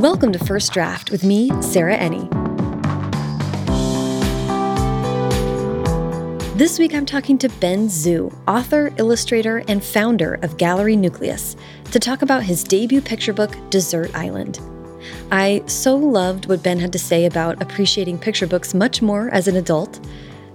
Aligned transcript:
Welcome 0.00 0.32
to 0.32 0.38
First 0.38 0.72
Draft 0.72 1.10
with 1.10 1.24
me, 1.24 1.50
Sarah 1.60 1.98
Enni. 1.98 2.26
This 6.56 6.78
week 6.78 6.94
I'm 6.94 7.04
talking 7.04 7.36
to 7.36 7.50
Ben 7.60 7.86
Zhu, 7.88 8.34
author, 8.48 8.94
illustrator, 8.96 9.62
and 9.68 9.84
founder 9.84 10.38
of 10.40 10.56
Gallery 10.56 10.96
Nucleus, 10.96 11.54
to 11.92 11.98
talk 11.98 12.22
about 12.22 12.42
his 12.42 12.64
debut 12.64 13.02
picture 13.02 13.34
book, 13.34 13.54
Dessert 13.68 14.10
Island. 14.14 14.58
I 15.30 15.62
so 15.66 15.98
loved 15.98 16.46
what 16.46 16.62
Ben 16.62 16.78
had 16.78 16.94
to 16.94 16.98
say 16.98 17.26
about 17.26 17.60
appreciating 17.60 18.20
picture 18.20 18.46
books 18.46 18.72
much 18.72 19.02
more 19.02 19.28
as 19.28 19.48
an 19.48 19.56
adult, 19.56 20.00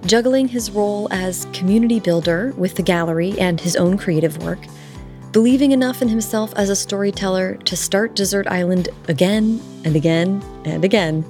juggling 0.08 0.48
his 0.48 0.72
role 0.72 1.08
as 1.12 1.46
community 1.54 2.00
builder 2.00 2.52
with 2.58 2.74
the 2.74 2.82
gallery 2.82 3.40
and 3.40 3.62
his 3.62 3.76
own 3.76 3.96
creative 3.96 4.42
work, 4.44 4.66
believing 5.36 5.74
enough 5.74 6.02
in 6.02 6.08
himself 6.08 6.54
as 6.56 6.70
a 6.70 6.76
storyteller 6.78 7.56
to 7.56 7.76
start 7.76 8.16
Dessert 8.16 8.48
Island 8.48 8.88
again 9.10 9.62
and 9.84 9.94
again 9.94 10.42
and 10.64 10.86
again, 10.86 11.26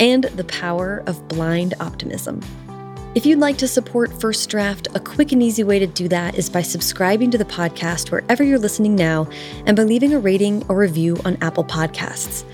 and 0.00 0.24
the 0.24 0.42
power 0.42 1.04
of 1.06 1.28
blind 1.28 1.72
optimism. 1.78 2.40
If 3.14 3.24
you'd 3.24 3.38
like 3.38 3.56
to 3.58 3.68
support 3.68 4.12
First 4.20 4.50
Draft, 4.50 4.88
a 4.96 4.98
quick 4.98 5.30
and 5.30 5.40
easy 5.40 5.62
way 5.62 5.78
to 5.78 5.86
do 5.86 6.08
that 6.08 6.34
is 6.34 6.50
by 6.50 6.62
subscribing 6.62 7.30
to 7.30 7.38
the 7.38 7.44
podcast 7.44 8.10
wherever 8.10 8.42
you're 8.42 8.58
listening 8.58 8.96
now 8.96 9.28
and 9.66 9.76
by 9.76 9.84
leaving 9.84 10.14
a 10.14 10.18
rating 10.18 10.66
or 10.68 10.76
review 10.76 11.16
on 11.24 11.38
Apple 11.40 11.62
Podcasts. 11.62 12.44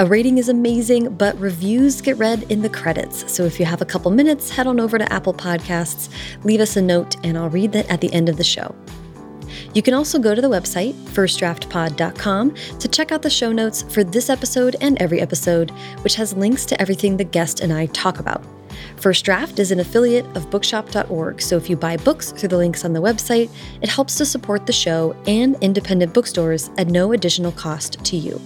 A 0.00 0.06
rating 0.06 0.38
is 0.38 0.48
amazing, 0.48 1.14
but 1.14 1.38
reviews 1.38 2.00
get 2.00 2.18
read 2.18 2.42
in 2.50 2.60
the 2.60 2.68
credits. 2.68 3.32
So 3.32 3.44
if 3.44 3.60
you 3.60 3.66
have 3.66 3.82
a 3.82 3.86
couple 3.86 4.10
minutes, 4.10 4.50
head 4.50 4.66
on 4.66 4.80
over 4.80 4.98
to 4.98 5.12
Apple 5.12 5.32
Podcasts, 5.34 6.08
leave 6.42 6.58
us 6.58 6.76
a 6.76 6.82
note, 6.82 7.14
and 7.24 7.38
I'll 7.38 7.50
read 7.50 7.70
that 7.70 7.88
at 7.88 8.00
the 8.00 8.12
end 8.12 8.28
of 8.28 8.36
the 8.36 8.42
show. 8.42 8.74
You 9.74 9.82
can 9.82 9.94
also 9.94 10.18
go 10.18 10.34
to 10.34 10.40
the 10.40 10.48
website, 10.48 10.94
firstdraftpod.com, 10.94 12.54
to 12.78 12.88
check 12.88 13.12
out 13.12 13.22
the 13.22 13.30
show 13.30 13.52
notes 13.52 13.82
for 13.82 14.04
this 14.04 14.30
episode 14.30 14.76
and 14.80 15.00
every 15.00 15.20
episode, 15.20 15.70
which 16.02 16.14
has 16.16 16.36
links 16.36 16.64
to 16.66 16.80
everything 16.80 17.16
the 17.16 17.24
guest 17.24 17.60
and 17.60 17.72
I 17.72 17.86
talk 17.86 18.18
about. 18.18 18.44
First 18.96 19.24
Draft 19.24 19.58
is 19.58 19.70
an 19.70 19.80
affiliate 19.80 20.24
of 20.36 20.50
bookshop.org, 20.50 21.40
so 21.40 21.56
if 21.56 21.68
you 21.68 21.76
buy 21.76 21.96
books 21.96 22.32
through 22.32 22.48
the 22.48 22.56
links 22.56 22.84
on 22.84 22.92
the 22.92 23.02
website, 23.02 23.50
it 23.82 23.88
helps 23.88 24.16
to 24.16 24.26
support 24.26 24.66
the 24.66 24.72
show 24.72 25.14
and 25.26 25.56
independent 25.60 26.14
bookstores 26.14 26.70
at 26.78 26.88
no 26.88 27.12
additional 27.12 27.52
cost 27.52 28.02
to 28.04 28.16
you. 28.16 28.40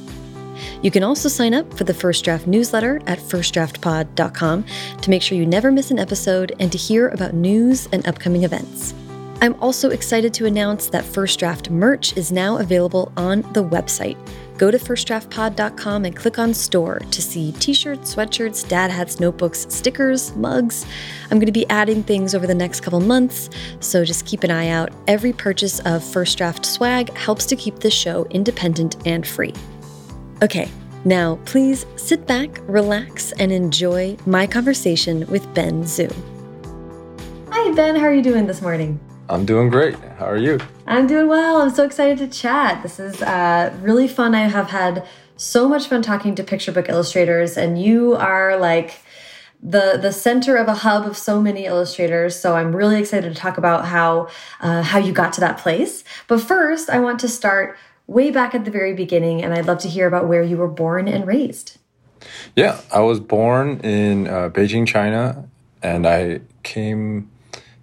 You 0.83 0.91
can 0.91 1.03
also 1.03 1.29
sign 1.29 1.55
up 1.55 1.73
for 1.75 1.85
the 1.85 1.95
First 1.95 2.25
Draft 2.25 2.47
newsletter 2.47 3.01
at 3.07 3.19
firstdraftpod.com 3.19 4.65
to 5.01 5.11
make 5.11 5.23
sure 5.23 5.39
you 5.39 5.47
never 5.47 5.71
miss 5.71 5.91
an 5.91 5.99
episode 5.99 6.53
and 6.59 6.71
to 6.73 6.79
hear 6.79 7.09
about 7.09 7.35
news 7.35 7.89
and 7.93 8.07
upcoming 8.07 8.45
events. 8.45 8.95
I'm 9.41 9.55
also 9.63 9.91
excited 9.91 10.35
to 10.35 10.47
announce 10.47 10.89
that 10.89 11.05
First 11.05 11.39
Draft 11.39 11.71
merch 11.71 12.17
is 12.17 12.33
now 12.33 12.59
available 12.59 13.13
on 13.17 13.43
the 13.53 13.63
website. 13.63 14.17
Go 14.59 14.73
to 14.73 14.79
firstdraftpod.com 14.79 16.05
and 16.05 16.17
click 16.17 16.41
on 16.41 16.53
store 16.53 16.99
to 16.99 17.23
see 17.23 17.53
t 17.53 17.73
shirts, 17.73 18.17
sweatshirts, 18.17 18.67
dad 18.67 18.91
hats, 18.91 19.21
notebooks, 19.21 19.67
stickers, 19.69 20.35
mugs. 20.35 20.85
I'm 21.31 21.39
going 21.39 21.47
to 21.47 21.53
be 21.53 21.69
adding 21.71 22.03
things 22.03 22.35
over 22.35 22.49
the 22.49 22.55
next 22.55 22.81
couple 22.81 22.99
months, 22.99 23.49
so 23.79 24.05
just 24.05 24.27
keep 24.27 24.43
an 24.43 24.51
eye 24.51 24.71
out. 24.71 24.91
Every 25.07 25.33
purchase 25.33 25.79
of 25.81 26.03
First 26.03 26.37
Draft 26.37 26.67
swag 26.67 27.17
helps 27.17 27.47
to 27.47 27.55
keep 27.55 27.79
the 27.79 27.93
show 27.93 28.25
independent 28.31 28.97
and 29.07 29.25
free. 29.25 29.55
Okay, 30.43 30.69
now 31.05 31.39
please 31.45 31.87
sit 31.95 32.27
back, 32.27 32.59
relax, 32.63 33.31
and 33.33 33.53
enjoy 33.53 34.17
my 34.27 34.49
conversation 34.49 35.25
with 35.29 35.55
Ben 35.55 35.85
Zhu. 35.85 36.13
Hi, 37.51 37.73
Ben. 37.75 37.95
How 37.95 38.07
are 38.07 38.15
you 38.15 38.23
doing 38.23 38.49
this 38.49 38.61
morning? 38.61 38.99
I'm 39.31 39.45
doing 39.45 39.69
great. 39.69 39.95
How 40.19 40.27
are 40.27 40.39
you? 40.39 40.59
I'm 40.87 41.07
doing 41.07 41.29
well. 41.29 41.61
I'm 41.61 41.71
so 41.71 41.85
excited 41.85 42.19
to 42.19 42.29
chat. 42.29 42.83
This 42.83 42.99
is 42.99 43.21
uh, 43.21 43.77
really 43.83 44.09
fun. 44.09 44.35
I 44.35 44.49
have 44.49 44.71
had 44.71 45.07
so 45.37 45.69
much 45.69 45.87
fun 45.89 46.01
talking 46.01 46.35
to 46.37 46.43
picture 46.43 46.73
book 46.73 46.89
illustrators, 46.89 47.57
and 47.57 47.81
you 47.81 48.15
are 48.15 48.57
like 48.57 49.03
the 49.63 49.99
the 50.01 50.13
center 50.13 50.57
of 50.57 50.67
a 50.69 50.75
hub 50.75 51.07
of 51.07 51.17
so 51.17 51.43
many 51.43 51.67
illustrators. 51.67 52.39
So 52.39 52.57
I'm 52.57 52.75
really 52.75 52.99
excited 52.99 53.35
to 53.35 53.39
talk 53.39 53.59
about 53.59 53.85
how 53.85 54.29
uh, 54.61 54.83
how 54.83 54.99
you 54.99 55.13
got 55.13 55.35
to 55.35 55.41
that 55.41 55.59
place. 55.59 56.05
But 56.27 56.41
first, 56.41 56.89
I 56.89 56.99
want 56.99 57.21
to 57.21 57.29
start 57.29 57.77
way 58.07 58.31
back 58.31 58.55
at 58.55 58.65
the 58.65 58.71
very 58.71 58.95
beginning, 58.95 59.43
and 59.43 59.53
I'd 59.53 59.67
love 59.67 59.79
to 59.81 59.89
hear 59.89 60.07
about 60.07 60.27
where 60.27 60.43
you 60.43 60.57
were 60.57 60.69
born 60.69 61.07
and 61.07 61.27
raised. 61.27 61.77
Yeah, 62.57 62.81
I 62.93 63.01
was 63.01 63.21
born 63.21 63.81
in 63.81 64.27
uh, 64.27 64.49
Beijing, 64.49 64.87
China, 64.87 65.49
and 65.83 66.07
I 66.07 66.41
came 66.63 67.31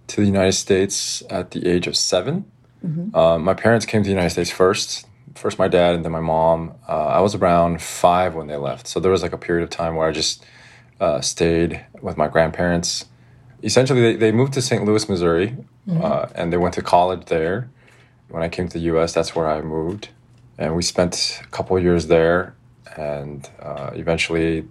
to 0.07 0.21
the 0.21 0.27
United 0.27 0.53
States 0.53 1.23
at 1.29 1.51
the 1.51 1.67
age 1.67 1.87
of 1.87 1.95
7 1.95 2.45
mm-hmm. 2.85 3.15
uh, 3.15 3.37
my 3.37 3.53
parents 3.53 3.85
came 3.85 4.01
to 4.01 4.07
the 4.07 4.13
United 4.13 4.31
States 4.31 4.51
first. 4.51 5.07
First, 5.35 5.59
my 5.59 5.67
dad, 5.67 5.95
and 5.95 6.05
then 6.05 6.13
my 6.13 6.21
mom. 6.21 6.75
Uh, 6.87 7.07
I 7.07 7.19
was 7.19 7.35
around 7.35 7.81
five 7.81 8.35
when 8.35 8.47
they 8.47 8.55
left, 8.55 8.87
so 8.87 9.01
there 9.01 9.11
was 9.11 9.21
like 9.21 9.33
a 9.33 9.37
period 9.37 9.63
of 9.63 9.69
time 9.69 9.97
where 9.97 10.07
I 10.07 10.13
just 10.13 10.45
uh, 11.01 11.19
stayed 11.19 11.85
with 12.01 12.15
my 12.15 12.29
grandparents. 12.29 13.05
Essentially, 13.61 14.01
they, 14.01 14.15
they 14.15 14.31
moved 14.31 14.53
to 14.53 14.61
St. 14.61 14.85
Louis, 14.85 15.09
Missouri, 15.09 15.57
mm-hmm. 15.89 16.01
Uh, 16.01 16.27
and 16.35 16.53
they 16.53 16.57
went 16.57 16.73
to 16.75 16.81
college 16.81 17.25
there. 17.25 17.69
When 18.29 18.43
I 18.43 18.47
came 18.47 18.69
to 18.69 18.77
the 18.77 18.85
U.S., 18.85 19.11
that's 19.11 19.35
where 19.35 19.49
I 19.49 19.61
moved 19.61 20.07
and 20.57 20.75
we 20.75 20.83
spent 20.83 21.41
a 21.43 21.47
couple 21.47 21.77
years 21.79 22.07
there, 22.07 22.55
and 22.95 23.49
uh, 23.61 23.91
eventually 23.93 24.65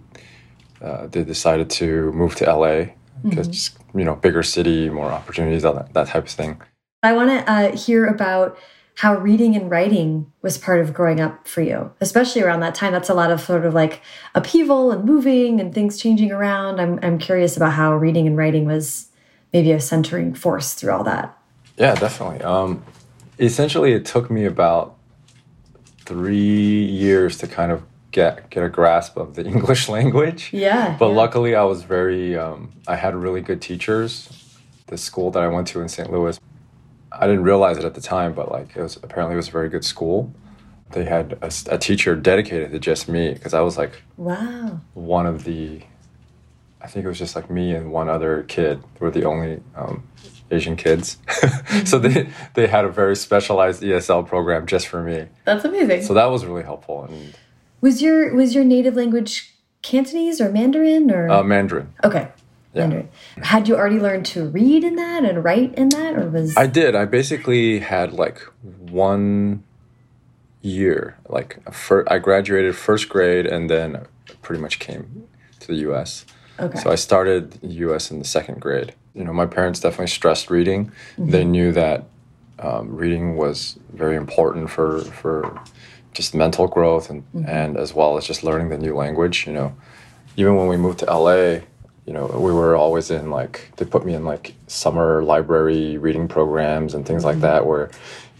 uh, 0.81 1.07
they 1.07 1.23
decided 1.23 1.69
to 1.69 2.11
move 2.11 2.35
to 2.35 2.45
LA 2.45 2.93
because 3.23 3.47
mm-hmm. 3.47 3.99
you 3.99 4.05
know 4.05 4.15
bigger 4.15 4.43
city, 4.43 4.89
more 4.89 5.11
opportunities, 5.11 5.63
that, 5.63 5.93
that 5.93 6.07
type 6.07 6.23
of 6.23 6.29
thing. 6.29 6.61
I 7.03 7.13
want 7.13 7.29
to 7.29 7.51
uh, 7.51 7.75
hear 7.75 8.05
about 8.05 8.57
how 8.95 9.15
reading 9.15 9.55
and 9.55 9.69
writing 9.69 10.31
was 10.41 10.57
part 10.57 10.79
of 10.79 10.93
growing 10.93 11.19
up 11.19 11.47
for 11.47 11.61
you, 11.61 11.91
especially 11.99 12.41
around 12.41 12.61
that 12.61 12.73
time. 12.73 12.93
That's 12.93 13.09
a 13.09 13.13
lot 13.13 13.29
of 13.29 13.41
sort 13.41 13.65
of 13.65 13.73
like 13.73 14.01
upheaval 14.33 14.91
and 14.91 15.03
moving 15.03 15.59
and 15.59 15.73
things 15.73 15.97
changing 15.97 16.31
around. 16.31 16.79
I'm 16.79 16.99
I'm 17.01 17.17
curious 17.17 17.57
about 17.57 17.73
how 17.73 17.93
reading 17.95 18.25
and 18.27 18.37
writing 18.37 18.65
was 18.65 19.11
maybe 19.53 19.71
a 19.71 19.79
centering 19.79 20.33
force 20.33 20.73
through 20.73 20.91
all 20.91 21.03
that. 21.03 21.37
Yeah, 21.77 21.95
definitely. 21.95 22.41
Um, 22.41 22.83
essentially, 23.37 23.93
it 23.93 24.05
took 24.05 24.31
me 24.31 24.45
about 24.45 24.95
three 26.05 26.85
years 26.85 27.37
to 27.39 27.47
kind 27.47 27.71
of 27.71 27.83
get 28.15 28.49
get 28.49 28.63
a 28.63 28.69
grasp 28.69 29.17
of 29.17 29.35
the 29.35 29.45
English 29.53 29.89
language. 29.89 30.49
Yeah. 30.53 30.95
But 30.97 31.09
yeah. 31.09 31.15
luckily, 31.15 31.53
I 31.55 31.63
was 31.63 31.83
very 31.83 32.37
um, 32.37 32.71
I 32.87 32.95
had 32.95 33.13
really 33.13 33.41
good 33.41 33.61
teachers. 33.61 34.11
The 34.87 34.97
school 34.97 35.31
that 35.31 35.43
I 35.43 35.47
went 35.47 35.67
to 35.69 35.81
in 35.81 35.89
St. 35.89 36.11
Louis, 36.11 36.39
I 37.11 37.25
didn't 37.27 37.43
realize 37.43 37.77
it 37.77 37.85
at 37.85 37.95
the 37.95 38.01
time, 38.01 38.33
but 38.33 38.51
like 38.51 38.75
it 38.75 38.81
was 38.81 38.95
apparently 38.97 39.33
it 39.33 39.37
was 39.37 39.49
a 39.49 39.51
very 39.51 39.69
good 39.69 39.83
school. 39.83 40.33
They 40.91 41.03
had 41.03 41.37
a, 41.41 41.51
a 41.75 41.77
teacher 41.77 42.15
dedicated 42.15 42.71
to 42.71 42.79
just 42.79 43.09
me 43.09 43.33
because 43.33 43.53
I 43.53 43.61
was 43.61 43.75
like 43.77 44.03
wow 44.17 44.79
one 44.93 45.25
of 45.25 45.43
the 45.43 45.81
I 46.79 46.87
think 46.87 47.03
it 47.03 47.07
was 47.07 47.17
just 47.17 47.35
like 47.35 47.49
me 47.49 47.73
and 47.73 47.91
one 47.91 48.07
other 48.07 48.43
kid 48.43 48.83
were 48.99 49.09
the 49.09 49.25
only 49.25 49.61
um, 49.75 50.03
Asian 50.51 50.75
kids. 50.75 51.17
so 51.85 51.97
they 51.97 52.29
they 52.53 52.67
had 52.67 52.85
a 52.85 52.89
very 52.89 53.15
specialized 53.15 53.81
ESL 53.81 54.27
program 54.27 54.67
just 54.67 54.87
for 54.87 55.01
me. 55.01 55.25
That's 55.45 55.65
amazing. 55.65 56.03
So 56.03 56.13
that 56.13 56.27
was 56.27 56.45
really 56.45 56.63
helpful. 56.63 57.05
And 57.05 57.33
was 57.81 58.01
your 58.01 58.33
was 58.33 58.55
your 58.55 58.63
native 58.63 58.95
language 58.95 59.53
Cantonese 59.81 60.41
or 60.41 60.49
Mandarin 60.49 61.11
or 61.11 61.29
uh, 61.29 61.43
Mandarin? 61.43 61.93
Okay. 62.03 62.29
Yeah. 62.73 62.81
Mandarin. 62.81 63.09
Had 63.43 63.67
you 63.67 63.75
already 63.75 63.99
learned 63.99 64.25
to 64.27 64.47
read 64.47 64.83
in 64.83 64.95
that 64.95 65.23
and 65.23 65.43
write 65.43 65.73
in 65.75 65.89
that, 65.89 66.15
or 66.15 66.29
was 66.29 66.55
I 66.57 66.67
did. 66.67 66.95
I 66.95 67.05
basically 67.05 67.79
had 67.79 68.13
like 68.13 68.39
one 68.61 69.63
year. 70.61 71.17
Like 71.29 71.59
I 72.09 72.19
graduated 72.19 72.75
first 72.75 73.09
grade 73.09 73.45
and 73.45 73.69
then 73.69 74.05
pretty 74.41 74.61
much 74.61 74.79
came 74.79 75.27
to 75.59 75.67
the 75.67 75.75
U.S. 75.75 76.25
Okay. 76.59 76.79
So 76.79 76.91
I 76.91 76.95
started 76.95 77.59
U.S. 77.61 78.11
in 78.11 78.19
the 78.19 78.25
second 78.25 78.61
grade 78.61 78.93
you 79.15 79.23
know, 79.23 79.33
my 79.33 79.45
parents 79.45 79.79
definitely 79.79 80.07
stressed 80.07 80.49
reading. 80.51 80.87
Mm-hmm. 81.17 81.29
They 81.31 81.45
knew 81.45 81.71
that 81.71 82.05
um, 82.59 82.95
reading 82.95 83.37
was 83.37 83.77
very 83.93 84.15
important 84.15 84.69
for 84.69 85.01
for 85.01 85.61
just 86.13 86.33
mental 86.33 86.67
growth 86.67 87.09
and 87.09 87.23
mm-hmm. 87.33 87.45
and 87.47 87.77
as 87.77 87.93
well 87.93 88.17
as 88.17 88.25
just 88.25 88.43
learning 88.43 88.69
the 88.69 88.77
new 88.77 88.95
language. 88.95 89.45
You 89.47 89.53
know, 89.53 89.75
even 90.37 90.55
when 90.55 90.67
we 90.67 90.77
moved 90.77 90.99
to 90.99 91.05
LA, 91.05 91.61
you 92.05 92.13
know, 92.13 92.27
we 92.27 92.51
were 92.51 92.75
always 92.75 93.11
in 93.11 93.29
like 93.29 93.71
they 93.77 93.85
put 93.85 94.05
me 94.05 94.13
in 94.13 94.25
like 94.25 94.53
summer 94.67 95.23
library 95.23 95.97
reading 95.97 96.27
programs 96.27 96.93
and 96.93 97.05
things 97.05 97.23
mm-hmm. 97.23 97.27
like 97.27 97.39
that 97.41 97.65
where 97.65 97.91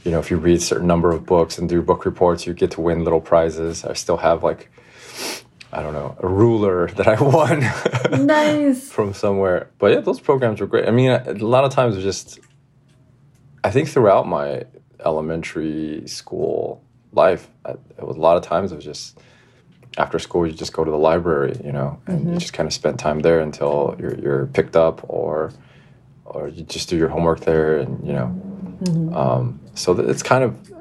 you 0.04 0.12
know 0.12 0.20
if 0.20 0.30
you 0.30 0.38
read 0.38 0.58
a 0.58 0.62
certain 0.62 0.88
number 0.88 1.12
of 1.12 1.26
books 1.26 1.58
and 1.58 1.68
do 1.68 1.82
book 1.82 2.06
reports 2.06 2.46
you 2.46 2.54
get 2.54 2.70
to 2.70 2.80
win 2.80 3.04
little 3.04 3.20
prizes 3.20 3.84
i 3.84 3.94
still 3.94 4.18
have 4.18 4.44
like 4.44 4.70
I 5.76 5.82
don't 5.82 5.94
know, 5.94 6.16
a 6.20 6.28
ruler 6.28 6.88
that 6.96 7.08
I 7.08 7.22
won. 7.22 8.26
nice. 8.26 8.90
from 8.92 9.14
somewhere. 9.14 9.70
But 9.78 9.92
yeah, 9.92 10.00
those 10.00 10.22
programs 10.22 10.62
were 10.62 10.68
great. 10.68 10.88
I 10.88 10.92
mean, 10.92 11.12
a 11.12 11.34
lot 11.34 11.66
of 11.66 11.72
times 11.72 11.96
it 11.96 12.04
was 12.04 12.06
just, 12.06 12.40
I 13.66 13.72
think 13.72 13.90
throughout 13.90 14.28
my 14.28 14.66
elementary 15.04 16.04
school 16.06 16.84
life, 17.12 17.50
it 17.68 18.04
was, 18.04 18.16
a 18.16 18.20
lot 18.20 18.38
of 18.38 18.44
times 18.44 18.72
it 18.72 18.76
was 18.76 18.86
just 18.86 19.18
after 19.98 20.20
school, 20.20 20.46
you 20.46 20.54
just 20.54 20.72
go 20.72 20.84
to 20.84 20.92
the 20.92 21.00
library, 21.00 21.60
you 21.64 21.72
know, 21.72 22.00
and 22.06 22.20
mm-hmm. 22.20 22.34
you 22.34 22.40
just 22.40 22.54
kind 22.54 22.68
of 22.68 22.74
spend 22.74 23.00
time 23.00 23.22
there 23.22 23.40
until 23.40 23.96
you're, 23.98 24.20
you're 24.20 24.46
picked 24.46 24.76
up 24.76 25.02
or, 25.10 25.52
or 26.26 26.48
you 26.48 26.62
just 26.62 26.90
do 26.90 26.96
your 26.96 27.10
homework 27.10 27.40
there 27.40 27.80
and, 27.80 28.06
you 28.06 28.14
know, 28.14 28.28
mm-hmm. 28.84 29.16
um, 29.16 29.60
so 29.74 30.00
it's 30.00 30.22
kind 30.22 30.44
of, 30.44 30.72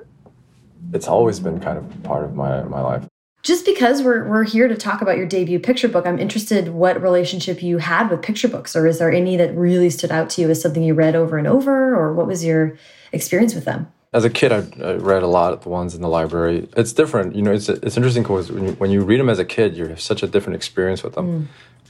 it's 0.93 1.09
always 1.09 1.41
been 1.41 1.61
kind 1.61 1.79
of 1.79 2.03
part 2.03 2.25
of 2.25 2.35
my, 2.35 2.65
my 2.65 2.83
life. 2.83 3.09
Just 3.45 3.67
because 3.67 4.03
we're, 4.03 4.27
we're 4.27 4.45
here 4.45 4.69
to 4.69 4.75
talk 4.75 5.03
about 5.03 5.19
your 5.19 5.27
debut 5.27 5.59
picture 5.59 5.87
book, 5.87 6.07
I'm 6.07 6.19
interested 6.19 6.71
what 6.71 7.01
relationship 7.03 7.63
you 7.63 7.77
had 7.77 8.11
with 8.11 8.23
picture 8.23 8.49
books, 8.49 8.75
or 8.75 8.87
is 8.87 8.99
there 8.99 9.13
any 9.13 9.37
that 9.37 9.55
really 9.55 9.91
stood 9.91 10.11
out 10.11 10.31
to 10.31 10.41
you 10.41 10.49
as 10.49 10.63
something 10.63 10.83
you 10.83 10.95
read 10.95 11.15
over 11.15 11.37
and 11.37 11.47
over, 11.47 11.95
or 11.95 12.15
what 12.15 12.27
was 12.27 12.43
your 12.43 12.79
experience 13.13 13.55
with 13.55 13.67
them? 13.67 13.93
As 14.15 14.25
a 14.25 14.31
kid, 14.31 14.51
I, 14.51 14.65
I 14.83 14.95
read 14.95 15.23
a 15.23 15.27
lot 15.27 15.53
of 15.53 15.63
the 15.63 15.69
ones 15.69 15.95
in 15.95 16.01
the 16.01 16.09
library. 16.09 16.67
It's 16.75 16.95
different, 16.95 17.37
you 17.37 17.43
know. 17.43 17.53
It's 17.53 17.69
it's 17.69 17.99
interesting 17.99 18.23
because 18.23 18.51
when 18.51 18.65
you, 18.65 18.73
when 18.75 18.91
you 18.91 19.03
read 19.03 19.21
them 19.21 19.29
as 19.29 19.39
a 19.39 19.45
kid, 19.45 19.77
you 19.77 19.89
have 19.89 20.01
such 20.01 20.23
a 20.23 20.27
different 20.27 20.57
experience 20.57 21.03
with 21.03 21.13
them. 21.13 21.27
Mm. 21.27 21.47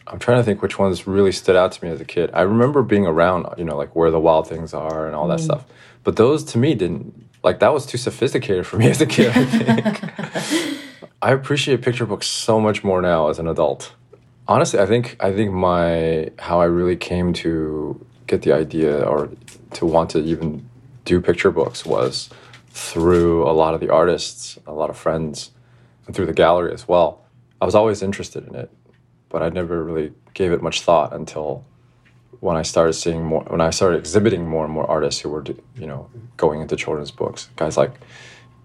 I'm 0.08 0.18
trying 0.18 0.38
to 0.38 0.42
think 0.42 0.60
which 0.60 0.76
ones 0.76 1.06
really 1.06 1.32
stood 1.32 1.54
out 1.54 1.70
to 1.72 1.84
me 1.84 1.90
as 1.90 2.00
a 2.00 2.04
kid. 2.04 2.30
I 2.34 2.42
remember 2.42 2.82
being 2.82 3.06
around, 3.06 3.46
you 3.58 3.64
know, 3.64 3.76
like 3.76 3.94
where 3.94 4.10
the 4.10 4.18
wild 4.18 4.48
things 4.48 4.74
are 4.74 5.06
and 5.06 5.14
all 5.14 5.28
that 5.28 5.38
mm. 5.38 5.44
stuff. 5.44 5.64
But 6.02 6.16
those 6.16 6.42
to 6.44 6.58
me 6.58 6.74
didn't 6.74 7.28
like 7.44 7.60
that 7.60 7.72
was 7.72 7.86
too 7.86 7.98
sophisticated 7.98 8.66
for 8.66 8.76
me 8.76 8.90
as 8.90 9.00
a 9.00 9.06
kid, 9.06 9.30
I 9.36 9.44
think. 9.44 10.80
I 11.24 11.32
appreciate 11.32 11.80
picture 11.80 12.04
books 12.04 12.26
so 12.26 12.60
much 12.60 12.84
more 12.84 13.00
now 13.00 13.28
as 13.28 13.38
an 13.38 13.48
adult. 13.48 13.94
Honestly, 14.46 14.78
I 14.78 14.84
think 14.84 15.16
I 15.20 15.32
think 15.32 15.52
my 15.52 16.30
how 16.38 16.60
I 16.60 16.66
really 16.66 16.96
came 16.96 17.32
to 17.44 17.98
get 18.26 18.42
the 18.42 18.52
idea 18.52 19.02
or 19.02 19.30
to 19.72 19.86
want 19.86 20.10
to 20.10 20.18
even 20.18 20.68
do 21.06 21.22
picture 21.22 21.50
books 21.50 21.86
was 21.86 22.28
through 22.68 23.42
a 23.48 23.54
lot 23.54 23.72
of 23.72 23.80
the 23.80 23.88
artists, 23.88 24.58
a 24.66 24.72
lot 24.74 24.90
of 24.90 24.98
friends, 24.98 25.50
and 26.06 26.14
through 26.14 26.26
the 26.26 26.34
gallery 26.34 26.74
as 26.74 26.86
well. 26.86 27.24
I 27.58 27.64
was 27.64 27.74
always 27.74 28.02
interested 28.02 28.46
in 28.46 28.54
it, 28.54 28.70
but 29.30 29.42
I 29.42 29.48
never 29.48 29.82
really 29.82 30.12
gave 30.34 30.52
it 30.52 30.60
much 30.60 30.82
thought 30.82 31.14
until 31.14 31.64
when 32.40 32.58
I 32.58 32.62
started 32.62 32.92
seeing 32.92 33.24
more, 33.24 33.44
when 33.44 33.62
I 33.62 33.70
started 33.70 33.96
exhibiting 33.96 34.46
more 34.46 34.66
and 34.66 34.74
more 34.74 34.86
artists 34.90 35.22
who 35.22 35.30
were, 35.30 35.42
you 35.74 35.86
know, 35.86 36.10
going 36.36 36.60
into 36.60 36.76
children's 36.76 37.10
books. 37.10 37.48
Guys 37.56 37.78
like 37.78 37.92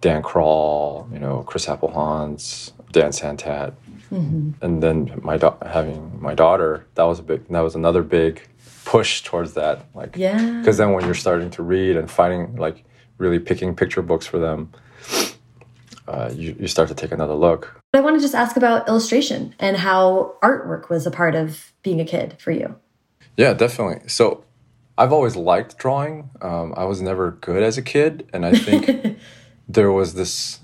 Dan 0.01 0.21
Krall, 0.21 1.11
you 1.11 1.19
know, 1.19 1.43
Chris 1.43 1.65
Appelhans, 1.65 2.71
Dan 2.91 3.11
Santat, 3.11 3.73
mm-hmm. 4.11 4.51
and 4.61 4.81
then 4.81 5.19
my 5.21 5.37
da- 5.37 5.57
having 5.65 6.21
my 6.21 6.33
daughter. 6.33 6.85
That 6.95 7.03
was 7.03 7.19
a 7.19 7.23
big. 7.23 7.47
That 7.49 7.61
was 7.61 7.75
another 7.75 8.03
big 8.03 8.41
push 8.85 9.21
towards 9.21 9.53
that. 9.53 9.85
Like, 9.93 10.15
yeah. 10.15 10.59
Because 10.59 10.77
then 10.77 10.93
when 10.93 11.05
you're 11.05 11.13
starting 11.13 11.51
to 11.51 11.63
read 11.63 11.95
and 11.95 12.09
finding 12.09 12.55
like 12.55 12.83
really 13.17 13.39
picking 13.39 13.75
picture 13.75 14.01
books 14.01 14.25
for 14.25 14.39
them, 14.39 14.71
uh, 16.07 16.31
you 16.33 16.55
you 16.59 16.67
start 16.67 16.87
to 16.89 16.95
take 16.95 17.11
another 17.11 17.35
look. 17.35 17.81
But 17.91 17.99
I 17.99 18.01
want 18.01 18.15
to 18.17 18.21
just 18.21 18.35
ask 18.35 18.55
about 18.55 18.87
illustration 18.87 19.55
and 19.59 19.77
how 19.77 20.35
artwork 20.41 20.89
was 20.89 21.05
a 21.05 21.11
part 21.11 21.35
of 21.35 21.71
being 21.83 21.99
a 21.99 22.05
kid 22.05 22.35
for 22.39 22.51
you. 22.51 22.75
Yeah, 23.37 23.53
definitely. 23.53 24.07
So 24.07 24.43
I've 24.97 25.13
always 25.13 25.35
liked 25.35 25.77
drawing. 25.77 26.29
Um, 26.41 26.73
I 26.75 26.83
was 26.85 27.01
never 27.01 27.31
good 27.31 27.63
as 27.63 27.77
a 27.77 27.81
kid, 27.81 28.27
and 28.33 28.45
I 28.45 28.53
think 28.53 29.17
there 29.69 29.91
was 29.91 30.15
this 30.15 30.59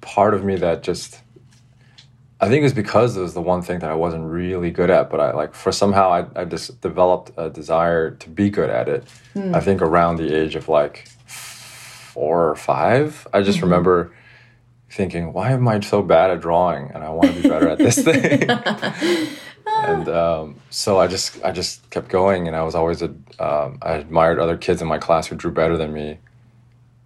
part 0.00 0.34
of 0.34 0.44
me 0.44 0.56
that 0.56 0.82
just 0.82 1.20
I 2.40 2.48
think 2.48 2.60
it 2.60 2.64
was 2.64 2.74
because 2.74 3.16
it 3.16 3.22
was 3.22 3.32
the 3.32 3.40
one 3.40 3.62
thing 3.62 3.78
that 3.78 3.90
I 3.90 3.94
wasn't 3.94 4.24
really 4.26 4.70
good 4.70 4.90
at, 4.90 5.08
but 5.08 5.18
I 5.18 5.32
like 5.32 5.54
for 5.54 5.72
somehow 5.72 6.12
I, 6.12 6.42
I 6.42 6.44
just 6.44 6.80
developed 6.82 7.32
a 7.38 7.48
desire 7.48 8.10
to 8.10 8.28
be 8.28 8.50
good 8.50 8.68
at 8.68 8.86
it. 8.86 9.04
Mm. 9.34 9.54
I 9.54 9.60
think 9.60 9.80
around 9.80 10.16
the 10.16 10.34
age 10.34 10.54
of 10.54 10.68
like 10.68 11.08
four 11.26 12.50
or 12.50 12.54
five, 12.54 13.26
I 13.32 13.40
just 13.40 13.58
mm 13.58 13.62
-hmm. 13.62 13.70
remember 13.70 14.10
thinking, 14.90 15.32
why 15.32 15.52
am 15.52 15.66
I 15.68 15.80
so 15.80 16.02
bad 16.02 16.30
at 16.30 16.40
drawing? 16.40 16.90
And 16.94 17.02
I 17.02 17.08
want 17.08 17.34
to 17.34 17.42
be 17.42 17.48
better 17.48 17.68
at 17.68 17.78
this 17.78 18.02
thing. 18.02 18.50
and 19.66 20.08
um, 20.08 20.56
so 20.70 21.00
I 21.00 21.06
just 21.06 21.36
I 21.36 21.50
just 21.50 21.90
kept 21.90 22.08
going, 22.10 22.48
and 22.48 22.56
I 22.56 22.62
was 22.62 22.74
always 22.74 23.02
a 23.02 23.10
um, 23.38 23.78
I 23.82 23.92
admired 24.04 24.38
other 24.38 24.56
kids 24.56 24.82
in 24.82 24.88
my 24.88 24.98
class 24.98 25.28
who 25.28 25.36
drew 25.36 25.52
better 25.52 25.76
than 25.76 25.92
me, 25.92 26.18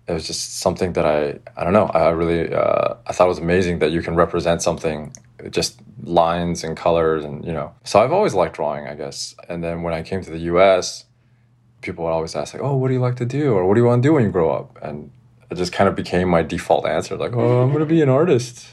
it 0.08 0.12
was 0.12 0.26
just 0.26 0.58
something 0.58 0.94
that 0.94 1.05
I 1.05 1.38
I 1.56 1.64
don't 1.64 1.72
know. 1.72 1.87
I 1.87 2.08
really 2.10 2.52
uh, 2.52 2.94
I 3.06 3.12
thought 3.12 3.26
it 3.26 3.28
was 3.28 3.38
amazing 3.38 3.78
that 3.81 3.90
you 3.90 4.02
can 4.02 4.14
represent 4.14 4.62
something 4.62 5.12
just 5.50 5.81
lines 6.02 6.64
and 6.64 6.76
colors 6.76 7.25
and 7.25 7.44
you 7.44 7.52
know. 7.52 7.75
So 7.84 8.00
I've 8.00 8.12
always 8.12 8.34
liked 8.34 8.56
drawing 8.56 8.87
I 8.87 8.94
guess. 8.94 9.34
And 9.49 9.62
then 9.62 9.82
when 9.82 9.93
I 9.93 10.02
came 10.02 10.22
to 10.22 10.31
the 10.31 10.38
U.S. 10.52 11.05
people 11.82 12.05
would 12.05 12.10
always 12.10 12.34
ask 12.34 12.55
like 12.55 12.62
oh 12.62 12.76
what 12.76 12.88
do 12.88 12.94
you 12.94 13.00
like 13.00 13.16
to 13.16 13.26
do? 13.26 13.52
Or 13.52 13.66
what 13.66 13.75
do 13.75 13.81
you 13.81 13.87
want 13.87 14.02
to 14.02 14.08
do 14.08 14.14
when 14.14 14.25
you 14.25 14.31
grow 14.31 14.50
up? 14.50 14.78
And 14.82 15.10
it 15.50 15.56
just 15.56 15.72
kind 15.72 15.88
of 15.88 15.94
became 15.94 16.28
my 16.28 16.43
default 16.43 16.87
answer 16.87 17.16
like 17.16 17.34
oh 17.34 17.62
I'm 17.62 17.72
gonna 17.72 17.87
be 17.87 18.02
an 18.02 18.08
artist. 18.08 18.66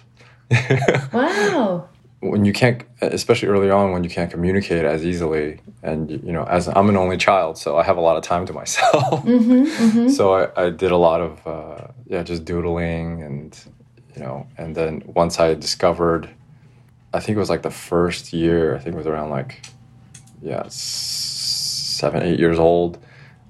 Wow 1.12 1.90
when 2.22 2.46
you 2.46 2.54
can't 2.54 2.84
especially 3.02 3.48
early 3.48 3.70
on 3.70 3.92
when 3.92 4.04
you 4.04 4.10
can't 4.10 4.32
communicate 4.32 4.86
as 4.86 5.06
easily 5.06 5.60
and 5.84 6.10
you 6.10 6.32
know 6.32 6.44
as 6.46 6.68
i'm 6.70 6.90
an 6.90 6.98
only 6.98 7.18
child 7.18 7.58
so 7.58 7.78
i 7.78 7.84
have 7.84 7.98
a 7.98 8.02
lot 8.02 8.18
of 8.18 8.24
time 8.24 8.46
to 8.46 8.54
myself. 8.62 9.24
Mm-hmm, 9.24 9.64
mm-hmm. 9.64 10.10
so 10.10 10.34
I, 10.34 10.66
I, 10.66 10.70
did 10.70 10.92
a 10.92 10.98
lot 10.98 11.22
of 11.22 11.48
uh, 11.48 11.88
yeah 12.08 12.24
just 12.24 12.46
doodling 12.46 13.22
and 13.22 13.58
you 14.16 14.22
know 14.22 14.48
and 14.58 14.76
then 14.76 15.04
once 15.06 15.40
i 15.40 15.54
discovered 15.54 16.30
i 17.14 17.20
think 17.20 17.36
it 17.36 17.40
was 17.40 17.50
like 17.50 17.64
the 17.64 17.72
first 17.72 18.34
year 18.34 18.76
i 18.76 18.80
think 18.80 18.96
it 18.96 18.98
was 18.98 19.08
around 19.08 19.30
like 19.30 19.66
yeah 20.42 20.64
seven 20.70 22.24
eight 22.24 22.40
years 22.40 22.60
old 22.60 22.98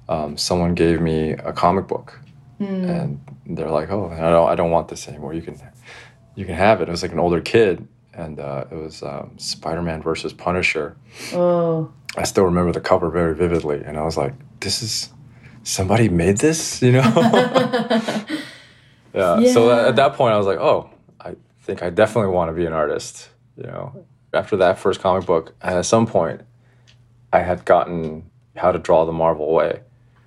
um, 0.08 0.36
someone 0.36 0.74
gave 0.74 1.00
me 1.00 1.32
a 1.32 1.52
comic 1.52 1.88
book. 1.88 2.20
Mm. 2.60 2.88
and 2.88 3.20
they're 3.58 3.70
like 3.70 3.90
oh 3.90 4.08
I 4.10 4.30
don't, 4.30 4.48
I 4.48 4.54
don't 4.54 4.70
want 4.70 4.88
this 4.88 5.08
anymore. 5.08 5.34
You 5.34 5.42
can 5.42 5.60
you 6.36 6.46
can 6.46 6.54
have 6.54 6.80
it. 6.80 6.88
It 6.88 6.90
was 6.90 7.02
like 7.02 7.12
an 7.12 7.18
older 7.18 7.42
kid 7.42 7.86
and 8.16 8.40
uh, 8.40 8.64
it 8.70 8.74
was 8.74 9.02
um, 9.02 9.32
Spider-Man 9.36 10.02
versus 10.02 10.32
Punisher. 10.32 10.96
Oh. 11.32 11.92
I 12.16 12.24
still 12.24 12.44
remember 12.44 12.72
the 12.72 12.80
cover 12.80 13.10
very 13.10 13.34
vividly, 13.34 13.82
and 13.84 13.98
I 13.98 14.02
was 14.02 14.16
like, 14.16 14.32
"This 14.60 14.82
is 14.82 15.10
somebody 15.62 16.08
made 16.08 16.38
this," 16.38 16.82
you 16.82 16.92
know? 16.92 17.12
yeah. 17.14 18.24
yeah. 19.38 19.52
So 19.52 19.70
at 19.70 19.96
that 19.96 20.14
point, 20.14 20.34
I 20.34 20.38
was 20.38 20.46
like, 20.46 20.58
"Oh, 20.58 20.90
I 21.20 21.34
think 21.60 21.82
I 21.82 21.90
definitely 21.90 22.32
want 22.32 22.48
to 22.48 22.54
be 22.54 22.64
an 22.64 22.72
artist." 22.72 23.28
You 23.56 23.64
know, 23.64 24.06
after 24.32 24.56
that 24.56 24.78
first 24.78 25.00
comic 25.00 25.26
book, 25.26 25.54
and 25.62 25.74
at 25.74 25.84
some 25.84 26.06
point, 26.06 26.40
I 27.32 27.40
had 27.40 27.64
gotten 27.66 28.30
How 28.56 28.72
to 28.72 28.78
Draw 28.78 29.04
the 29.04 29.12
Marvel 29.12 29.52
Way. 29.52 29.80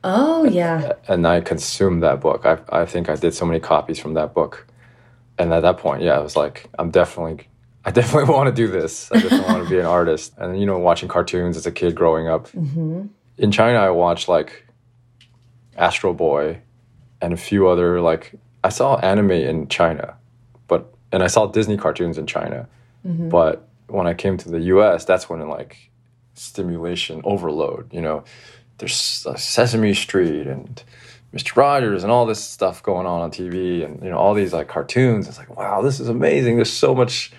Oh 0.04 0.46
yeah. 0.46 0.94
And, 1.08 1.26
and 1.26 1.28
I 1.28 1.42
consumed 1.42 2.04
that 2.04 2.22
book. 2.22 2.46
I 2.46 2.60
I 2.70 2.86
think 2.86 3.10
I 3.10 3.16
did 3.16 3.34
so 3.34 3.46
many 3.46 3.60
copies 3.60 4.00
from 4.00 4.14
that 4.14 4.36
book, 4.36 4.68
and 5.40 5.52
at 5.52 5.62
that 5.62 5.80
point, 5.80 6.04
yeah, 6.04 6.18
I 6.18 6.20
was 6.20 6.36
like, 6.36 6.70
I'm 6.78 6.92
definitely 6.92 7.49
I 7.86 7.92
definitely 7.92 8.34
want 8.34 8.48
to 8.48 8.54
do 8.54 8.68
this. 8.68 9.12
I 9.12 9.20
definitely 9.20 9.52
want 9.52 9.64
to 9.64 9.70
be 9.70 9.80
an 9.80 9.86
artist. 9.86 10.34
And 10.38 10.60
you 10.60 10.66
know, 10.66 10.78
watching 10.78 11.10
cartoons 11.10 11.58
as 11.58 11.66
a 11.66 11.72
kid 11.72 11.96
growing 11.96 12.28
up. 12.28 12.48
Mm-hmm. 12.50 13.08
In 13.38 13.52
China, 13.52 13.80
I 13.80 13.90
watched 13.90 14.28
like 14.28 14.66
Astro 15.78 16.14
Boy 16.14 16.62
and 17.22 17.34
a 17.34 17.38
few 17.38 17.68
other 17.68 18.02
like 18.02 18.34
I 18.64 18.70
saw 18.70 18.98
anime 18.98 19.32
in 19.32 19.68
China, 19.68 20.16
but 20.68 20.94
and 21.12 21.24
I 21.24 21.28
saw 21.28 21.48
Disney 21.48 21.78
cartoons 21.78 22.18
in 22.18 22.28
China. 22.28 22.68
Mm-hmm. 23.06 23.30
But 23.30 23.68
when 23.88 24.08
I 24.08 24.14
came 24.14 24.38
to 24.38 24.50
the 24.50 24.60
U.S., 24.60 25.06
that's 25.06 25.30
when 25.30 25.48
like 25.48 25.90
stimulation 26.34 27.22
overload. 27.24 27.94
You 27.94 28.02
know, 28.02 28.24
there's 28.78 29.26
uh, 29.26 29.36
Sesame 29.36 29.94
Street 29.94 30.48
and 30.48 30.84
Mr. 31.34 31.56
Rogers 31.56 32.04
and 32.04 32.12
all 32.12 32.26
this 32.26 32.44
stuff 32.44 32.82
going 32.84 33.06
on 33.06 33.22
on 33.22 33.32
TV, 33.32 33.86
and 33.86 34.04
you 34.04 34.10
know 34.10 34.18
all 34.18 34.34
these 34.34 34.54
like 34.54 34.68
cartoons. 34.68 35.28
It's 35.28 35.38
like 35.38 35.56
wow, 35.56 35.82
this 35.82 36.00
is 36.00 36.10
amazing. 36.10 36.56
There's 36.56 36.72
so 36.72 36.94
much 36.94 37.32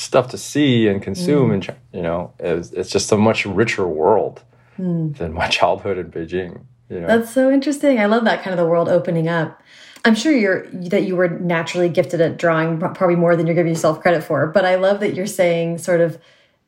stuff 0.00 0.28
to 0.28 0.38
see 0.38 0.88
and 0.88 1.02
consume, 1.02 1.50
mm. 1.50 1.54
and 1.54 1.76
you 1.92 2.02
know, 2.02 2.32
it's, 2.38 2.72
it's 2.72 2.90
just 2.90 3.12
a 3.12 3.16
much 3.16 3.44
richer 3.44 3.86
world 3.86 4.42
mm. 4.78 5.16
than 5.16 5.32
my 5.32 5.48
childhood 5.58 5.98
in 5.98 6.10
Beijing. 6.10 6.62
You 6.88 7.00
know? 7.00 7.06
That's 7.06 7.32
so 7.32 7.50
interesting. 7.50 8.00
I 8.00 8.06
love 8.06 8.24
that 8.24 8.42
kind 8.42 8.52
of 8.52 8.58
the 8.58 8.68
world 8.68 8.88
opening 8.88 9.28
up. 9.28 9.60
I'm 10.04 10.14
sure 10.14 10.32
you're 10.32 10.66
that 10.70 11.04
you 11.04 11.14
were 11.14 11.28
naturally 11.28 11.90
gifted 11.90 12.22
at 12.22 12.38
drawing, 12.38 12.78
probably 12.78 13.16
more 13.16 13.36
than 13.36 13.46
you're 13.46 13.54
giving 13.54 13.72
yourself 13.72 14.00
credit 14.00 14.24
for. 14.24 14.46
But 14.46 14.64
I 14.64 14.76
love 14.76 15.00
that 15.00 15.14
you're 15.14 15.26
saying 15.26 15.78
sort 15.78 16.00
of 16.00 16.18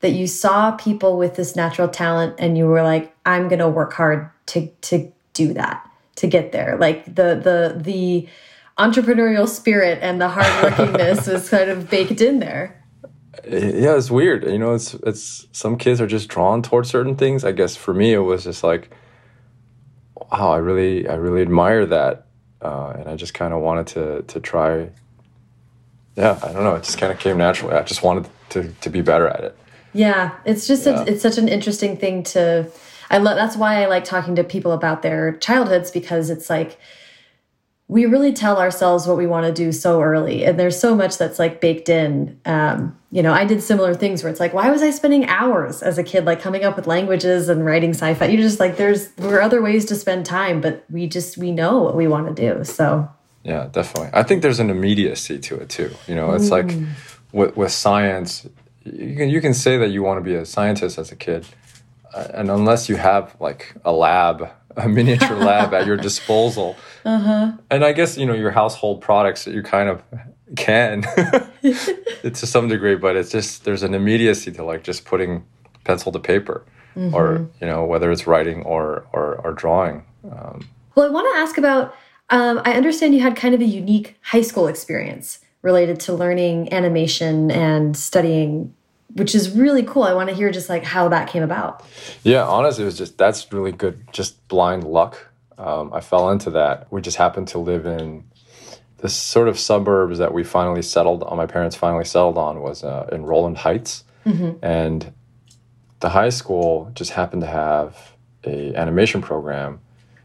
that 0.01 0.11
you 0.11 0.27
saw 0.27 0.73
people 0.73 1.17
with 1.17 1.37
this 1.37 1.57
natural 1.57 1.89
talent 1.89 2.35
and 2.39 2.59
you 2.59 2.67
were 2.67 2.83
like, 2.83 3.15
I'm 3.25 3.49
going 3.49 3.61
to 3.61 3.69
work 3.69 3.95
hard 3.95 4.29
to 4.47 4.67
to 4.67 5.11
do 5.33 5.55
that, 5.55 5.89
to 6.17 6.27
get 6.27 6.53
there. 6.53 6.77
Like 6.77 7.07
the 7.07 7.41
the 7.43 7.75
the 7.81 8.29
entrepreneurial 8.79 9.49
spirit 9.49 9.99
and 10.03 10.21
the 10.21 10.29
hardworkingness 10.29 11.33
was 11.33 11.49
kind 11.49 11.71
of 11.71 11.89
baked 11.89 12.21
in 12.21 12.39
there 12.39 12.82
yeah 13.45 13.97
it's 13.97 14.11
weird. 14.11 14.45
You 14.45 14.59
know 14.59 14.75
it's 14.75 14.95
it's 14.95 15.47
some 15.53 15.77
kids 15.77 16.01
are 16.01 16.07
just 16.07 16.29
drawn 16.29 16.63
towards 16.63 16.91
certain 16.91 17.17
things. 17.17 17.45
I 17.45 17.53
guess 17.53 17.77
for 17.77 17.95
me 17.95 18.13
it 18.13 18.19
was 18.19 18.45
just 18.45 18.63
like 18.63 18.91
wow 20.31 20.53
i 20.53 20.59
really 20.59 21.09
i 21.09 21.15
really 21.15 21.43
admire 21.43 21.87
that. 21.87 22.27
Uh, 22.61 22.95
and 22.97 23.09
i 23.09 23.17
just 23.17 23.35
kind 23.35 23.53
of 23.53 23.61
wanted 23.61 23.89
to 23.89 24.23
to 24.23 24.39
try 24.39 24.89
yeah 26.15 26.39
i 26.45 26.53
don't 26.53 26.63
know 26.63 26.77
it 26.77 26.85
just 26.85 26.97
kind 26.99 27.13
of 27.13 27.19
came 27.19 27.37
naturally. 27.39 27.75
I 27.75 27.83
just 27.83 28.03
wanted 28.03 28.29
to 28.51 28.73
to 28.83 28.91
be 28.91 29.01
better 29.01 29.29
at 29.29 29.43
it. 29.45 29.57
Yeah 29.93 30.37
it's 30.45 30.67
just 30.67 30.87
yeah. 30.87 31.03
a, 31.03 31.05
it's 31.07 31.23
such 31.23 31.39
an 31.39 31.49
interesting 31.49 31.97
thing 31.97 32.23
to 32.25 32.71
i 33.11 33.19
love 33.19 33.37
that's 33.37 33.57
why 33.57 33.83
i 33.83 33.87
like 33.87 34.05
talking 34.05 34.37
to 34.37 34.45
people 34.45 34.73
about 34.73 35.03
their 35.03 35.33
childhoods 35.39 35.91
because 35.91 36.31
it's 36.31 36.49
like 36.49 36.79
we 37.93 38.07
really 38.07 38.33
tell 38.33 38.59
ourselves 38.59 39.07
what 39.07 39.17
we 39.17 39.27
want 39.27 39.45
to 39.47 39.53
do 39.53 39.71
so 39.71 40.01
early 40.01 40.45
and 40.45 40.59
there's 40.59 40.79
so 40.79 40.95
much 40.95 41.19
that's 41.19 41.39
like 41.39 41.61
baked 41.61 41.89
in. 41.89 42.41
Um, 42.45 42.99
you 43.15 43.23
know 43.23 43.35
i 43.35 43.45
did 43.45 43.63
similar 43.63 43.95
things 43.95 44.23
where 44.23 44.31
it's 44.31 44.41
like 44.41 44.55
why 44.55 44.71
was 44.71 44.81
i 44.81 44.91
spending 44.91 45.27
hours 45.27 45.83
as 45.83 45.99
a 45.99 46.03
kid 46.03 46.25
like 46.25 46.41
coming 46.41 46.65
up 46.65 46.77
with 46.77 46.87
languages 46.87 47.51
and 47.51 47.63
writing 47.67 47.91
sci-fi? 47.91 48.25
You 48.25 48.39
just 48.39 48.59
like 48.59 48.79
there's 48.79 49.09
there 49.11 49.37
are 49.37 49.43
other 49.43 49.61
ways 49.61 49.85
to 49.87 49.95
spend 49.95 50.25
time 50.25 50.63
but 50.63 50.85
we 50.89 51.07
just 51.07 51.37
we 51.37 51.51
know 51.51 51.83
what 51.83 51.95
we 51.95 52.09
want 52.09 52.35
to 52.35 52.55
do 52.55 52.65
so. 52.65 53.09
Yeah 53.45 53.69
definitely. 53.71 54.11
I 54.15 54.23
think 54.23 54.41
there's 54.41 54.61
an 54.61 54.71
immediacy 54.71 55.39
to 55.41 55.57
it 55.57 55.69
too. 55.69 55.91
You 56.09 56.15
know 56.15 56.33
it's 56.33 56.49
mm. 56.49 56.51
like 56.51 56.71
with 57.33 57.57
with 57.57 57.73
science, 57.73 58.47
you 58.85 59.17
can 59.17 59.29
you 59.29 59.41
can 59.41 59.55
say 59.55 59.79
that 59.79 59.89
you 59.89 60.03
want 60.03 60.19
to 60.19 60.25
be 60.25 60.35
a 60.35 60.47
scientist 60.47 60.99
as 60.99 61.11
a 61.11 61.17
kid, 61.17 61.47
uh, 62.15 62.29
and 62.35 62.51
unless 62.51 62.89
you 62.89 62.97
have 62.97 63.35
like 63.41 63.75
a 63.85 63.93
lab, 63.93 64.51
a 64.77 64.89
miniature 64.89 65.37
lab 65.37 65.75
at 65.75 65.87
your 65.87 65.97
disposal, 65.97 66.77
uh-huh. 67.05 67.53
and 67.71 67.85
I 67.85 67.93
guess 67.93 68.17
you 68.17 68.27
know 68.27 68.35
your 68.35 68.51
household 68.51 69.01
products 69.01 69.45
that 69.45 69.55
you 69.55 69.63
kind 69.63 69.89
of 69.89 70.03
can 70.57 71.03
to 71.63 72.35
some 72.35 72.69
degree, 72.69 72.97
but 72.97 73.17
it's 73.17 73.31
just 73.31 73.65
there's 73.65 73.83
an 73.83 73.95
immediacy 73.95 74.53
to 74.53 74.65
like 74.65 74.85
just 74.85 75.05
putting 75.05 75.45
pencil 75.85 76.13
to 76.13 76.19
paper, 76.19 76.65
mm-hmm. 76.97 77.15
or 77.15 77.49
you 77.61 77.67
know 77.67 77.85
whether 77.85 78.11
it's 78.11 78.27
writing 78.27 78.63
or 78.63 79.07
or, 79.13 79.37
or 79.37 79.53
drawing. 79.53 80.05
Um, 80.31 80.69
well, 80.95 81.07
I 81.07 81.11
want 81.11 81.35
to 81.35 81.41
ask 81.41 81.59
about. 81.59 81.95
Um, 82.31 82.63
I 82.65 82.73
understand 82.73 83.15
you 83.15 83.21
had 83.21 83.37
kind 83.37 83.55
of 83.55 83.61
a 83.61 83.67
unique 83.67 84.17
high 84.23 84.41
school 84.41 84.67
experience 84.67 85.41
related 85.61 86.01
to 86.01 86.15
learning 86.15 86.73
animation 86.73 87.51
and 87.51 87.97
studying 87.97 88.75
which 89.15 89.35
is 89.35 89.51
really 89.51 89.83
cool. 89.83 90.05
I 90.05 90.15
want 90.15 90.29
to 90.29 90.35
hear 90.35 90.51
just 90.51 90.69
like 90.69 90.85
how 90.85 91.09
that 91.09 91.29
came 91.29 91.43
about. 91.43 91.85
Yeah, 92.23 92.45
honestly, 92.45 92.83
it 92.83 92.87
was 92.87 92.99
just 92.99 93.19
that's 93.19 93.53
really 93.53 93.73
good, 93.73 94.05
just 94.13 94.47
blind 94.49 94.85
luck. 94.85 95.29
Um, 95.59 95.93
I 95.93 96.01
fell 96.01 96.31
into 96.31 96.51
that. 96.51 96.91
We 96.91 97.01
just 97.01 97.17
happened 97.17 97.49
to 97.49 97.59
live 97.59 97.87
in 97.87 98.25
the 98.99 99.09
sort 99.09 99.49
of 99.49 99.59
suburbs 99.59 100.19
that 100.19 100.33
we 100.33 100.45
finally 100.45 100.83
settled 100.83 101.23
on. 101.25 101.37
My 101.37 101.47
parents 101.47 101.77
finally 101.77 102.05
settled 102.05 102.39
on 102.39 102.61
was 102.61 102.85
uh, 102.85 103.09
in 103.13 103.25
Rowland 103.25 103.59
Heights, 103.59 104.05
mm 104.25 104.33
-hmm. 104.33 104.57
and 104.63 105.13
the 106.01 106.09
high 106.09 106.31
school 106.31 106.91
just 106.95 107.13
happened 107.13 107.43
to 107.43 107.49
have 107.49 107.95
a 108.45 108.75
animation 108.75 109.23
program 109.23 109.81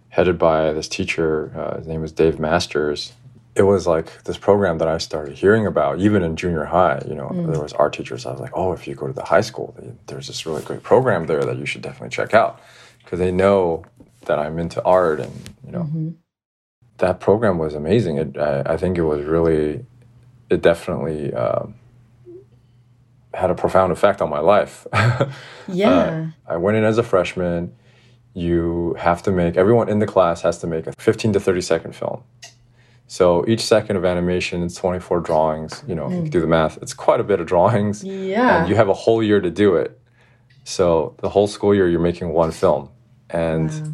headed 0.10 0.38
by 0.38 0.74
this 0.74 0.88
teacher. 0.88 1.52
Uh, 1.56 1.78
his 1.78 1.88
name 1.88 2.02
was 2.02 2.12
Dave 2.12 2.40
Masters, 2.40 3.14
it 3.58 3.64
was 3.64 3.88
like 3.88 4.24
this 4.24 4.38
program 4.38 4.78
that 4.78 4.88
I 4.88 5.00
started 5.00 5.36
hearing 5.36 5.66
about, 5.66 6.00
even 6.00 6.22
in 6.22 6.36
junior 6.36 6.66
high. 6.66 7.02
You 7.08 7.16
know, 7.16 7.30
mm. 7.30 7.52
there 7.52 7.62
was 7.62 7.74
art 7.74 7.94
teachers. 7.94 8.26
I 8.26 8.32
was 8.32 8.40
like, 8.40 8.52
oh, 8.54 8.72
if 8.72 8.88
you 8.88 8.94
go 8.94 9.08
to 9.08 9.14
the 9.14 9.26
high 9.26 9.42
school, 9.42 9.76
there's 10.06 10.28
this 10.28 10.46
really 10.46 10.62
great 10.62 10.84
program 10.84 11.26
there 11.26 11.44
that 11.44 11.58
you 11.58 11.66
should 11.66 11.82
definitely 11.82 12.10
check 12.10 12.36
out 12.36 12.62
because 13.04 13.18
they 13.18 13.32
know 13.32 13.84
that 14.26 14.38
I'm 14.38 14.60
into 14.60 14.84
art, 14.84 15.20
and 15.20 15.34
you 15.66 15.72
know, 15.72 15.84
mm-hmm. 15.84 16.10
that 17.00 17.20
program 17.20 17.58
was 17.58 17.74
amazing. 17.74 18.18
It, 18.18 18.38
I, 18.38 18.74
I, 18.74 18.78
think 18.78 18.98
it 18.98 19.04
was 19.04 19.26
really, 19.26 19.86
it 20.52 20.62
definitely 20.62 21.34
um, 21.34 21.74
had 23.34 23.50
a 23.50 23.56
profound 23.56 23.92
effect 23.92 24.22
on 24.22 24.30
my 24.30 24.40
life. 24.40 24.86
yeah, 25.68 25.90
uh, 25.90 26.26
I 26.46 26.58
went 26.58 26.78
in 26.78 26.84
as 26.84 27.00
a 27.00 27.04
freshman. 27.04 27.74
You 28.36 28.96
have 29.00 29.24
to 29.24 29.32
make 29.32 29.58
everyone 29.58 29.90
in 29.90 29.98
the 29.98 30.06
class 30.06 30.44
has 30.44 30.60
to 30.60 30.68
make 30.68 30.86
a 30.86 30.94
15 31.00 31.34
to 31.34 31.40
30 31.40 31.62
second 31.62 31.96
film 31.96 32.22
so 33.08 33.46
each 33.48 33.62
second 33.62 33.96
of 33.96 34.04
animation 34.04 34.62
is 34.64 34.76
24 34.76 35.22
drawings. 35.22 35.82
You 35.88 35.96
know, 35.96 36.08
mm. 36.08 36.20
if 36.20 36.26
you 36.26 36.30
do 36.30 36.42
the 36.42 36.48
math, 36.48 36.78
it's 36.82 36.94
quite 36.94 37.22
a 37.22 37.24
bit 37.24 37.40
of 37.40 37.48
drawings. 37.48 38.04
Yeah. 38.04 38.60
And 38.60 38.70
you 38.70 38.76
have 38.76 38.90
a 38.90 38.94
whole 38.94 39.24
year 39.24 39.40
to 39.40 39.50
do 39.50 39.78
it. 39.78 40.00
So 40.66 41.16
the 41.20 41.30
whole 41.30 41.48
school 41.48 41.74
year, 41.74 41.88
you're 41.88 42.02
making 42.02 42.30
one 42.30 42.52
film. 42.52 42.90
And 43.30 43.70
wow. 43.70 43.92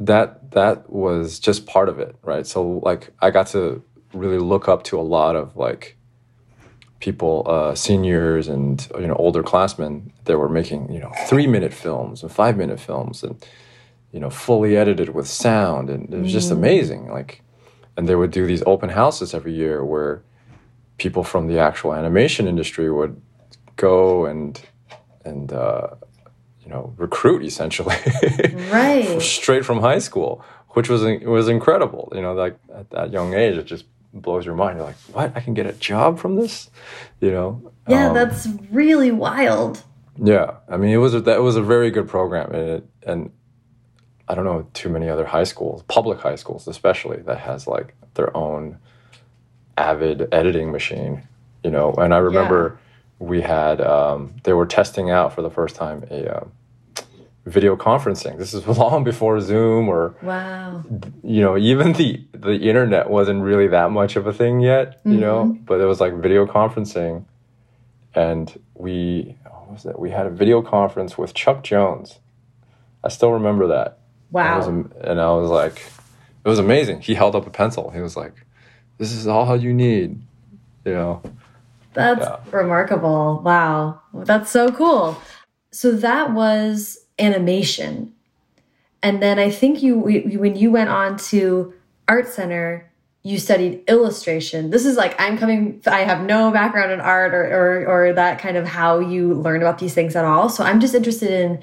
that 0.00 0.50
that 0.50 0.90
was 0.90 1.38
just 1.38 1.66
part 1.66 1.88
of 1.88 2.00
it, 2.00 2.16
right? 2.22 2.44
So 2.44 2.80
like 2.82 3.10
I 3.20 3.30
got 3.30 3.46
to 3.48 3.82
really 4.12 4.38
look 4.38 4.68
up 4.68 4.82
to 4.84 4.98
a 4.98 5.02
lot 5.02 5.36
of 5.36 5.56
like 5.56 5.96
people, 6.98 7.44
uh, 7.46 7.74
seniors 7.76 8.48
and 8.48 8.88
you 8.98 9.06
know 9.06 9.14
older 9.14 9.44
classmen 9.44 10.12
that 10.24 10.38
were 10.38 10.48
making 10.48 10.90
you 10.90 10.98
know 10.98 11.12
three 11.28 11.46
minute 11.46 11.72
films 11.72 12.22
and 12.22 12.32
five 12.32 12.56
minute 12.56 12.80
films 12.80 13.22
and 13.22 13.44
you 14.12 14.18
know 14.18 14.30
fully 14.30 14.76
edited 14.76 15.10
with 15.10 15.28
sound 15.28 15.90
and 15.90 16.12
it 16.12 16.20
was 16.20 16.32
just 16.32 16.48
mm. 16.48 16.56
amazing. 16.56 17.08
Like 17.08 17.42
and 17.96 18.08
they 18.08 18.14
would 18.14 18.30
do 18.30 18.46
these 18.46 18.62
open 18.66 18.90
houses 18.90 19.34
every 19.34 19.52
year 19.54 19.84
where 19.84 20.22
people 20.98 21.24
from 21.24 21.46
the 21.46 21.58
actual 21.58 21.94
animation 21.94 22.46
industry 22.46 22.90
would 22.90 23.20
go 23.76 24.26
and 24.26 24.60
and 25.24 25.52
uh, 25.52 25.88
you 26.62 26.70
know 26.70 26.94
recruit 26.96 27.42
essentially. 27.44 27.96
Right. 28.70 29.20
Straight 29.22 29.64
from 29.64 29.80
high 29.80 29.98
school 29.98 30.44
which 30.76 30.90
was 30.90 31.02
was 31.24 31.48
incredible. 31.48 32.12
You 32.14 32.20
know 32.20 32.34
like 32.34 32.58
at 32.74 32.90
that 32.90 33.10
young 33.10 33.34
age 33.34 33.56
it 33.56 33.64
just 33.64 33.86
blows 34.12 34.44
your 34.44 34.54
mind. 34.54 34.78
You're 34.78 34.86
like 34.86 34.96
what? 35.12 35.32
I 35.34 35.40
can 35.40 35.54
get 35.54 35.66
a 35.66 35.72
job 35.72 36.18
from 36.18 36.36
this? 36.36 36.70
You 37.20 37.30
know? 37.30 37.72
Yeah 37.88 38.08
um, 38.08 38.14
that's 38.14 38.46
really 38.70 39.10
wild. 39.10 39.82
Yeah. 40.22 40.56
I 40.68 40.76
mean 40.76 40.90
it 40.90 40.98
was 40.98 41.14
a, 41.14 41.20
that 41.22 41.40
was 41.40 41.56
a 41.56 41.62
very 41.62 41.90
good 41.90 42.08
program. 42.08 42.52
And 42.52 42.68
it, 42.68 42.88
and 43.06 43.32
I 44.28 44.34
don't 44.34 44.44
know 44.44 44.66
too 44.74 44.88
many 44.88 45.08
other 45.08 45.24
high 45.24 45.44
schools, 45.44 45.82
public 45.82 46.18
high 46.20 46.34
schools 46.34 46.66
especially, 46.66 47.18
that 47.22 47.38
has 47.38 47.66
like 47.66 47.94
their 48.14 48.36
own 48.36 48.78
Avid 49.76 50.28
editing 50.32 50.72
machine, 50.72 51.22
you 51.62 51.70
know. 51.70 51.92
And 51.92 52.12
I 52.12 52.18
remember 52.18 52.78
yeah. 53.20 53.26
we 53.26 53.40
had 53.42 53.80
um, 53.80 54.34
they 54.44 54.52
were 54.52 54.66
testing 54.66 55.10
out 55.10 55.34
for 55.34 55.42
the 55.42 55.50
first 55.50 55.76
time 55.76 56.04
a 56.10 56.38
um, 56.38 56.52
video 57.44 57.76
conferencing. 57.76 58.38
This 58.38 58.52
is 58.52 58.66
long 58.78 59.04
before 59.04 59.40
Zoom 59.40 59.88
or 59.88 60.16
wow, 60.22 60.82
you 61.22 61.42
know, 61.42 61.56
even 61.56 61.92
the 61.92 62.24
the 62.32 62.56
internet 62.56 63.08
wasn't 63.08 63.42
really 63.42 63.68
that 63.68 63.90
much 63.90 64.16
of 64.16 64.26
a 64.26 64.32
thing 64.32 64.60
yet, 64.60 65.00
you 65.04 65.12
mm 65.12 65.16
-hmm. 65.16 65.20
know. 65.20 65.44
Mm-hmm. 65.44 65.64
But 65.64 65.80
it 65.80 65.86
was 65.86 66.00
like 66.00 66.14
video 66.14 66.46
conferencing, 66.46 67.24
and 68.14 68.58
we 68.74 69.36
what 69.44 69.70
was 69.70 69.84
it? 69.84 69.98
We 69.98 70.10
had 70.10 70.26
a 70.26 70.30
video 70.30 70.62
conference 70.62 71.20
with 71.22 71.32
Chuck 71.34 71.62
Jones. 71.62 72.18
I 73.04 73.10
still 73.10 73.32
remember 73.32 73.68
that 73.68 73.98
Wow. 74.30 74.58
Was, 74.58 74.66
and 74.66 75.20
I 75.20 75.30
was 75.32 75.50
like, 75.50 75.82
it 76.44 76.48
was 76.48 76.58
amazing. 76.58 77.00
He 77.00 77.14
held 77.14 77.34
up 77.34 77.46
a 77.46 77.50
pencil. 77.50 77.90
He 77.90 78.00
was 78.00 78.16
like, 78.16 78.34
this 78.98 79.12
is 79.12 79.26
all 79.26 79.56
you 79.56 79.72
need, 79.72 80.20
you 80.84 80.92
know. 80.92 81.22
That's 81.94 82.20
yeah. 82.20 82.36
remarkable. 82.50 83.40
Wow. 83.44 84.00
That's 84.12 84.50
so 84.50 84.70
cool. 84.70 85.20
So 85.70 85.92
that 85.92 86.32
was 86.32 86.98
animation. 87.18 88.12
And 89.02 89.22
then 89.22 89.38
I 89.38 89.50
think 89.50 89.82
you, 89.82 89.98
when 89.98 90.56
you 90.56 90.70
went 90.70 90.90
on 90.90 91.16
to 91.18 91.72
Art 92.08 92.28
Center, 92.28 92.90
you 93.22 93.38
studied 93.38 93.82
illustration. 93.88 94.70
This 94.70 94.86
is 94.86 94.96
like, 94.96 95.20
I'm 95.20 95.36
coming, 95.36 95.82
I 95.86 96.00
have 96.04 96.22
no 96.22 96.50
background 96.50 96.92
in 96.92 97.00
art 97.00 97.34
or, 97.34 97.44
or, 97.44 97.86
or 97.86 98.12
that 98.12 98.38
kind 98.38 98.56
of 98.56 98.66
how 98.66 99.00
you 99.00 99.34
learn 99.34 99.60
about 99.62 99.78
these 99.78 99.94
things 99.94 100.14
at 100.14 100.24
all. 100.24 100.48
So 100.48 100.62
I'm 100.62 100.80
just 100.80 100.94
interested 100.94 101.30
in 101.30 101.60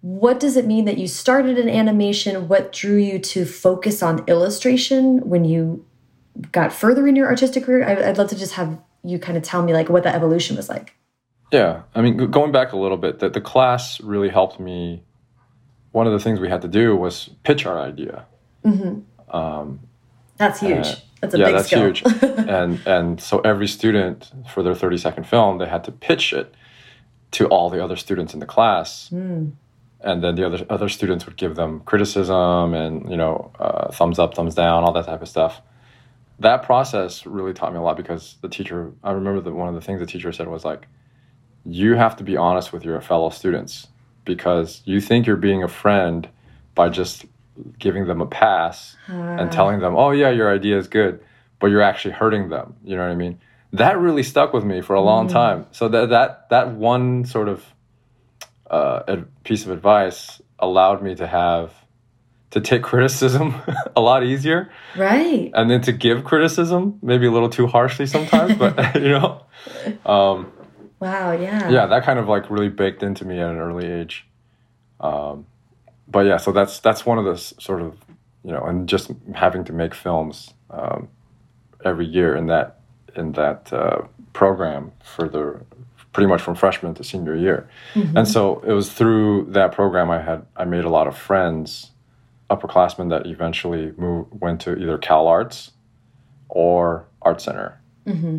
what 0.00 0.38
does 0.38 0.56
it 0.56 0.66
mean 0.66 0.84
that 0.84 0.98
you 0.98 1.08
started 1.08 1.58
in 1.58 1.68
animation? 1.68 2.48
What 2.48 2.72
drew 2.72 2.96
you 2.96 3.18
to 3.18 3.44
focus 3.44 4.02
on 4.02 4.24
illustration 4.26 5.28
when 5.28 5.44
you 5.44 5.84
got 6.52 6.72
further 6.72 7.06
in 7.08 7.16
your 7.16 7.26
artistic 7.26 7.64
career? 7.64 7.86
I'd 7.86 8.18
love 8.18 8.28
to 8.28 8.36
just 8.36 8.54
have 8.54 8.78
you 9.02 9.18
kind 9.18 9.36
of 9.36 9.42
tell 9.42 9.62
me 9.62 9.72
like 9.72 9.88
what 9.88 10.04
that 10.04 10.14
evolution 10.14 10.56
was 10.56 10.68
like. 10.68 10.94
Yeah, 11.50 11.82
I 11.94 12.02
mean, 12.02 12.30
going 12.30 12.52
back 12.52 12.72
a 12.72 12.76
little 12.76 12.98
bit, 12.98 13.20
that 13.20 13.32
the 13.32 13.40
class 13.40 14.00
really 14.00 14.28
helped 14.28 14.60
me. 14.60 15.02
One 15.92 16.06
of 16.06 16.12
the 16.12 16.18
things 16.18 16.38
we 16.38 16.48
had 16.48 16.62
to 16.62 16.68
do 16.68 16.94
was 16.94 17.30
pitch 17.42 17.66
our 17.66 17.78
idea. 17.88 18.26
Mm 18.64 18.78
-hmm. 18.78 19.34
um, 19.34 19.80
that's 20.36 20.60
huge. 20.60 20.88
That's 21.20 21.34
a 21.34 21.38
yeah, 21.38 21.46
big 21.46 21.56
that's 21.56 21.66
skill. 21.66 21.82
huge. 21.82 22.02
and 22.58 22.86
and 22.86 23.20
so 23.20 23.40
every 23.40 23.66
student 23.66 24.32
for 24.46 24.62
their 24.62 24.74
thirty 24.76 24.98
second 24.98 25.26
film, 25.26 25.58
they 25.58 25.68
had 25.68 25.84
to 25.84 25.92
pitch 25.92 26.32
it 26.32 26.46
to 27.30 27.44
all 27.48 27.70
the 27.70 27.84
other 27.84 27.96
students 27.96 28.34
in 28.34 28.40
the 28.40 28.46
class. 28.46 29.10
Mm 29.10 29.52
and 30.00 30.22
then 30.22 30.34
the 30.36 30.46
other 30.46 30.64
other 30.70 30.88
students 30.88 31.26
would 31.26 31.36
give 31.36 31.56
them 31.56 31.80
criticism 31.80 32.74
and 32.74 33.10
you 33.10 33.16
know 33.16 33.50
uh, 33.58 33.90
thumbs 33.90 34.18
up, 34.18 34.34
thumbs 34.34 34.54
down, 34.54 34.84
all 34.84 34.92
that 34.92 35.06
type 35.06 35.22
of 35.22 35.28
stuff. 35.28 35.60
That 36.38 36.62
process 36.62 37.26
really 37.26 37.52
taught 37.52 37.72
me 37.72 37.78
a 37.78 37.82
lot 37.82 37.96
because 37.96 38.36
the 38.40 38.48
teacher. 38.48 38.92
I 39.02 39.12
remember 39.12 39.40
that 39.40 39.52
one 39.52 39.68
of 39.68 39.74
the 39.74 39.80
things 39.80 40.00
the 40.00 40.06
teacher 40.06 40.32
said 40.32 40.46
was 40.46 40.64
like, 40.64 40.86
"You 41.64 41.94
have 41.94 42.16
to 42.16 42.24
be 42.24 42.36
honest 42.36 42.72
with 42.72 42.84
your 42.84 43.00
fellow 43.00 43.30
students 43.30 43.88
because 44.24 44.82
you 44.84 45.00
think 45.00 45.26
you're 45.26 45.36
being 45.36 45.62
a 45.62 45.68
friend 45.68 46.28
by 46.74 46.90
just 46.90 47.24
giving 47.78 48.06
them 48.06 48.20
a 48.20 48.26
pass 48.26 48.94
uh. 49.08 49.14
and 49.14 49.50
telling 49.50 49.80
them, 49.80 49.96
oh 49.96 50.12
yeah, 50.12 50.30
your 50.30 50.52
idea 50.52 50.78
is 50.78 50.86
good, 50.86 51.18
but 51.58 51.68
you're 51.68 51.82
actually 51.82 52.12
hurting 52.12 52.50
them. 52.50 52.76
You 52.84 52.96
know 52.96 53.02
what 53.02 53.10
I 53.10 53.16
mean?" 53.16 53.40
That 53.72 53.98
really 53.98 54.22
stuck 54.22 54.52
with 54.52 54.64
me 54.64 54.80
for 54.80 54.94
a 54.94 55.00
long 55.00 55.26
mm. 55.26 55.32
time. 55.32 55.66
So 55.72 55.88
that 55.88 56.10
that 56.10 56.48
that 56.50 56.70
one 56.70 57.24
sort 57.24 57.48
of 57.48 57.64
uh, 58.70 59.02
a 59.06 59.16
piece 59.44 59.64
of 59.64 59.70
advice 59.70 60.40
allowed 60.58 61.02
me 61.02 61.14
to 61.14 61.26
have 61.26 61.72
to 62.50 62.60
take 62.60 62.82
criticism 62.90 63.54
a 63.96 64.00
lot 64.00 64.24
easier. 64.24 64.70
Right. 64.96 65.50
And 65.54 65.70
then 65.70 65.82
to 65.82 65.92
give 65.92 66.24
criticism 66.24 66.98
maybe 67.02 67.26
a 67.26 67.30
little 67.30 67.50
too 67.50 67.66
harshly 67.66 68.06
sometimes 68.06 68.56
but 68.56 68.94
you 68.94 69.10
know? 69.10 69.44
Um, 70.06 70.52
wow 71.00 71.30
yeah. 71.30 71.68
yeah 71.70 71.86
that 71.86 72.02
kind 72.02 72.18
of 72.18 72.28
like 72.28 72.50
really 72.50 72.68
baked 72.68 73.02
into 73.02 73.24
me 73.24 73.38
at 73.38 73.50
an 73.50 73.58
early 73.58 73.86
age. 73.86 74.26
Um, 75.00 75.46
but 76.06 76.26
yeah 76.26 76.38
so 76.38 76.52
that's 76.52 76.80
that's 76.80 77.06
one 77.06 77.18
of 77.18 77.24
the 77.24 77.36
sort 77.36 77.82
of 77.82 77.96
you 78.44 78.52
know 78.52 78.64
and 78.64 78.88
just 78.88 79.10
having 79.34 79.64
to 79.64 79.72
make 79.72 79.94
films 79.94 80.52
um, 80.70 81.08
every 81.84 82.06
year 82.06 82.34
in 82.34 82.46
that 82.46 82.80
in 83.14 83.32
that 83.32 83.72
uh, 83.72 84.02
program 84.32 84.92
for 85.02 85.28
the 85.28 85.60
pretty 86.12 86.26
much 86.26 86.40
from 86.40 86.54
freshman 86.54 86.94
to 86.94 87.04
senior 87.04 87.34
year. 87.34 87.68
Mm-hmm. 87.94 88.16
And 88.16 88.28
so 88.28 88.60
it 88.60 88.72
was 88.72 88.92
through 88.92 89.46
that 89.50 89.72
program 89.72 90.10
I 90.10 90.20
had 90.20 90.46
I 90.56 90.64
made 90.64 90.84
a 90.84 90.90
lot 90.90 91.06
of 91.06 91.16
friends, 91.16 91.92
upperclassmen 92.50 93.10
that 93.10 93.26
eventually 93.26 93.92
moved 93.96 94.40
went 94.40 94.60
to 94.62 94.76
either 94.76 94.98
Cal 94.98 95.26
Arts 95.26 95.72
or 96.48 97.06
Art 97.22 97.40
Center. 97.40 97.80
Mm-hmm. 98.06 98.38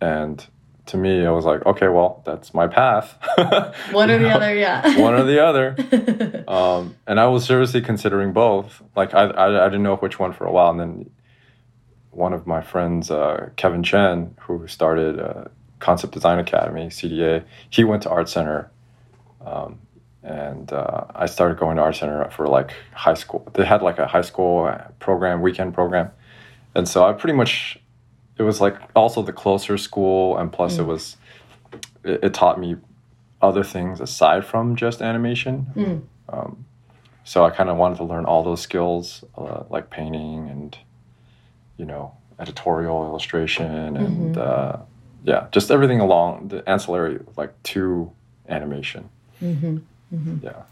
and 0.00 0.46
to 0.90 0.96
me, 0.96 1.24
it 1.24 1.30
was 1.30 1.44
like, 1.44 1.64
okay, 1.66 1.86
well, 1.86 2.20
that's 2.26 2.52
my 2.52 2.66
path. 2.66 3.16
One 3.92 4.10
or 4.10 4.18
the 4.18 4.28
other, 4.28 4.54
yeah. 4.54 4.98
One 5.00 5.14
or 5.14 5.24
the 5.24 5.44
other. 5.44 5.76
Um, 6.50 6.96
and 7.06 7.20
I 7.20 7.26
was 7.26 7.46
seriously 7.46 7.80
considering 7.80 8.32
both. 8.32 8.82
Like, 8.96 9.14
I, 9.14 9.26
I, 9.26 9.66
I, 9.66 9.68
didn't 9.68 9.84
know 9.84 9.94
which 9.94 10.18
one 10.18 10.32
for 10.32 10.46
a 10.46 10.50
while. 10.50 10.70
And 10.70 10.80
then 10.80 11.10
one 12.10 12.32
of 12.32 12.44
my 12.44 12.60
friends, 12.60 13.08
uh, 13.08 13.50
Kevin 13.54 13.84
Chen, 13.84 14.36
who 14.40 14.66
started 14.66 15.20
uh, 15.20 15.44
Concept 15.80 16.12
Design 16.12 16.38
Academy, 16.38 16.86
CDA, 16.86 17.44
he 17.68 17.84
went 17.84 18.02
to 18.04 18.10
Art 18.10 18.28
Center. 18.28 18.70
Um, 19.44 19.80
and 20.22 20.70
uh, 20.72 21.04
I 21.14 21.26
started 21.26 21.58
going 21.58 21.76
to 21.76 21.82
Art 21.82 21.96
Center 21.96 22.30
for 22.30 22.46
like 22.46 22.74
high 22.92 23.14
school. 23.14 23.50
They 23.54 23.64
had 23.64 23.82
like 23.82 23.98
a 23.98 24.06
high 24.06 24.20
school 24.20 24.72
program, 24.98 25.40
weekend 25.40 25.74
program. 25.74 26.10
And 26.74 26.86
so 26.86 27.04
I 27.04 27.12
pretty 27.14 27.34
much 27.34 27.78
it 28.40 28.42
was 28.42 28.60
like 28.60 28.76
also 28.94 29.22
the 29.22 29.32
closer 29.32 29.76
school, 29.76 30.38
and 30.38 30.52
plus 30.52 30.76
mm. 30.76 30.80
it 30.80 30.82
was 30.84 31.16
it, 32.04 32.24
it, 32.24 32.34
taught 32.34 32.58
me 32.58 32.76
other 33.42 33.62
things 33.62 34.00
aside 34.00 34.46
from 34.46 34.76
just 34.76 35.02
animation. 35.02 35.66
Mm. 35.76 36.02
Um, 36.28 36.64
so 37.24 37.44
I 37.44 37.50
kind 37.50 37.68
of 37.68 37.76
wanted 37.76 37.98
to 37.98 38.04
learn 38.04 38.24
all 38.24 38.42
those 38.42 38.62
skills, 38.62 39.24
uh, 39.36 39.64
like 39.68 39.90
painting 39.90 40.48
and 40.48 40.76
you 41.76 41.84
know 41.84 42.14
editorial 42.38 43.04
illustration 43.04 43.96
and 43.96 44.34
mm-hmm. 44.34 44.40
uh, 44.40 44.84
yeah, 45.24 45.46
just 45.50 45.70
everything 45.70 46.00
along 46.00 46.48
the 46.48 46.68
ancillary 46.68 47.20
like 47.36 47.60
to 47.62 48.10
animation. 48.48 49.08
Mm-hmm. 49.42 49.78
Mm-hmm. 50.14 50.36
Yeah. 50.44 50.62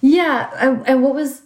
Yeah, 0.00 0.82
and 0.86 1.02
what 1.02 1.14
was 1.14 1.42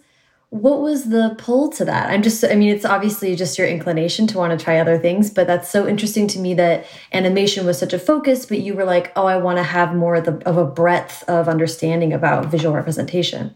what 0.53 0.81
was 0.81 1.05
the 1.05 1.35
pull 1.39 1.67
to 1.67 1.83
that? 1.83 2.11
I'm 2.11 2.21
just, 2.21 2.43
I 2.43 2.53
mean, 2.53 2.69
it's 2.69 2.85
obviously 2.85 3.35
just 3.35 3.57
your 3.57 3.67
inclination 3.67 4.27
to 4.27 4.37
want 4.37 4.57
to 4.57 4.63
try 4.63 4.77
other 4.77 4.99
things, 4.99 5.31
but 5.31 5.47
that's 5.47 5.67
so 5.67 5.87
interesting 5.87 6.27
to 6.27 6.37
me 6.37 6.53
that 6.53 6.85
animation 7.11 7.65
was 7.65 7.79
such 7.79 7.91
a 7.91 7.97
focus, 7.97 8.45
but 8.45 8.59
you 8.59 8.75
were 8.75 8.83
like, 8.83 9.11
oh, 9.15 9.25
I 9.25 9.37
want 9.37 9.57
to 9.57 9.63
have 9.63 9.95
more 9.95 10.13
of, 10.13 10.25
the, 10.25 10.47
of 10.47 10.57
a 10.57 10.63
breadth 10.63 11.27
of 11.27 11.49
understanding 11.49 12.13
about 12.13 12.45
visual 12.45 12.75
representation. 12.75 13.55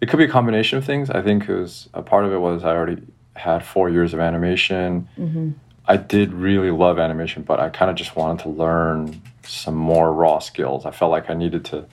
It 0.00 0.08
could 0.08 0.16
be 0.16 0.24
a 0.24 0.28
combination 0.28 0.78
of 0.78 0.86
things. 0.86 1.10
I 1.10 1.20
think 1.20 1.46
it 1.46 1.54
was 1.54 1.90
a 1.92 2.00
part 2.00 2.24
of 2.24 2.32
it 2.32 2.38
was 2.38 2.64
I 2.64 2.70
already 2.70 3.02
had 3.36 3.62
four 3.62 3.90
years 3.90 4.14
of 4.14 4.20
animation. 4.20 5.06
Mm 5.18 5.32
-hmm. 5.34 5.52
I 5.90 5.96
did 5.96 6.32
really 6.32 6.70
love 6.70 7.00
animation, 7.00 7.42
but 7.42 7.58
I 7.58 7.68
kind 7.68 7.90
of 7.90 7.96
just 7.96 8.14
wanted 8.14 8.44
to 8.44 8.48
learn 8.48 9.20
some 9.42 9.74
more 9.74 10.14
raw 10.14 10.38
skills. 10.38 10.86
I 10.86 10.92
felt 10.92 11.10
like 11.10 11.28
I 11.28 11.34
needed 11.34 11.64
to 11.66 11.86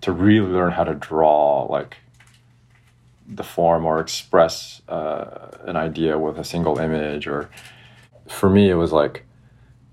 to 0.00 0.10
really 0.10 0.50
learn 0.50 0.72
how 0.72 0.84
to 0.84 0.94
draw 0.94 1.64
like 1.64 1.98
the 3.28 3.44
form 3.44 3.84
or 3.84 4.00
express 4.00 4.80
uh, 4.88 5.48
an 5.66 5.76
idea 5.76 6.18
with 6.18 6.38
a 6.38 6.44
single 6.44 6.78
image 6.78 7.26
or 7.26 7.50
for 8.26 8.48
me 8.48 8.70
it 8.70 8.74
was 8.74 8.90
like 8.90 9.24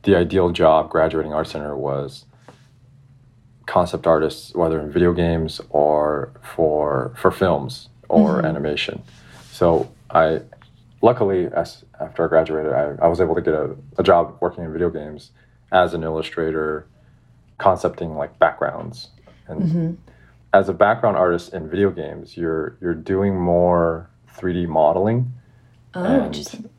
the 0.03 0.15
ideal 0.15 0.49
job 0.51 0.89
graduating 0.89 1.33
art 1.33 1.47
center 1.47 1.75
was 1.75 2.25
concept 3.65 4.07
artists 4.07 4.55
whether 4.55 4.79
in 4.79 4.91
video 4.91 5.13
games 5.13 5.61
or 5.69 6.31
for 6.41 7.13
for 7.15 7.29
films 7.29 7.89
or 8.07 8.37
mm-hmm. 8.37 8.45
animation 8.47 9.03
so 9.51 9.91
i 10.09 10.41
luckily 11.01 11.47
as 11.53 11.83
after 11.99 12.25
i 12.25 12.27
graduated 12.27 12.71
i, 12.73 12.95
I 13.01 13.07
was 13.07 13.21
able 13.21 13.35
to 13.35 13.41
get 13.41 13.53
a, 13.53 13.75
a 13.97 14.03
job 14.03 14.37
working 14.41 14.63
in 14.63 14.71
video 14.71 14.89
games 14.89 15.31
as 15.71 15.93
an 15.93 16.03
illustrator 16.03 16.87
concepting 17.57 18.15
like 18.15 18.37
backgrounds 18.39 19.09
and 19.47 19.61
mm-hmm 19.61 19.93
as 20.53 20.69
a 20.69 20.73
background 20.73 21.17
artist 21.17 21.53
in 21.53 21.69
video 21.69 21.91
games, 21.91 22.35
you're 22.35 22.77
you're 22.81 22.93
doing 22.93 23.39
more 23.39 24.09
3D 24.35 24.67
modeling. 24.67 25.33
Oh, 25.93 26.03
and. 26.03 26.69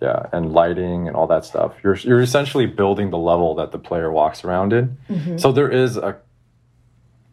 Yeah, 0.00 0.26
and 0.30 0.52
lighting 0.52 1.08
and 1.08 1.16
all 1.16 1.26
that 1.28 1.46
stuff. 1.46 1.72
You're 1.82 1.96
you're 1.96 2.20
essentially 2.20 2.66
building 2.66 3.08
the 3.08 3.18
level 3.18 3.54
that 3.54 3.72
the 3.72 3.78
player 3.78 4.12
walks 4.12 4.44
around 4.44 4.74
in. 4.74 4.98
Mm-hmm. 5.08 5.38
So 5.38 5.52
there 5.52 5.70
is 5.70 5.96
a 5.96 6.18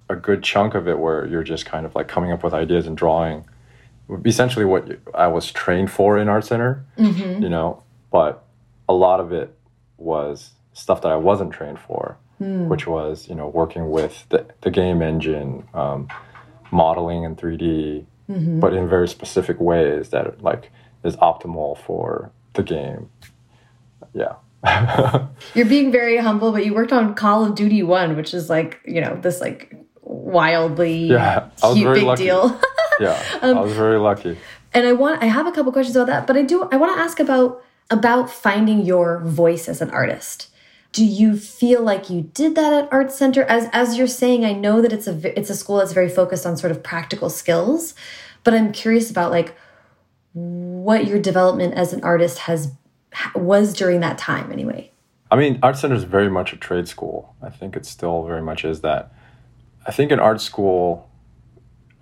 a 0.10 0.16
good 0.16 0.44
chunk 0.44 0.74
of 0.74 0.88
it 0.88 0.98
where 0.98 1.26
you're 1.26 1.44
just 1.44 1.66
kind 1.66 1.86
of 1.86 1.94
like 1.94 2.08
coming 2.08 2.32
up 2.32 2.42
with 2.42 2.54
ideas 2.54 2.88
and 2.88 2.96
drawing. 2.96 3.46
Essentially, 4.26 4.66
what 4.66 5.00
I 5.14 5.28
was 5.28 5.52
trained 5.52 5.92
for 5.92 6.18
in 6.18 6.30
art 6.30 6.46
center, 6.46 6.86
mm-hmm. 6.98 7.42
you 7.42 7.50
know, 7.50 7.84
but 8.12 8.44
a 8.88 8.94
lot 8.94 9.20
of 9.20 9.32
it 9.32 9.56
was 9.98 10.52
stuff 10.74 11.02
that 11.02 11.12
I 11.12 11.16
wasn't 11.16 11.54
trained 11.54 11.80
for 11.80 12.18
mm. 12.44 12.68
which 12.68 12.88
was 12.88 13.28
you 13.28 13.36
know 13.36 13.48
working 13.48 13.90
with 13.90 14.26
the, 14.30 14.46
the 14.62 14.72
game 14.72 15.02
engine, 15.02 15.68
um, 15.74 16.08
modeling 16.72 17.24
in 17.24 17.36
3D, 17.36 18.06
mm-hmm. 18.30 18.60
but 18.60 18.74
in 18.74 18.88
very 18.88 19.08
specific 19.08 19.60
ways 19.60 20.10
that 20.10 20.42
like 20.42 20.72
is 21.04 21.16
optimal 21.18 21.78
for 21.78 22.32
the 22.54 22.64
game. 22.64 23.10
Yeah. 24.14 24.36
You're 25.56 25.66
being 25.66 25.92
very 25.92 26.18
humble, 26.18 26.54
but 26.54 26.66
you 26.66 26.74
worked 26.74 26.94
on 26.94 27.16
Call 27.16 27.44
of 27.44 27.56
Duty 27.56 27.84
One, 27.84 28.16
which 28.16 28.34
is 28.34 28.50
like 28.50 28.80
you 28.86 29.02
know 29.02 29.18
this 29.22 29.42
like 29.42 29.76
wildly 30.04 31.06
yeah, 31.06 31.50
cute 31.74 31.94
big 31.94 32.04
lucky. 32.04 32.24
deal. 32.24 32.60
yeah, 33.00 33.22
um, 33.42 33.58
I 33.58 33.62
was 33.62 33.74
very 33.74 34.00
lucky. 34.00 34.38
And 34.74 34.88
I 34.88 34.94
want 34.94 35.22
I 35.22 35.26
have 35.26 35.48
a 35.48 35.52
couple 35.52 35.72
questions 35.72 35.96
about 35.96 36.08
that, 36.08 36.28
but 36.28 36.38
I 36.38 36.42
do 36.44 36.68
I 36.72 36.78
want 36.78 36.96
to 36.96 37.02
ask 37.02 37.20
about 37.20 37.64
about 37.90 38.30
finding 38.30 38.86
your 38.86 39.20
voice 39.20 39.68
as 39.68 39.82
an 39.82 39.90
artist 39.92 40.50
do 40.94 41.04
you 41.04 41.36
feel 41.36 41.82
like 41.82 42.10
you 42.10 42.30
did 42.34 42.56
that 42.56 42.72
at 42.72 42.94
art 42.94 43.12
center 43.12 43.44
as 43.44 43.68
as 43.74 43.98
you're 43.98 44.08
saying 44.08 44.46
i 44.46 44.54
know 44.54 44.82
that 44.82 44.94
it's 44.94 45.08
a 45.08 45.38
it's 45.38 45.50
a 45.50 45.56
school 45.56 45.78
that's 45.78 45.92
very 45.92 46.08
focused 46.08 46.46
on 46.46 46.56
sort 46.56 46.72
of 46.72 46.82
practical 46.82 47.30
skills 47.30 47.94
but 48.44 48.54
i'm 48.54 48.72
curious 48.72 49.12
about 49.12 49.32
like 49.32 49.56
what 50.34 51.06
your 51.06 51.20
development 51.20 51.74
as 51.74 51.92
an 51.92 52.02
artist 52.04 52.40
has 52.40 52.72
was 53.36 53.74
during 53.74 54.00
that 54.00 54.18
time 54.18 54.52
anyway 54.52 54.90
i 55.32 55.36
mean 55.36 55.60
art 55.62 55.78
center 55.78 55.96
is 55.96 56.04
very 56.04 56.30
much 56.30 56.54
a 56.54 56.58
trade 56.58 56.88
school 56.88 57.36
i 57.42 57.50
think 57.50 57.76
it 57.76 57.86
still 57.86 58.24
very 58.24 58.42
much 58.42 58.64
is 58.64 58.82
that 58.82 59.12
i 59.86 59.92
think 59.92 60.12
in 60.12 60.20
art 60.20 60.42
school 60.42 61.10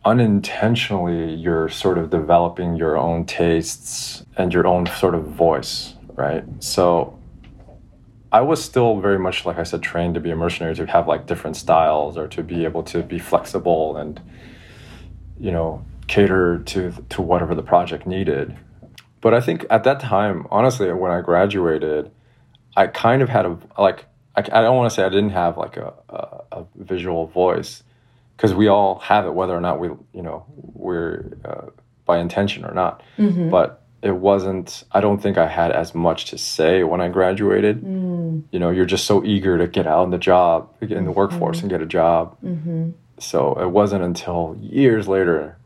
unintentionally 0.04 1.34
you're 1.34 1.70
sort 1.70 1.98
of 1.98 2.10
developing 2.10 2.76
your 2.76 2.98
own 2.98 3.26
tastes 3.26 4.26
and 4.38 4.54
your 4.54 4.65
own 4.65 4.86
sort 4.88 5.13
of 5.13 5.24
voice 5.26 5.96
right 6.15 6.44
so 6.60 7.17
I 8.34 8.41
was 8.41 8.63
still 8.63 9.02
very 9.02 9.20
much, 9.20 9.46
like 9.46 9.58
I 9.58 9.63
said, 9.63 9.84
trained 9.84 10.13
to 10.13 10.22
be 10.22 10.32
a 10.32 10.36
mercenary 10.36 10.74
to 10.76 10.86
have 10.86 11.08
like 11.08 11.28
different 11.28 11.58
styles 11.58 12.17
or 12.17 12.28
to 12.30 12.41
be 12.41 12.63
able 12.63 12.84
to 12.84 13.04
be 13.04 13.20
flexible 13.20 13.98
and, 13.98 14.22
you 15.38 15.52
know, 15.52 15.84
cater 16.08 16.60
to 16.60 16.94
to 17.10 17.22
whatever 17.22 17.54
the 17.54 17.63
project 17.63 18.08
needed. 18.08 18.58
But 19.20 19.34
I 19.34 19.41
think 19.41 19.65
at 19.70 19.84
that 19.84 20.00
time, 20.00 20.48
honestly, 20.50 20.91
when 20.94 21.12
I 21.12 21.20
graduated, 21.20 22.10
I 22.78 22.88
kind 22.88 23.22
of 23.22 23.28
had 23.28 23.46
a 23.46 23.58
like 23.78 24.06
I, 24.36 24.41
I 24.41 24.62
don't 24.62 24.78
want 24.78 24.89
to 24.89 24.96
say 24.96 25.04
I 25.04 25.10
didn't 25.10 25.32
have 25.32 25.58
like 25.58 25.78
a, 25.78 25.94
a, 26.10 26.41
a 26.52 26.65
visual 26.76 27.28
voice 27.28 27.84
because 28.36 28.54
we 28.54 28.67
all 28.67 29.00
have 29.00 29.26
it, 29.26 29.34
whether 29.34 29.56
or 29.56 29.62
not 29.62 29.80
we 29.80 29.89
you 30.13 30.22
know 30.22 30.46
we're 30.56 31.38
uh, 31.46 31.70
by 32.06 32.20
intention 32.20 32.65
or 32.65 32.74
not. 32.74 33.04
Mm-hmm. 33.17 33.50
But 33.50 33.82
it 34.02 34.15
wasn't 34.15 34.84
i 34.91 35.00
don't 35.00 35.22
think 35.22 35.38
i 35.38 35.48
had 35.48 35.72
as 35.72 35.94
much 35.94 36.26
to 36.26 36.38
say 36.38 36.84
when 36.84 37.02
i 37.02 37.08
graduated 37.08 37.82
mm. 37.84 38.41
you 38.52 38.60
know 38.60 38.70
you're 38.70 38.86
just 38.86 39.06
so 39.06 39.24
eager 39.24 39.58
to 39.58 39.67
get 39.67 39.86
out 39.86 40.04
in 40.04 40.10
the 40.10 40.17
job 40.17 40.70
get 40.82 40.91
in 40.91 41.06
the 41.06 41.12
workforce 41.12 41.58
mm-hmm. 41.58 41.65
and 41.65 41.72
get 41.72 41.82
a 41.82 41.86
job 41.86 42.36
mm-hmm. 42.44 42.91
so 43.20 43.54
it 43.62 43.70
wasn't 43.70 44.04
until 44.04 44.58
years 44.60 45.08
later 45.08 45.58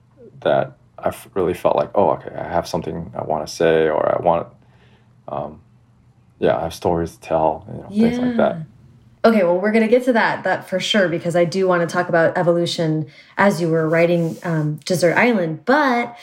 that 0.42 0.78
I 0.98 1.14
really 1.34 1.54
felt 1.54 1.76
like 1.76 1.92
oh 1.96 2.12
okay 2.12 2.36
i 2.36 2.48
have 2.48 2.68
something 2.68 3.12
i 3.16 3.24
want 3.24 3.48
to 3.48 3.54
say 3.54 3.88
or 3.88 4.18
i 4.18 4.22
want 4.22 4.48
um, 5.28 5.62
yeah 6.40 6.58
i 6.58 6.62
have 6.64 6.74
stories 6.74 7.14
to 7.16 7.20
tell 7.22 7.66
you 7.68 7.74
know, 7.74 7.88
yeah. 7.90 8.10
things 8.10 8.20
like 8.20 8.38
that 8.38 8.58
okay 9.24 9.44
well 9.44 9.60
we're 9.60 9.72
going 9.72 9.84
to 9.84 9.90
get 9.90 10.04
to 10.04 10.14
that 10.14 10.44
that 10.44 10.68
for 10.70 10.80
sure 10.80 11.10
because 11.10 11.36
i 11.36 11.46
do 11.46 11.68
want 11.68 11.88
to 11.88 11.92
talk 11.92 12.10
about 12.10 12.38
evolution 12.38 13.06
as 13.38 13.62
you 13.62 13.70
were 13.70 13.88
writing 13.88 14.38
um, 14.44 14.76
dessert 14.86 15.16
island 15.16 15.64
but 15.66 16.18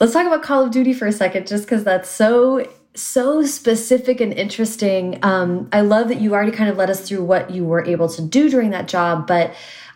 Let's 0.00 0.12
talk 0.12 0.28
about 0.28 0.44
Call 0.44 0.64
of 0.64 0.70
Duty 0.70 0.92
for 0.92 1.06
a 1.06 1.12
second, 1.12 1.48
just 1.48 1.64
because 1.64 1.82
that's 1.82 2.08
so 2.08 2.64
so 2.94 3.44
specific 3.44 4.20
and 4.20 4.32
interesting. 4.32 5.18
Um, 5.24 5.68
I 5.72 5.80
love 5.80 6.06
that 6.08 6.20
you 6.20 6.34
already 6.34 6.52
kind 6.52 6.70
of 6.70 6.76
led 6.76 6.88
us 6.88 7.06
through 7.06 7.24
what 7.24 7.50
you 7.50 7.64
were 7.64 7.84
able 7.84 8.08
to 8.10 8.22
do 8.22 8.48
during 8.48 8.70
that 8.70 8.86
job, 8.86 9.26
but 9.26 9.54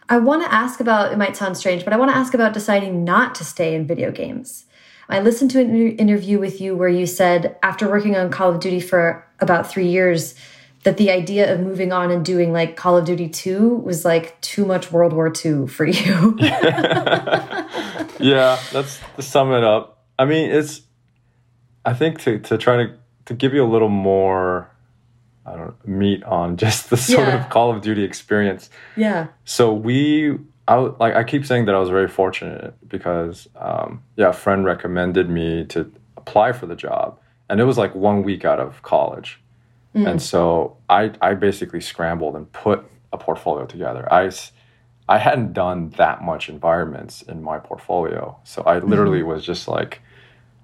I 0.08 0.18
want 0.18 0.42
to 0.42 0.52
ask 0.52 0.80
about. 0.80 1.12
It 1.12 1.18
might 1.18 1.36
sound 1.36 1.56
strange, 1.56 1.84
but 1.84 1.92
I 1.92 1.98
want 1.98 2.10
to 2.10 2.16
ask 2.16 2.34
about 2.34 2.52
deciding 2.52 3.04
not 3.04 3.36
to 3.36 3.44
stay 3.44 3.76
in 3.76 3.86
video 3.86 4.10
games. 4.10 4.66
I 5.08 5.20
listened 5.20 5.52
to 5.52 5.60
an 5.60 5.96
interview 5.98 6.40
with 6.40 6.60
you 6.60 6.74
where 6.74 6.88
you 6.88 7.06
said 7.06 7.56
after 7.62 7.88
working 7.88 8.16
on 8.16 8.28
Call 8.28 8.50
of 8.50 8.58
Duty 8.58 8.80
for 8.80 9.24
about 9.42 9.70
three 9.70 9.88
years 9.88 10.34
that 10.84 10.96
the 10.96 11.10
idea 11.10 11.52
of 11.52 11.60
moving 11.60 11.92
on 11.92 12.10
and 12.10 12.24
doing 12.24 12.52
like 12.52 12.76
Call 12.76 12.96
of 12.96 13.04
Duty 13.04 13.28
2 13.28 13.76
was 13.76 14.04
like 14.04 14.40
too 14.40 14.64
much 14.64 14.90
World 14.90 15.12
War 15.12 15.32
II 15.32 15.66
for 15.66 15.84
you. 15.84 16.36
yeah, 18.18 18.58
that's 18.72 19.00
to 19.16 19.22
sum 19.22 19.52
it 19.52 19.62
up. 19.64 20.04
I 20.18 20.24
mean, 20.24 20.50
it's. 20.50 20.82
I 21.84 21.94
think 21.94 22.20
to 22.20 22.38
to 22.38 22.56
try 22.58 22.76
to 22.76 22.94
to 23.26 23.34
give 23.34 23.54
you 23.54 23.64
a 23.64 23.66
little 23.66 23.88
more, 23.88 24.70
I 25.46 25.56
don't 25.56 25.66
know, 25.66 25.74
meat 25.84 26.22
on 26.24 26.56
just 26.56 26.90
the 26.90 26.96
sort 26.96 27.28
yeah. 27.28 27.44
of 27.44 27.50
Call 27.50 27.74
of 27.74 27.82
Duty 27.82 28.04
experience. 28.04 28.70
Yeah. 28.96 29.28
So 29.44 29.72
we, 29.72 30.38
I 30.68 30.76
like 30.76 31.14
I 31.14 31.24
keep 31.24 31.46
saying 31.46 31.66
that 31.66 31.74
I 31.74 31.78
was 31.78 31.90
very 31.90 32.08
fortunate 32.08 32.74
because, 32.88 33.48
um, 33.56 34.02
yeah, 34.16 34.28
a 34.28 34.32
friend 34.32 34.64
recommended 34.64 35.28
me 35.28 35.64
to 35.66 35.92
apply 36.16 36.52
for 36.52 36.66
the 36.66 36.76
job, 36.76 37.18
and 37.52 37.60
it 37.60 37.64
was 37.64 37.76
like 37.76 37.94
one 37.94 38.22
week 38.22 38.46
out 38.46 38.58
of 38.58 38.80
college, 38.82 39.38
mm. 39.94 40.10
And 40.10 40.22
so 40.22 40.78
I, 40.88 41.12
I 41.20 41.34
basically 41.34 41.82
scrambled 41.82 42.34
and 42.34 42.50
put 42.52 42.84
a 43.12 43.18
portfolio 43.18 43.66
together. 43.66 44.10
I, 44.10 44.30
I 45.06 45.18
hadn't 45.18 45.52
done 45.52 45.90
that 45.90 46.22
much 46.22 46.48
environments 46.48 47.20
in 47.20 47.42
my 47.42 47.58
portfolio. 47.58 48.38
So 48.44 48.62
I 48.64 48.76
mm-hmm. 48.76 48.88
literally 48.88 49.22
was 49.22 49.44
just 49.44 49.68
like, 49.68 50.00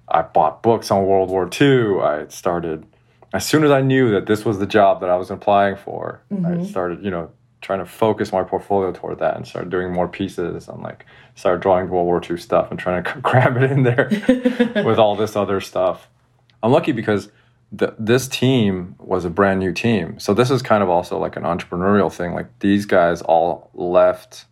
I 0.07 0.23
bought 0.23 0.63
books 0.63 0.89
on 0.89 1.05
World 1.05 1.29
War 1.29 1.47
II. 1.47 2.01
I 2.01 2.25
started, 2.29 2.87
as 3.33 3.45
soon 3.45 3.63
as 3.63 3.69
I 3.69 3.81
knew 3.81 4.09
that 4.09 4.25
this 4.25 4.43
was 4.43 4.57
the 4.57 4.65
job 4.65 5.01
that 5.01 5.11
I 5.11 5.15
was 5.15 5.29
applying 5.29 5.75
for, 5.75 6.21
I 6.31 6.33
mm-hmm. 6.33 6.63
started, 6.63 7.03
you 7.03 7.11
know, 7.11 7.29
trying 7.61 7.79
to 7.79 7.85
focus 7.85 8.31
my 8.31 8.41
portfolio 8.41 8.91
toward 8.91 9.19
that 9.19 9.35
and 9.35 9.45
started 9.45 9.69
doing 9.69 9.93
more 9.93 10.07
pieces 10.07 10.67
and 10.67 10.81
like 10.81 11.05
started 11.35 11.61
drawing 11.61 11.87
World 11.89 12.07
War 12.07 12.19
II 12.27 12.37
stuff 12.37 12.71
and 12.71 12.79
trying 12.79 13.03
to 13.03 13.11
cram 13.21 13.61
it 13.61 13.71
in 13.71 13.83
there 13.83 14.09
with 14.83 14.97
all 14.97 15.15
this 15.15 15.35
other 15.35 15.61
stuff. 15.61 16.07
I'm 16.61 16.71
lucky 16.71 16.91
because 16.91 17.29
th- 17.77 17.93
this 17.97 18.27
team 18.27 18.95
was 18.99 19.25
a 19.25 19.29
brand 19.29 19.59
new 19.59 19.71
team. 19.73 20.19
So 20.19 20.33
this 20.33 20.51
is 20.51 20.61
kind 20.61 20.83
of 20.83 20.89
also 20.89 21.17
like 21.17 21.35
an 21.35 21.43
entrepreneurial 21.43 22.11
thing. 22.11 22.33
Like 22.33 22.47
these 22.59 22.85
guys 22.85 23.21
all 23.21 23.69
left 23.73 24.45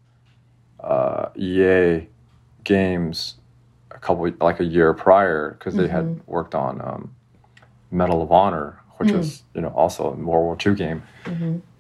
uh, 0.80 1.30
EA 1.36 2.08
games 2.63 3.36
a 3.91 4.00
couple 4.00 4.32
like 4.39 4.60
a 4.60 4.65
year 4.65 4.93
prior 4.93 5.52
because 5.58 5.76
they 5.76 5.88
had 5.88 6.22
worked 6.28 6.54
on 6.56 6.80
um, 6.82 7.15
Medal 7.91 8.22
of 8.22 8.32
Honor, 8.32 8.80
which 8.98 9.12
was 9.17 9.43
you 9.56 9.62
know 9.62 9.70
also 9.70 10.06
a 10.06 10.15
World 10.15 10.26
War 10.26 10.58
II 10.65 10.76
game. 10.76 11.04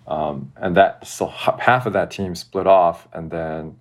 Um, 0.07 0.51
and 0.55 0.75
that 0.77 1.05
so 1.05 1.27
h- 1.29 1.59
half 1.59 1.85
of 1.85 1.93
that 1.93 2.11
team 2.11 2.33
split 2.33 2.65
off, 2.65 3.07
and 3.13 3.29
then 3.29 3.77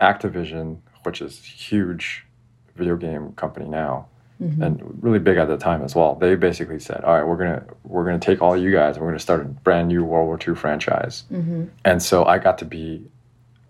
Activision, 0.00 0.78
which 1.04 1.20
is 1.22 1.42
huge 1.42 2.26
video 2.74 2.96
game 2.96 3.32
company 3.32 3.66
now, 3.68 4.08
and 4.38 5.02
really 5.02 5.18
big 5.18 5.38
at 5.38 5.48
the 5.48 5.56
time 5.56 5.82
as 5.82 5.94
well. 5.94 6.14
They 6.14 6.34
basically 6.36 6.78
said, 6.78 7.02
"All 7.04 7.14
right, 7.14 7.26
we're 7.26 7.36
gonna 7.38 7.64
we're 7.84 8.04
gonna 8.04 8.18
take 8.18 8.42
all 8.42 8.56
you 8.56 8.70
guys, 8.70 8.96
and 8.96 9.02
we're 9.04 9.10
gonna 9.12 9.18
start 9.18 9.40
a 9.40 9.44
brand 9.44 9.88
new 9.88 10.04
World 10.04 10.26
War 10.26 10.38
II 10.46 10.54
franchise." 10.54 11.24
And 11.84 12.02
so 12.02 12.24
I 12.24 12.38
got 12.38 12.58
to 12.58 12.64
be 12.66 13.06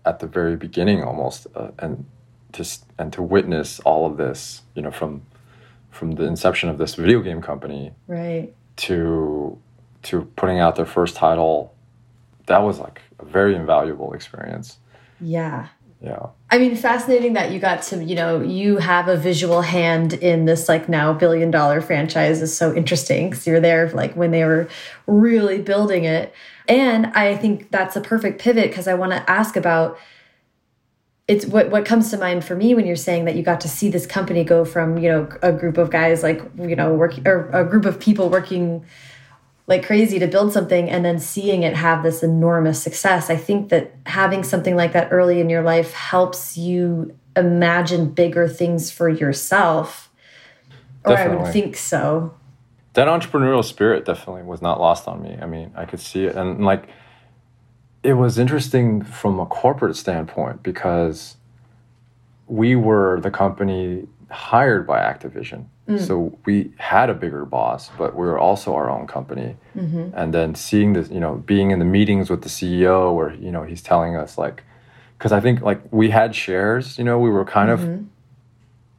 at 0.05 0.19
the 0.19 0.27
very 0.27 0.55
beginning 0.57 1.03
almost, 1.03 1.47
uh, 1.55 1.69
and 1.79 2.05
just 2.53 2.85
and 2.97 3.13
to 3.13 3.21
witness 3.21 3.79
all 3.81 4.05
of 4.05 4.17
this, 4.17 4.61
you 4.75 4.81
know, 4.81 4.91
from 4.91 5.21
from 5.89 6.11
the 6.11 6.23
inception 6.25 6.69
of 6.69 6.77
this 6.77 6.95
video 6.95 7.21
game 7.21 7.41
company 7.41 7.91
Right. 8.07 8.53
to 8.77 9.57
to 10.03 10.25
putting 10.35 10.59
out 10.59 10.75
their 10.75 10.85
first 10.85 11.15
title. 11.15 11.73
That 12.47 12.59
was 12.59 12.79
like 12.79 13.01
a 13.19 13.25
very 13.25 13.55
invaluable 13.55 14.13
experience. 14.13 14.77
Yeah. 15.19 15.67
Yeah. 16.01 16.27
I 16.51 16.59
mean, 16.59 16.75
fascinating 16.75 17.33
that 17.33 17.51
you 17.51 17.59
got 17.59 17.81
to, 17.83 18.03
you 18.03 18.15
know, 18.15 18.41
you 18.41 18.77
have 18.77 19.07
a 19.07 19.17
visual 19.17 19.61
hand 19.61 20.13
in 20.13 20.45
this 20.45 20.69
like 20.69 20.87
now 20.87 21.11
billion 21.11 21.49
dollar 21.49 21.81
franchise 21.81 22.41
is 22.41 22.55
so 22.55 22.73
interesting 22.73 23.29
because 23.29 23.47
you're 23.47 23.59
there 23.59 23.89
like 23.89 24.13
when 24.15 24.31
they 24.31 24.43
were 24.43 24.69
really 25.07 25.59
building 25.59 26.03
it. 26.03 26.33
And 26.67 27.07
I 27.07 27.35
think 27.35 27.71
that's 27.71 27.95
a 27.95 28.01
perfect 28.01 28.39
pivot 28.39 28.69
because 28.69 28.87
I 28.87 28.93
want 28.93 29.13
to 29.13 29.29
ask 29.29 29.55
about 29.55 29.97
it's 31.27 31.45
what 31.45 31.71
what 31.71 31.83
comes 31.85 32.11
to 32.11 32.17
mind 32.17 32.45
for 32.45 32.55
me 32.55 32.75
when 32.75 32.85
you're 32.85 32.95
saying 32.95 33.25
that 33.25 33.35
you 33.35 33.43
got 33.43 33.59
to 33.61 33.67
see 33.67 33.89
this 33.89 34.05
company 34.05 34.43
go 34.43 34.63
from, 34.63 34.97
you 34.97 35.09
know, 35.09 35.29
a 35.41 35.51
group 35.51 35.77
of 35.77 35.89
guys 35.89 36.21
like, 36.21 36.41
you 36.57 36.75
know, 36.75 36.93
working 36.93 37.27
or 37.27 37.49
a 37.49 37.65
group 37.65 37.85
of 37.85 37.99
people 37.99 38.29
working 38.29 38.85
like 39.67 39.85
crazy 39.85 40.17
to 40.17 40.27
build 40.27 40.53
something 40.53 40.89
and 40.89 41.03
then 41.03 41.19
seeing 41.19 41.63
it 41.63 41.75
have 41.75 42.01
this 42.01 42.23
enormous 42.23 42.81
success. 42.81 43.29
I 43.29 43.35
think 43.35 43.69
that 43.69 43.93
having 44.05 44.43
something 44.43 44.75
like 44.75 44.93
that 44.93 45.09
early 45.11 45.41
in 45.41 45.49
your 45.49 45.61
life 45.61 45.93
helps 45.93 46.57
you 46.57 47.13
imagine 47.35 48.09
bigger 48.09 48.47
things 48.47 48.89
for 48.89 49.09
yourself. 49.09 50.09
Or 51.05 51.17
I 51.17 51.27
would 51.27 51.53
think 51.53 51.75
so. 51.75 52.33
that 52.97 53.07
entrepreneurial 53.07 53.63
spirit 53.63 54.05
definitely 54.05 54.41
was 54.41 54.59
not 54.59 54.79
lost 54.79 55.07
on 55.07 55.21
me. 55.21 55.37
I 55.39 55.45
mean, 55.45 55.71
I 55.75 55.85
could 55.85 55.99
see 55.99 56.25
it, 56.25 56.35
and 56.35 56.65
like, 56.65 56.89
it 58.01 58.13
was 58.13 58.39
interesting 58.39 59.03
from 59.03 59.39
a 59.39 59.45
corporate 59.45 59.95
standpoint 59.95 60.63
because 60.63 61.37
we 62.47 62.75
were 62.75 63.19
the 63.21 63.29
company 63.29 64.07
hired 64.31 64.87
by 64.87 64.97
Activision, 64.97 65.65
Mm. 65.87 66.05
so 66.05 66.37
we 66.45 66.71
had 66.77 67.09
a 67.09 67.13
bigger 67.13 67.45
boss, 67.45 67.89
but 67.97 68.13
we 68.13 68.25
were 68.25 68.37
also 68.37 68.75
our 68.75 68.89
own 68.89 69.07
company. 69.07 69.55
Mm-hmm. 69.75 70.09
And 70.13 70.33
then 70.33 70.53
seeing 70.53 70.93
this, 70.93 71.09
you 71.09 71.21
know, 71.21 71.35
being 71.35 71.71
in 71.71 71.79
the 71.79 71.85
meetings 71.85 72.29
with 72.29 72.41
the 72.41 72.49
CEO, 72.49 73.15
where 73.15 73.33
you 73.35 73.51
know 73.51 73.63
he's 73.63 73.81
telling 73.81 74.17
us 74.17 74.37
like, 74.37 74.63
because 75.17 75.31
I 75.31 75.39
think 75.39 75.61
like 75.61 75.81
we 75.91 76.09
had 76.09 76.35
shares, 76.35 76.97
you 76.97 77.05
know, 77.05 77.17
we 77.19 77.29
were 77.29 77.45
kind 77.45 77.69
of 77.69 77.79
mm-hmm. 77.79 78.03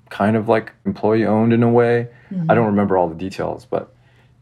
kind 0.09 0.35
of 0.35 0.48
like 0.48 0.72
employee 0.87 1.27
owned 1.27 1.53
in 1.53 1.62
a 1.62 1.68
way. 1.68 2.09
I 2.31 2.35
don't 2.35 2.48
mm-hmm. 2.48 2.64
remember 2.66 2.96
all 2.96 3.09
the 3.09 3.14
details, 3.14 3.66
but 3.66 3.94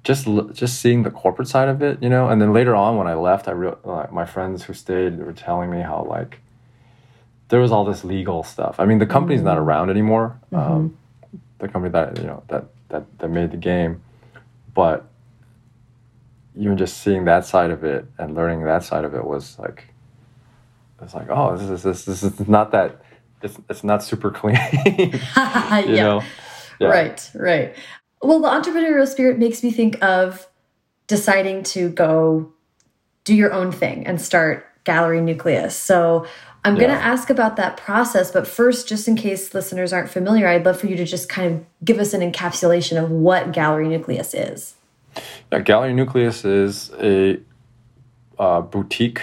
just 0.05 0.29
just 0.53 0.81
seeing 0.81 1.03
the 1.03 1.11
corporate 1.11 1.49
side 1.49 1.69
of 1.69 1.83
it, 1.83 2.01
you 2.01 2.09
know. 2.09 2.29
And 2.29 2.41
then 2.41 2.53
later 2.53 2.77
on, 2.77 2.97
when 2.97 3.09
I 3.09 3.15
left, 3.15 3.49
I 3.49 3.51
real 3.53 3.77
like, 3.83 4.13
my 4.13 4.25
friends 4.25 4.63
who 4.63 4.73
stayed 4.73 5.19
were 5.19 5.33
telling 5.33 5.69
me 5.69 5.81
how 5.81 6.05
like 6.05 6.39
there 7.49 7.59
was 7.59 7.73
all 7.73 7.85
this 7.85 8.05
legal 8.05 8.45
stuff. 8.45 8.79
I 8.79 8.85
mean, 8.85 8.99
the 8.99 9.07
company's 9.07 9.43
not 9.43 9.57
mm. 9.57 9.63
around 9.63 9.91
anymore. 9.91 10.39
Um, 10.53 10.97
the 11.59 11.69
company 11.69 11.93
that 11.93 12.19
you 12.19 12.25
know 12.25 12.43
that 12.49 12.67
that 12.89 13.19
that 13.19 13.29
made 13.29 13.51
the 13.51 13.57
game, 13.57 14.03
but 14.75 15.07
even 16.55 16.77
just 16.77 16.99
seeing 16.99 17.25
that 17.27 17.45
side 17.45 17.71
of 17.71 17.85
it 17.85 18.07
and 18.19 18.35
learning 18.35 18.65
that 18.65 18.83
side 18.83 19.05
of 19.05 19.15
it 19.15 19.25
was 19.25 19.59
like 19.59 19.85
it's 21.03 21.15
like 21.15 21.29
oh 21.29 21.57
this 21.57 21.69
is 21.69 21.83
this 21.83 22.05
this 22.07 22.23
is 22.23 22.49
not 22.49 22.71
that 22.73 23.03
it's 23.43 23.59
it's 23.69 23.85
not 23.85 24.03
super 24.03 24.31
clean 24.31 24.57
you 24.87 25.11
yeah. 25.37 25.83
know 25.85 26.23
Yeah. 26.79 26.89
Right, 26.89 27.31
right. 27.35 27.75
Well, 28.23 28.41
the 28.41 28.49
entrepreneurial 28.49 29.07
spirit 29.07 29.39
makes 29.39 29.63
me 29.63 29.71
think 29.71 30.03
of 30.03 30.47
deciding 31.07 31.63
to 31.63 31.89
go 31.91 32.53
do 33.25 33.35
your 33.35 33.53
own 33.53 33.73
thing 33.73 34.07
and 34.07 34.21
start 34.21 34.67
Gallery 34.85 35.21
Nucleus. 35.21 35.77
So 35.77 36.27
I'm 36.67 36.75
going 36.75 36.91
to 36.91 36.97
ask 36.97 37.31
about 37.31 37.57
that 37.57 37.77
process, 37.77 38.33
but 38.33 38.47
first, 38.47 38.89
just 38.89 39.07
in 39.07 39.15
case 39.15 39.55
listeners 39.55 39.93
aren't 39.93 40.11
familiar, 40.11 40.49
I'd 40.49 40.65
love 40.65 40.81
for 40.81 40.89
you 40.89 40.97
to 40.97 41.05
just 41.05 41.29
kind 41.29 41.55
of 41.55 41.65
give 41.85 41.99
us 41.99 42.13
an 42.13 42.21
encapsulation 42.21 43.01
of 43.03 43.11
what 43.11 43.53
Gallery 43.53 43.87
Nucleus 43.89 44.35
is. 44.35 44.75
Yeah, 45.53 45.61
Gallery 45.61 45.95
Nucleus 45.95 46.45
is 46.45 46.91
a 47.01 47.41
uh, 48.39 48.63
boutique 48.63 49.23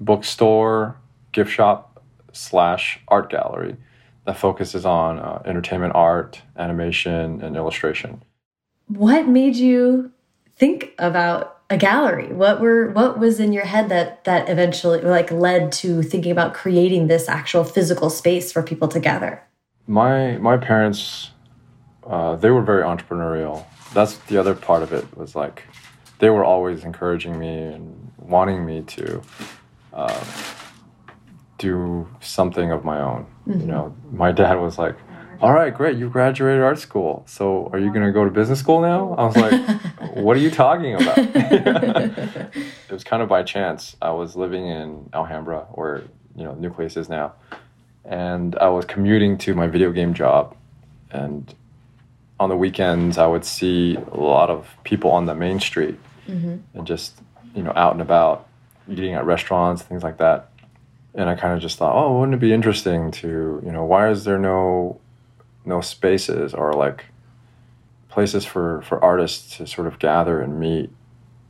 bookstore, 0.00 0.96
gift 1.32 1.50
shop 1.50 2.02
slash 2.32 3.00
art 3.08 3.30
gallery 3.30 3.76
that 4.26 4.36
focuses 4.36 4.84
on 4.84 5.18
uh, 5.18 5.42
entertainment 5.46 5.94
art, 5.94 6.42
animation, 6.56 7.40
and 7.42 7.56
illustration. 7.56 8.22
What 8.86 9.26
made 9.26 9.56
you 9.56 10.12
think 10.56 10.92
about 10.98 11.51
a 11.72 11.76
gallery? 11.78 12.32
What 12.32 12.60
were 12.60 12.90
what 12.90 13.18
was 13.18 13.40
in 13.40 13.52
your 13.52 13.64
head 13.64 13.88
that 13.88 14.24
that 14.24 14.48
eventually 14.48 15.00
like 15.00 15.32
led 15.32 15.72
to 15.72 16.02
thinking 16.02 16.30
about 16.30 16.52
creating 16.52 17.06
this 17.06 17.28
actual 17.28 17.64
physical 17.64 18.10
space 18.10 18.52
for 18.52 18.62
people 18.62 18.88
to 18.88 19.00
gather? 19.00 19.42
My 19.86 20.36
my 20.36 20.58
parents, 20.58 21.30
uh, 22.06 22.36
they 22.36 22.50
were 22.50 22.62
very 22.62 22.82
entrepreneurial. 22.82 23.64
That's 23.94 24.16
the 24.28 24.36
other 24.36 24.54
part 24.54 24.82
of 24.82 24.92
it 24.92 25.16
was 25.16 25.34
like 25.34 25.62
they 26.18 26.30
were 26.30 26.44
always 26.44 26.84
encouraging 26.84 27.38
me 27.38 27.48
and 27.48 28.12
wanting 28.18 28.64
me 28.64 28.82
to 28.82 29.22
uh, 29.94 30.24
do 31.58 32.06
something 32.20 32.70
of 32.70 32.84
my 32.84 33.00
own. 33.00 33.26
You 33.46 33.66
know, 33.66 33.96
my 34.12 34.30
dad 34.30 34.54
was 34.54 34.78
like, 34.78 34.96
"All 35.42 35.52
right, 35.52 35.74
great, 35.74 35.96
you 35.96 36.08
graduated 36.08 36.62
art 36.62 36.78
school. 36.78 37.24
So 37.26 37.68
are 37.72 37.78
you 37.78 37.92
going 37.92 38.06
to 38.06 38.12
go 38.12 38.24
to 38.24 38.30
business 38.30 38.60
school 38.60 38.80
now?" 38.80 39.14
I 39.14 39.24
was 39.26 39.36
like, 39.36 40.14
"What 40.14 40.36
are 40.36 40.40
you 40.40 40.50
talking 40.50 40.94
about?" 40.94 41.18
it 41.18 42.90
was 42.90 43.04
kind 43.04 43.22
of 43.22 43.28
by 43.28 43.42
chance. 43.42 43.96
I 44.00 44.10
was 44.10 44.36
living 44.36 44.66
in 44.66 45.10
Alhambra, 45.12 45.66
where 45.72 46.02
you 46.36 46.44
know 46.44 46.54
Nucleus 46.54 46.96
is 46.96 47.08
now, 47.08 47.34
and 48.04 48.56
I 48.56 48.68
was 48.68 48.84
commuting 48.84 49.38
to 49.38 49.54
my 49.54 49.66
video 49.66 49.92
game 49.92 50.14
job, 50.14 50.56
and 51.10 51.54
on 52.42 52.48
the 52.48 52.56
weekends 52.56 53.18
I 53.18 53.26
would 53.26 53.44
see 53.44 53.94
a 53.94 54.16
lot 54.16 54.50
of 54.50 54.68
people 54.82 55.12
on 55.12 55.26
the 55.26 55.34
main 55.34 55.60
street 55.60 55.96
mm-hmm. 56.28 56.56
and 56.74 56.86
just 56.86 57.20
you 57.54 57.62
know 57.62 57.72
out 57.76 57.92
and 57.92 58.02
about 58.02 58.48
eating 58.90 59.14
at 59.14 59.24
restaurants 59.24 59.82
things 59.82 60.02
like 60.02 60.18
that 60.18 60.50
and 61.14 61.28
I 61.30 61.36
kind 61.36 61.54
of 61.54 61.60
just 61.60 61.78
thought 61.78 61.94
oh 61.94 62.18
wouldn't 62.18 62.34
it 62.34 62.40
be 62.40 62.52
interesting 62.52 63.12
to 63.12 63.62
you 63.64 63.70
know 63.70 63.84
why 63.84 64.10
is 64.10 64.24
there 64.24 64.38
no 64.38 65.00
no 65.64 65.80
spaces 65.80 66.54
or 66.54 66.72
like 66.72 67.06
places 68.08 68.44
for 68.44 68.82
for 68.82 69.02
artists 69.02 69.56
to 69.56 69.66
sort 69.66 69.86
of 69.86 69.98
gather 69.98 70.40
and 70.40 70.58
meet. 70.60 70.90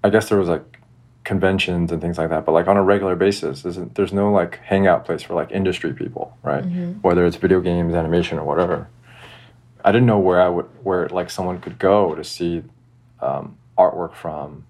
I 0.05 0.11
guess 0.11 0.29
there 0.29 0.39
was 0.39 0.49
like 0.49 0.79
conventions 1.25 1.93
and 1.93 2.03
things 2.03 2.19
like 2.19 2.31
that 2.31 2.45
but 2.45 2.51
like 2.51 2.67
on 2.67 2.77
a 2.77 2.83
regular 2.83 3.15
basis 3.15 3.65
isn't 3.65 3.95
there's 3.95 4.13
no 4.13 4.33
like 4.33 4.59
hangout 4.65 5.05
place 5.05 5.23
for 5.23 5.35
like 5.35 5.53
industry 5.53 5.93
people 5.93 6.37
right? 6.43 6.65
Whether 7.01 7.25
it's 7.27 7.37
video 7.37 7.61
games 7.61 7.95
animation 7.95 8.39
or 8.39 8.45
whatever. 8.45 8.89
I 9.85 9.93
didn't 9.93 10.07
know 10.07 10.19
where 10.19 10.41
I 10.43 10.49
would 10.49 10.67
where 10.83 11.09
like 11.09 11.31
someone 11.31 11.61
could 11.61 11.79
go 11.79 12.15
to 12.17 12.25
see 12.25 12.63
um, 13.21 13.57
artwork 13.79 14.15
from 14.15 14.65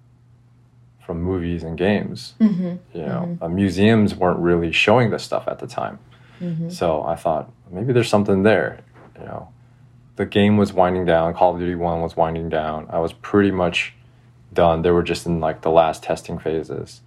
from 1.07 1.20
movies 1.22 1.62
and 1.64 1.76
games. 1.76 2.35
You 2.94 3.02
know, 3.07 3.38
uh, 3.42 3.48
museums 3.48 4.14
weren't 4.14 4.38
really 4.38 4.72
showing 4.72 5.11
this 5.11 5.22
stuff 5.24 5.48
at 5.48 5.59
the 5.59 5.66
time, 5.66 5.98
so 6.70 7.02
I 7.02 7.16
thought 7.16 7.50
maybe 7.70 7.92
there's 7.92 8.09
something 8.09 8.42
there. 8.42 8.81
You 9.23 9.29
know, 9.29 9.53
the 10.17 10.27
game 10.27 10.57
was 10.57 10.73
winding 10.73 11.05
down. 11.05 11.33
Call 11.35 11.55
of 11.55 11.61
Duty 11.61 11.77
One 11.77 12.01
was 12.01 12.17
winding 12.17 12.49
down. 12.49 12.89
I 12.91 12.99
was 12.99 13.13
pretty 13.13 13.53
much 13.53 13.95
done. 14.53 14.83
They 14.83 14.91
were 14.91 15.05
just 15.05 15.27
in 15.27 15.39
like 15.39 15.63
the 15.63 15.71
last 15.71 16.03
testing 16.03 16.39
phases. 16.39 17.03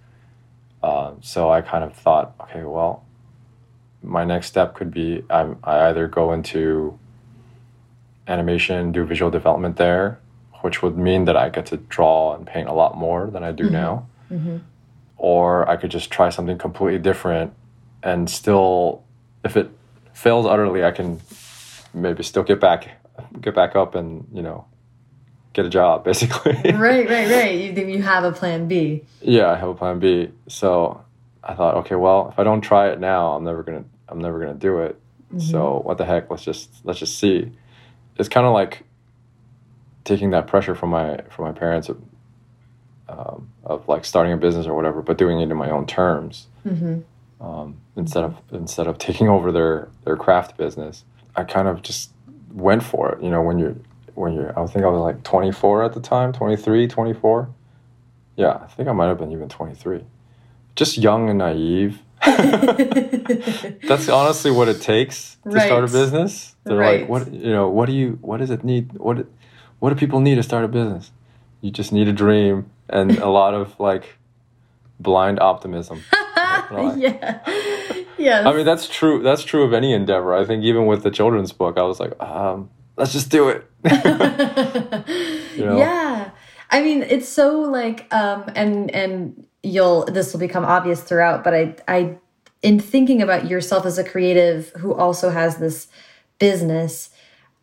Uh, 0.82 1.12
so 1.20 1.50
I 1.50 1.60
kind 1.60 1.84
of 1.84 1.94
thought, 1.94 2.34
okay, 2.40 2.64
well, 2.64 3.04
my 4.02 4.24
next 4.24 4.46
step 4.46 4.74
could 4.74 4.90
be 4.90 5.24
I, 5.28 5.54
I 5.62 5.88
either 5.88 6.06
go 6.08 6.32
into 6.32 6.98
animation, 8.26 8.92
do 8.92 9.04
visual 9.04 9.30
development 9.30 9.76
there, 9.76 10.18
which 10.62 10.82
would 10.82 10.96
mean 10.96 11.26
that 11.26 11.36
I 11.36 11.50
get 11.50 11.66
to 11.66 11.76
draw 11.76 12.34
and 12.34 12.46
paint 12.46 12.68
a 12.68 12.72
lot 12.72 12.96
more 12.96 13.28
than 13.28 13.42
I 13.42 13.52
do 13.52 13.64
mm-hmm. 13.64 13.72
now. 13.72 14.06
Mm-hmm. 14.30 14.56
Or 15.18 15.68
I 15.68 15.76
could 15.76 15.90
just 15.90 16.10
try 16.10 16.30
something 16.30 16.56
completely 16.56 16.98
different 16.98 17.52
and 18.02 18.30
still, 18.30 19.02
if 19.44 19.56
it 19.56 19.70
fails 20.12 20.46
utterly, 20.46 20.84
I 20.84 20.92
can 20.92 21.18
maybe 21.96 22.22
still 22.22 22.42
get 22.42 22.60
back, 22.60 23.02
get 23.40 23.54
back 23.54 23.74
up 23.74 23.94
and 23.94 24.26
you 24.32 24.42
know, 24.42 24.66
get 25.52 25.66
a 25.66 25.70
job 25.70 26.04
basically. 26.10 26.52
right, 26.52 27.08
right, 27.08 27.30
right. 27.30 27.54
You 27.58 27.86
you 27.86 28.02
have 28.02 28.24
a 28.24 28.32
plan 28.32 28.68
B. 28.68 29.04
Yeah, 29.20 29.50
I 29.50 29.56
have 29.56 29.68
a 29.68 29.74
plan 29.74 29.98
B. 29.98 30.30
So 30.48 31.02
I 31.42 31.54
thought, 31.54 31.76
okay, 31.76 31.94
well, 31.94 32.28
if 32.28 32.38
I 32.38 32.44
don't 32.44 32.60
try 32.60 32.90
it 32.90 33.00
now, 33.00 33.32
I'm 33.32 33.44
never 33.44 33.62
gonna 33.62 33.84
I'm 34.08 34.20
never 34.20 34.38
gonna 34.38 34.54
do 34.54 34.78
it. 34.80 35.00
Mm-hmm. 35.28 35.40
So 35.40 35.80
what 35.84 35.98
the 35.98 36.04
heck? 36.04 36.30
Let's 36.30 36.44
just 36.44 36.70
let's 36.84 36.98
just 36.98 37.18
see. 37.18 37.50
It's 38.18 38.28
kind 38.28 38.46
of 38.46 38.52
like 38.52 38.84
taking 40.04 40.30
that 40.30 40.46
pressure 40.46 40.74
from 40.74 40.90
my 40.90 41.20
from 41.30 41.46
my 41.46 41.52
parents 41.52 41.88
of, 41.88 42.00
um, 43.08 43.50
of 43.64 43.88
like 43.88 44.04
starting 44.04 44.32
a 44.32 44.36
business 44.36 44.66
or 44.66 44.74
whatever, 44.74 45.02
but 45.02 45.18
doing 45.18 45.40
it 45.40 45.50
in 45.50 45.56
my 45.56 45.70
own 45.70 45.86
terms 45.86 46.46
mm-hmm. 46.66 47.00
um, 47.44 47.76
instead 47.96 48.24
of 48.24 48.36
instead 48.52 48.86
of 48.86 48.98
taking 48.98 49.28
over 49.28 49.52
their 49.52 49.88
their 50.04 50.16
craft 50.16 50.56
business. 50.56 51.04
I 51.36 51.44
kind 51.44 51.68
of 51.68 51.82
just 51.82 52.10
went 52.52 52.82
for 52.82 53.12
it. 53.12 53.22
You 53.22 53.30
know, 53.30 53.42
when 53.42 53.58
you're 53.58 53.76
when 54.14 54.32
you're 54.34 54.58
I 54.58 54.66
think 54.66 54.84
I 54.84 54.88
was 54.88 55.00
like 55.00 55.22
24 55.22 55.84
at 55.84 55.92
the 55.92 56.00
time, 56.00 56.32
23, 56.32 56.88
24. 56.88 57.48
Yeah, 58.36 58.58
I 58.62 58.66
think 58.66 58.88
I 58.88 58.92
might 58.92 59.06
have 59.06 59.18
been 59.18 59.32
even 59.32 59.48
23. 59.48 60.04
Just 60.74 60.98
young 60.98 61.28
and 61.28 61.38
naive 61.38 62.02
That's 62.26 64.08
honestly 64.08 64.50
what 64.50 64.68
it 64.68 64.80
takes 64.80 65.36
to 65.44 65.50
right. 65.50 65.66
start 65.66 65.84
a 65.84 65.86
business. 65.86 66.56
They're 66.64 66.76
right. 66.76 67.00
like, 67.00 67.08
what 67.08 67.32
you 67.32 67.52
know, 67.52 67.68
what 67.68 67.86
do 67.86 67.92
you 67.92 68.18
what 68.22 68.38
does 68.38 68.50
it 68.50 68.64
need? 68.64 68.92
What 68.94 69.26
what 69.78 69.90
do 69.90 69.96
people 69.96 70.20
need 70.20 70.36
to 70.36 70.42
start 70.42 70.64
a 70.64 70.68
business? 70.68 71.12
You 71.60 71.70
just 71.70 71.92
need 71.92 72.08
a 72.08 72.12
dream 72.12 72.70
and 72.88 73.18
a 73.18 73.28
lot 73.28 73.54
of 73.54 73.78
like 73.78 74.16
blind 74.98 75.38
optimism. 75.40 76.02
yeah. 76.96 77.40
Yeah. 78.26 78.48
I 78.48 78.52
mean 78.52 78.66
that's 78.66 78.88
true 78.88 79.22
that's 79.22 79.44
true 79.44 79.62
of 79.62 79.72
any 79.72 79.92
endeavor. 79.92 80.34
I 80.34 80.44
think 80.44 80.64
even 80.64 80.86
with 80.86 81.04
the 81.04 81.12
children's 81.12 81.52
book, 81.52 81.78
I 81.78 81.82
was 81.82 82.00
like, 82.00 82.20
um, 82.20 82.70
let's 82.96 83.12
just 83.12 83.30
do 83.30 83.48
it. 83.48 83.64
you 85.56 85.64
know? 85.64 85.78
Yeah. 85.78 86.30
I 86.68 86.82
mean, 86.82 87.04
it's 87.04 87.28
so 87.28 87.60
like 87.60 88.12
um 88.12 88.50
and 88.56 88.90
and 88.90 89.46
you'll 89.62 90.04
this 90.06 90.32
will 90.32 90.40
become 90.40 90.64
obvious 90.64 91.02
throughout 91.02 91.42
but 91.42 91.52
i 91.52 91.74
i 91.88 92.16
in 92.62 92.78
thinking 92.78 93.20
about 93.20 93.48
yourself 93.48 93.84
as 93.84 93.98
a 93.98 94.04
creative 94.04 94.70
who 94.78 94.94
also 94.94 95.30
has 95.30 95.56
this 95.58 95.88
business 96.38 97.10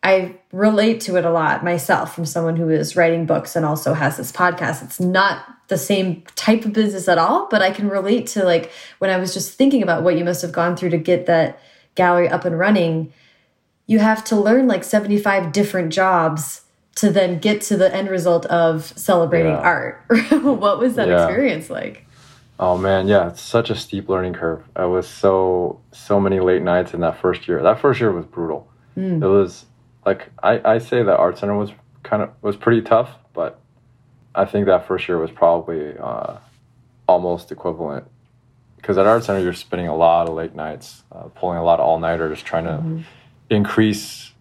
i 0.04 0.34
relate 0.52 1.00
to 1.00 1.16
it 1.16 1.24
a 1.24 1.30
lot 1.30 1.64
myself 1.64 2.14
from 2.14 2.24
someone 2.24 2.56
who 2.56 2.68
is 2.68 2.94
writing 2.94 3.26
books 3.26 3.56
and 3.56 3.66
also 3.66 3.94
has 3.94 4.16
this 4.16 4.30
podcast 4.30 4.84
it's 4.84 5.00
not 5.00 5.44
the 5.68 5.78
same 5.78 6.22
type 6.36 6.64
of 6.64 6.72
business 6.72 7.08
at 7.08 7.18
all 7.18 7.48
but 7.50 7.62
i 7.62 7.70
can 7.70 7.88
relate 7.88 8.26
to 8.26 8.44
like 8.44 8.70
when 8.98 9.10
i 9.10 9.16
was 9.16 9.34
just 9.34 9.58
thinking 9.58 9.82
about 9.82 10.02
what 10.02 10.16
you 10.16 10.24
must 10.24 10.42
have 10.42 10.52
gone 10.52 10.76
through 10.76 10.90
to 10.90 10.98
get 10.98 11.26
that 11.26 11.58
gallery 11.96 12.28
up 12.28 12.44
and 12.44 12.58
running 12.58 13.12
you 13.86 13.98
have 13.98 14.24
to 14.24 14.36
learn 14.36 14.66
like 14.66 14.84
75 14.84 15.52
different 15.52 15.92
jobs 15.92 16.62
to 16.96 17.10
then 17.10 17.38
get 17.38 17.60
to 17.62 17.76
the 17.76 17.94
end 17.94 18.08
result 18.08 18.46
of 18.46 18.84
celebrating 18.96 19.52
yeah. 19.52 19.58
art. 19.58 20.04
what 20.42 20.78
was 20.78 20.94
that 20.94 21.08
yeah. 21.08 21.24
experience 21.24 21.70
like? 21.70 22.06
Oh 22.58 22.78
man, 22.78 23.08
yeah, 23.08 23.28
it's 23.28 23.40
such 23.40 23.68
a 23.68 23.74
steep 23.74 24.08
learning 24.08 24.34
curve. 24.34 24.62
I 24.76 24.84
was 24.84 25.08
so 25.08 25.80
so 25.92 26.20
many 26.20 26.38
late 26.38 26.62
nights 26.62 26.94
in 26.94 27.00
that 27.00 27.20
first 27.20 27.48
year. 27.48 27.60
That 27.62 27.80
first 27.80 28.00
year 28.00 28.12
was 28.12 28.26
brutal. 28.26 28.68
Mm. 28.96 29.22
It 29.22 29.26
was 29.26 29.66
like 30.06 30.30
I, 30.42 30.60
I 30.64 30.78
say 30.78 31.02
that 31.02 31.16
art 31.16 31.38
center 31.38 31.56
was 31.56 31.70
kind 32.02 32.22
of 32.22 32.30
was 32.42 32.56
pretty 32.56 32.82
tough, 32.82 33.10
but 33.32 33.60
I 34.34 34.44
think 34.44 34.66
that 34.66 34.86
first 34.86 35.08
year 35.08 35.18
was 35.18 35.30
probably 35.30 35.96
uh, 35.98 36.36
almost 37.06 37.52
equivalent 37.52 38.06
because 38.76 38.98
at 38.98 39.06
art 39.06 39.24
center 39.24 39.40
you're 39.40 39.52
spending 39.52 39.88
a 39.88 39.96
lot 39.96 40.28
of 40.28 40.34
late 40.34 40.54
nights, 40.54 41.04
uh, 41.10 41.22
pulling 41.34 41.58
a 41.58 41.64
lot 41.64 41.80
of 41.80 41.86
all 41.86 41.98
nighters, 41.98 42.42
trying 42.42 42.64
to 42.64 42.72
mm 42.72 42.96
-hmm. 42.96 43.04
increase 43.50 44.34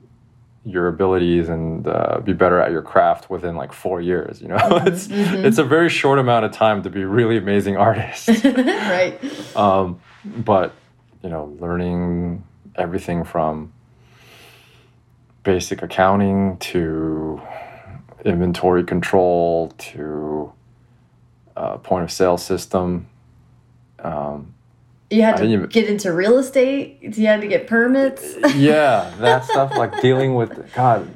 your 0.66 0.88
abilities 0.88 1.50
and 1.50 1.88
uh, 1.88 2.20
be 2.24 2.34
better 2.34 2.60
at 2.60 2.72
your 2.72 2.82
craft 2.82 3.30
within 3.30 3.56
like 3.56 3.74
four 3.74 4.02
years. 4.02 4.42
You 4.42 4.48
know, 4.48 4.58
mm-hmm, 4.58 4.88
it's 4.94 5.08
mm-hmm. 5.08 5.46
it's 5.46 5.58
a 5.58 5.64
very 5.64 5.90
short 5.90 6.20
amount 6.20 6.46
of 6.46 6.52
time 6.52 6.82
to 6.84 6.90
be 6.90 7.02
a 7.02 7.08
really 7.08 7.38
amazing 7.38 7.78
artist. 7.78 8.28
right. 8.44 9.20
Um, 9.56 10.00
but 10.24 10.74
you 11.22 11.30
know, 11.30 11.56
learning 11.60 12.44
everything 12.76 13.24
from 13.26 13.74
basic 15.44 15.82
accounting 15.82 16.58
to 16.58 17.42
inventory 18.26 18.84
control 18.84 19.74
to 19.78 20.52
uh, 21.56 21.78
point 21.78 22.04
of 22.04 22.12
sale 22.12 22.38
system. 22.38 23.08
Um, 24.00 24.54
you 25.10 25.22
had 25.22 25.38
to 25.38 25.46
even, 25.46 25.68
get 25.68 25.88
into 25.88 26.12
real 26.12 26.38
estate. 26.38 26.98
You 27.02 27.28
had 27.28 27.42
to 27.42 27.48
get 27.48 27.68
permits. 27.68 28.36
yeah, 28.56 29.14
that 29.20 29.46
stuff 29.46 29.76
like 29.76 30.02
dealing 30.02 30.34
with 30.34 30.74
God, 30.74 31.08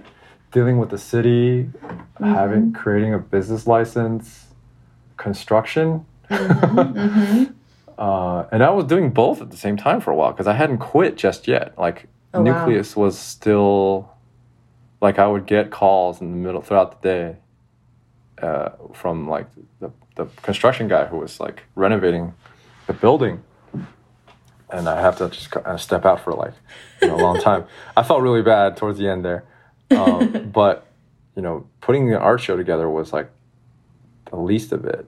dealing 0.51 0.77
with 0.77 0.89
the 0.89 0.97
city, 0.97 1.63
mm-hmm. 1.63 2.23
having 2.23 2.73
creating 2.73 3.13
a 3.13 3.19
business 3.19 3.65
license, 3.65 4.47
construction. 5.15 6.05
Mm-hmm, 6.29 6.79
mm-hmm. 6.79 7.43
uh, 7.97 8.43
and 8.51 8.63
I 8.63 8.69
was 8.69 8.85
doing 8.85 9.09
both 9.09 9.41
at 9.41 9.49
the 9.49 9.57
same 9.57 9.77
time 9.77 9.99
for 9.99 10.11
a 10.11 10.15
while 10.15 10.31
because 10.31 10.47
I 10.47 10.53
hadn't 10.53 10.77
quit 10.77 11.17
just 11.17 11.47
yet. 11.47 11.77
Like 11.77 12.07
oh, 12.35 12.43
Nucleus 12.43 12.95
wow. 12.95 13.05
was 13.05 13.17
still 13.17 14.11
like 15.01 15.19
I 15.19 15.27
would 15.27 15.45
get 15.45 15.71
calls 15.71 16.21
in 16.21 16.31
the 16.31 16.37
middle 16.37 16.61
throughout 16.61 17.01
the 17.01 17.07
day 17.07 17.35
uh, 18.41 18.69
from 18.93 19.27
like 19.27 19.47
the, 19.79 19.91
the 20.15 20.25
construction 20.41 20.87
guy 20.87 21.05
who 21.05 21.17
was 21.17 21.39
like 21.39 21.63
renovating 21.75 22.33
the 22.87 22.93
building 22.93 23.43
and 24.69 24.89
I 24.89 24.99
have 25.01 25.17
to 25.17 25.29
just 25.29 25.51
kind 25.51 25.65
of 25.65 25.81
step 25.81 26.05
out 26.05 26.21
for 26.21 26.33
like 26.33 26.53
you 27.01 27.07
know, 27.07 27.15
a 27.15 27.21
long 27.23 27.39
time. 27.39 27.65
I 27.95 28.03
felt 28.03 28.21
really 28.21 28.41
bad 28.41 28.77
towards 28.77 28.99
the 28.99 29.07
end 29.07 29.23
there, 29.23 29.45
um, 29.91 30.49
but 30.53 30.87
you 31.35 31.41
know, 31.41 31.67
putting 31.81 32.09
the 32.09 32.19
art 32.19 32.41
show 32.41 32.57
together 32.57 32.89
was 32.89 33.13
like 33.13 33.29
the 34.29 34.37
least 34.37 34.71
of 34.71 34.85
it. 34.85 35.05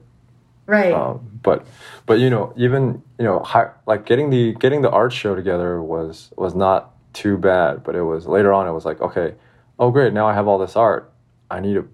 Right. 0.66 0.92
Um, 0.92 1.40
but 1.42 1.66
but 2.06 2.20
you 2.20 2.30
know, 2.30 2.52
even 2.56 3.02
you 3.18 3.24
know, 3.24 3.44
like 3.86 4.06
getting 4.06 4.30
the 4.30 4.54
getting 4.54 4.82
the 4.82 4.90
art 4.90 5.12
show 5.12 5.34
together 5.34 5.82
was 5.82 6.30
was 6.36 6.54
not 6.54 6.94
too 7.12 7.36
bad. 7.36 7.82
But 7.82 7.96
it 7.96 8.02
was 8.02 8.26
later 8.26 8.52
on. 8.52 8.66
It 8.66 8.72
was 8.72 8.84
like 8.84 9.00
okay, 9.00 9.34
oh 9.80 9.90
great, 9.90 10.12
now 10.12 10.28
I 10.28 10.34
have 10.34 10.46
all 10.46 10.58
this 10.58 10.76
art. 10.76 11.12
I 11.50 11.58
need 11.58 11.74
to. 11.74 11.88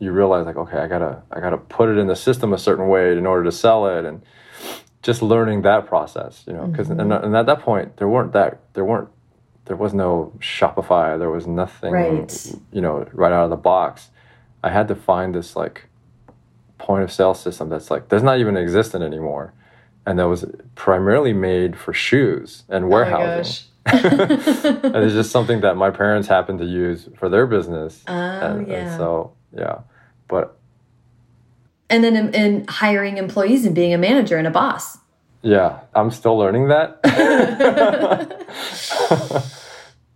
You 0.00 0.12
realize 0.12 0.46
like 0.46 0.56
okay, 0.56 0.78
I 0.78 0.88
gotta 0.88 1.22
I 1.30 1.40
gotta 1.40 1.58
put 1.58 1.90
it 1.90 1.98
in 1.98 2.06
the 2.06 2.16
system 2.16 2.54
a 2.54 2.58
certain 2.58 2.88
way 2.88 3.12
in 3.16 3.26
order 3.26 3.44
to 3.44 3.52
sell 3.52 3.86
it 3.86 4.06
and 4.06 4.22
just 5.02 5.20
learning 5.22 5.62
that 5.62 5.86
process, 5.86 6.42
you 6.46 6.54
know, 6.54 6.66
because 6.66 6.88
mm-hmm. 6.88 7.00
and, 7.00 7.12
and, 7.12 7.36
at 7.36 7.46
that 7.46 7.60
point 7.60 7.98
there 7.98 8.08
weren't 8.08 8.32
that 8.32 8.60
there 8.72 8.84
weren't 8.84 9.10
there 9.66 9.76
was 9.76 9.92
no 9.92 10.32
Shopify, 10.38 11.18
there 11.18 11.30
was 11.30 11.46
nothing, 11.46 11.92
right. 11.92 12.54
you 12.72 12.80
know, 12.80 13.06
right 13.12 13.30
out 13.30 13.44
of 13.44 13.50
the 13.50 13.56
box. 13.56 14.08
I 14.64 14.70
had 14.70 14.88
to 14.88 14.96
find 14.96 15.34
this 15.34 15.54
like 15.54 15.86
point 16.78 17.04
of 17.04 17.12
sale 17.12 17.34
system 17.34 17.68
that's 17.68 17.90
like 17.90 18.08
does 18.08 18.22
not 18.22 18.38
even 18.40 18.56
existent 18.56 19.04
anymore, 19.04 19.52
and 20.06 20.18
that 20.18 20.28
was 20.28 20.46
primarily 20.74 21.34
made 21.34 21.78
for 21.78 21.92
shoes 21.92 22.64
and 22.70 22.86
oh 22.86 22.88
warehousing. 22.88 23.69
And 23.86 24.96
it's 24.96 25.14
just 25.14 25.30
something 25.30 25.60
that 25.60 25.76
my 25.76 25.90
parents 25.90 26.28
happened 26.28 26.58
to 26.58 26.64
use 26.64 27.08
for 27.16 27.28
their 27.28 27.46
business. 27.46 28.02
Oh, 28.06 28.12
and, 28.12 28.68
yeah. 28.68 28.74
and 28.74 28.96
so 28.96 29.32
yeah, 29.56 29.80
but 30.28 30.56
and 31.88 32.04
then 32.04 32.16
in, 32.16 32.34
in 32.34 32.66
hiring 32.68 33.16
employees 33.16 33.64
and 33.64 33.74
being 33.74 33.92
a 33.92 33.98
manager 33.98 34.36
and 34.36 34.46
a 34.46 34.50
boss. 34.50 34.98
Yeah, 35.42 35.80
I'm 35.94 36.10
still 36.10 36.36
learning 36.36 36.68
that. 36.68 37.00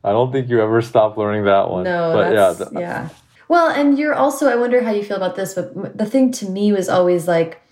I 0.05 0.13
don't 0.13 0.31
think 0.31 0.51
you 0.51 0.61
ever 0.61 0.83
stop 0.83 1.17
learning 1.17 1.45
that 1.45 1.71
one. 1.71 1.85
No, 1.85 2.13
but 2.13 2.35
yeah, 2.35 2.79
yeah. 2.79 3.09
Well, 3.49 3.71
and 3.71 3.99
you're 3.99 4.15
also. 4.15 4.49
I 4.49 4.57
wonder 4.57 4.83
how 4.83 4.91
you 4.91 5.03
feel 5.03 5.17
about 5.17 5.37
this, 5.37 5.55
but 5.55 5.97
the 5.97 6.07
thing 6.07 6.31
to 6.33 6.47
me 6.47 6.73
was 6.73 6.89
always 6.89 7.27
like, 7.27 7.63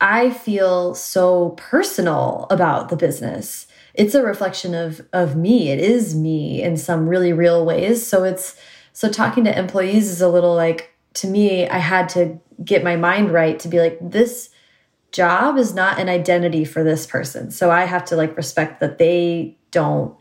I 0.00 0.30
feel 0.30 0.94
so 0.94 1.50
personal 1.50 2.46
about 2.50 2.90
the 2.90 2.96
business. 2.96 3.66
It's 3.94 4.14
a 4.14 4.22
reflection 4.22 4.74
of 4.74 5.02
of 5.12 5.36
me. 5.36 5.70
It 5.70 5.78
is 5.78 6.14
me 6.14 6.62
in 6.62 6.76
some 6.76 7.08
really 7.08 7.32
real 7.32 7.64
ways. 7.64 8.06
So 8.06 8.24
it's 8.24 8.56
so 8.92 9.10
talking 9.10 9.44
to 9.44 9.58
employees 9.58 10.08
is 10.10 10.20
a 10.20 10.28
little 10.28 10.54
like 10.54 10.94
to 11.14 11.26
me. 11.26 11.68
I 11.68 11.78
had 11.78 12.08
to 12.10 12.38
get 12.64 12.84
my 12.84 12.96
mind 12.96 13.32
right 13.32 13.58
to 13.60 13.68
be 13.68 13.80
like 13.80 13.98
this 14.00 14.50
job 15.10 15.58
is 15.58 15.74
not 15.74 15.98
an 16.00 16.08
identity 16.08 16.64
for 16.64 16.82
this 16.82 17.06
person 17.06 17.48
so 17.48 17.70
i 17.70 17.84
have 17.84 18.04
to 18.04 18.16
like 18.16 18.36
respect 18.36 18.80
that 18.80 18.98
they 18.98 19.56
don't 19.70 20.16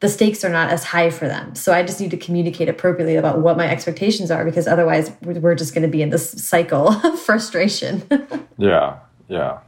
the 0.00 0.08
stakes 0.08 0.44
are 0.44 0.48
not 0.48 0.70
as 0.70 0.84
high 0.84 1.10
for 1.10 1.26
them. 1.26 1.54
So 1.54 1.72
I 1.72 1.82
just 1.82 2.00
need 2.00 2.10
to 2.12 2.16
communicate 2.16 2.68
appropriately 2.68 3.16
about 3.16 3.40
what 3.40 3.56
my 3.56 3.68
expectations 3.68 4.30
are 4.30 4.44
because 4.44 4.68
otherwise 4.68 5.10
we're 5.22 5.56
just 5.56 5.74
going 5.74 5.82
to 5.82 5.88
be 5.88 6.02
in 6.02 6.10
this 6.10 6.30
cycle 6.30 6.88
of 7.04 7.18
frustration. 7.18 8.02
yeah, 8.58 8.98
yeah. 9.28 9.58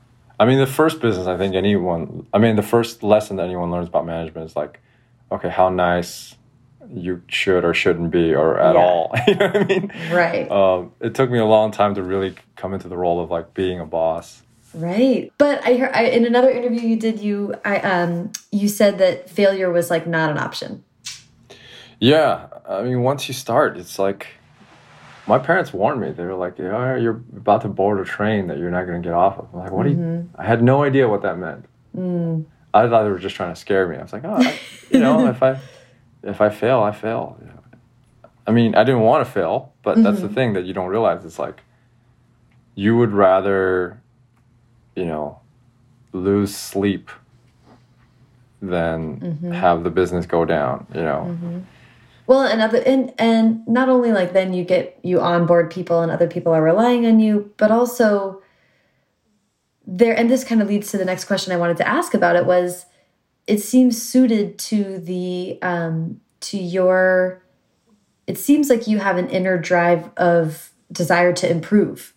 I 0.40 0.46
mean, 0.46 0.56
the 0.56 0.66
first 0.66 1.02
business, 1.02 1.26
I 1.26 1.36
think 1.36 1.54
anyone, 1.54 2.26
I 2.32 2.38
mean, 2.38 2.56
the 2.56 2.62
first 2.62 3.02
lesson 3.02 3.36
that 3.36 3.44
anyone 3.44 3.70
learns 3.70 3.88
about 3.88 4.06
management 4.06 4.46
is 4.48 4.56
like, 4.56 4.80
okay, 5.30 5.50
how 5.50 5.68
nice 5.68 6.34
you 6.88 7.22
should 7.28 7.62
or 7.62 7.74
shouldn't 7.74 8.10
be 8.10 8.34
or 8.34 8.58
at 8.58 8.74
yeah. 8.74 8.80
all. 8.80 9.12
you 9.28 9.34
know 9.34 9.48
what 9.48 9.56
I 9.56 9.64
mean? 9.64 9.92
Right. 10.10 10.50
Um, 10.50 10.92
it 10.98 11.14
took 11.14 11.30
me 11.30 11.38
a 11.38 11.44
long 11.44 11.72
time 11.72 11.94
to 11.94 12.02
really 12.02 12.34
come 12.56 12.72
into 12.72 12.88
the 12.88 12.96
role 12.96 13.20
of 13.22 13.30
like 13.30 13.52
being 13.52 13.80
a 13.80 13.84
boss. 13.84 14.42
Right. 14.72 15.30
But 15.36 15.62
I 15.66 15.76
heard 15.76 15.90
I, 15.92 16.04
in 16.04 16.24
another 16.24 16.50
interview 16.50 16.88
you 16.88 16.96
did, 16.96 17.20
you 17.20 17.54
I 17.62 17.78
um 17.80 18.32
you 18.50 18.68
said 18.68 18.96
that 18.96 19.28
failure 19.28 19.70
was 19.70 19.90
like 19.90 20.06
not 20.06 20.30
an 20.30 20.38
option. 20.38 20.84
Yeah, 21.98 22.46
I 22.66 22.82
mean, 22.82 23.02
once 23.02 23.28
you 23.28 23.34
start, 23.34 23.76
it's 23.76 23.98
like 23.98 24.28
my 25.26 25.38
parents 25.38 25.72
warned 25.72 26.00
me. 26.00 26.10
They 26.12 26.24
were 26.24 26.34
like, 26.34 26.58
"Yeah, 26.58 26.96
you're 26.96 27.22
about 27.36 27.62
to 27.62 27.68
board 27.68 28.00
a 28.00 28.04
train 28.04 28.46
that 28.48 28.58
you're 28.58 28.70
not 28.70 28.86
going 28.86 29.02
to 29.02 29.08
get 29.08 29.14
off 29.14 29.38
of." 29.38 29.48
I'm 29.52 29.60
like, 29.60 29.72
"What 29.72 29.86
mm 29.86 29.92
-hmm. 29.92 29.96
do 29.96 30.02
you?" 30.02 30.18
Mm-hmm. 30.18 30.40
I 30.40 30.44
had 30.44 30.62
no 30.62 30.84
idea 30.84 31.08
what 31.08 31.22
that 31.22 31.38
meant. 31.38 31.64
Mm. 31.96 32.44
I 32.74 32.88
thought 32.88 33.02
they 33.04 33.10
were 33.10 33.22
just 33.22 33.36
trying 33.36 33.52
to 33.54 33.60
scare 33.60 33.86
me. 33.86 33.96
I 33.96 34.02
was 34.02 34.12
like, 34.12 34.26
"Oh, 34.28 34.42
I, 34.42 34.52
you 34.90 35.00
know, 35.04 35.28
if 35.34 35.42
I 35.42 35.56
if 36.22 36.40
I 36.40 36.50
fail, 36.50 36.78
I 36.90 36.92
fail." 36.92 37.36
I 38.48 38.52
mean, 38.52 38.70
I 38.74 38.84
didn't 38.84 39.04
want 39.10 39.24
to 39.24 39.30
fail, 39.30 39.72
but 39.82 39.96
mm 39.96 40.02
-hmm. 40.02 40.04
that's 40.04 40.20
the 40.20 40.26
mm-hmm. 40.26 40.34
thing 40.34 40.54
that 40.54 40.64
you 40.64 40.74
don't 40.74 40.90
realize. 40.90 41.26
It's 41.26 41.38
like 41.46 41.62
you 42.74 42.96
would 42.96 43.12
rather 43.12 43.96
you 44.94 45.06
know, 45.06 45.40
lose 46.12 46.54
sleep 46.54 47.10
than 48.60 49.20
mm-hmm. 49.20 49.52
have 49.52 49.84
the 49.84 49.90
business 49.90 50.26
go 50.26 50.44
down, 50.44 50.86
you 50.94 51.00
know. 51.00 51.64
Well, 52.30 52.44
and 52.44 52.62
other 52.62 52.80
and 52.86 53.12
and 53.18 53.66
not 53.66 53.88
only 53.88 54.12
like 54.12 54.32
then 54.32 54.52
you 54.52 54.62
get 54.62 55.00
you 55.02 55.20
onboard 55.20 55.68
people 55.68 56.00
and 56.00 56.12
other 56.12 56.28
people 56.28 56.52
are 56.52 56.62
relying 56.62 57.04
on 57.04 57.18
you, 57.18 57.52
but 57.56 57.72
also 57.72 58.40
there 59.84 60.16
and 60.16 60.30
this 60.30 60.44
kind 60.44 60.62
of 60.62 60.68
leads 60.68 60.92
to 60.92 60.96
the 60.96 61.04
next 61.04 61.24
question 61.24 61.52
I 61.52 61.56
wanted 61.56 61.78
to 61.78 61.88
ask 61.88 62.14
about 62.14 62.36
it 62.36 62.46
was 62.46 62.86
it 63.48 63.58
seems 63.58 64.00
suited 64.00 64.60
to 64.60 65.00
the 65.00 65.58
um 65.60 66.20
to 66.42 66.56
your 66.56 67.42
it 68.28 68.38
seems 68.38 68.70
like 68.70 68.86
you 68.86 68.98
have 68.98 69.16
an 69.16 69.28
inner 69.28 69.58
drive 69.58 70.08
of 70.16 70.70
desire 70.92 71.32
to 71.32 71.50
improve 71.50 72.14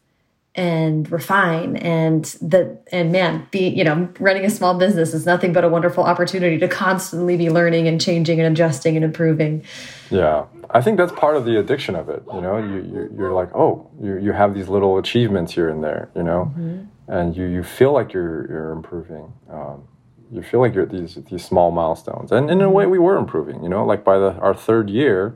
and 0.55 1.11
refine. 1.11 1.75
And 1.77 2.25
the 2.41 2.77
and 2.91 3.11
man 3.11 3.47
be 3.51 3.67
you 3.69 3.83
know 3.83 4.09
running 4.19 4.45
a 4.45 4.49
small 4.49 4.77
business 4.77 5.13
is 5.13 5.25
nothing 5.25 5.53
but 5.53 5.63
a 5.63 5.69
wonderful 5.69 6.03
opportunity 6.03 6.57
to 6.59 6.67
constantly 6.67 7.37
be 7.37 7.49
learning 7.49 7.87
and 7.87 7.99
changing 7.99 8.39
and 8.39 8.53
adjusting 8.53 8.95
and 8.95 9.03
improving. 9.03 9.63
Yeah. 10.09 10.45
I 10.69 10.81
think 10.81 10.97
that's 10.97 11.11
part 11.11 11.35
of 11.35 11.45
the 11.45 11.59
addiction 11.59 11.95
of 11.95 12.09
it 12.09 12.23
you 12.33 12.41
know? 12.41 12.57
You, 12.57 13.09
you 13.15 13.23
are 13.25 13.33
like 13.33 13.53
oh 13.55 13.89
you, 14.01 14.17
you 14.17 14.31
have 14.31 14.53
these 14.53 14.69
little 14.69 14.97
achievements 14.97 15.53
here 15.53 15.69
and 15.69 15.83
there 15.83 16.09
you 16.15 16.23
know? 16.23 16.51
Mm 16.55 16.63
-hmm. 16.63 17.19
and 17.19 17.35
you 17.35 17.45
you 17.45 17.63
feel 17.63 17.93
like 17.97 18.13
you're 18.13 18.47
you're 18.49 18.71
improving. 18.71 19.25
Um, 19.51 19.87
you 20.31 20.41
feel 20.43 20.63
like 20.63 20.75
you're 20.75 20.89
these 20.89 21.21
these 21.29 21.45
small 21.45 21.71
milestones. 21.71 22.31
And 22.31 22.49
in 22.49 22.61
a 22.61 22.69
way 22.69 22.85
we 22.87 22.99
were 22.99 23.17
improving 23.17 23.63
you 23.63 23.69
know? 23.69 23.91
Like 23.91 24.03
by 24.03 24.17
the 24.19 24.39
our 24.41 24.55
third 24.55 24.89
year 24.89 25.33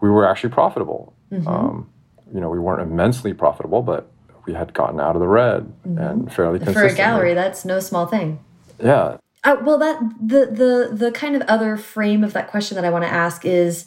we 0.00 0.08
were 0.08 0.28
actually 0.28 0.54
profitable. 0.54 1.12
Mm 1.30 1.38
-hmm. 1.38 1.48
um, 1.48 1.86
you 2.34 2.40
know 2.40 2.50
we 2.50 2.58
weren't 2.58 2.82
immensely 2.90 3.32
profitable 3.34 3.82
but 3.82 4.02
we 4.46 4.54
had 4.54 4.72
gotten 4.72 5.00
out 5.00 5.16
of 5.16 5.20
the 5.20 5.28
red 5.28 5.62
mm 5.84 5.96
-hmm. 5.96 6.10
and 6.10 6.32
fairly 6.32 6.58
consistently. 6.58 6.94
For 6.94 7.02
a 7.02 7.06
gallery, 7.06 7.34
that's 7.34 7.64
no 7.64 7.80
small 7.80 8.06
thing. 8.06 8.38
Yeah. 8.82 9.16
Uh, 9.44 9.56
well, 9.62 9.78
that 9.78 9.98
the 10.20 10.46
the 10.46 10.96
the 10.96 11.10
kind 11.12 11.36
of 11.36 11.42
other 11.48 11.76
frame 11.76 12.26
of 12.26 12.32
that 12.32 12.50
question 12.50 12.74
that 12.76 12.84
I 12.84 12.90
want 12.90 13.04
to 13.04 13.12
ask 13.12 13.44
is 13.44 13.86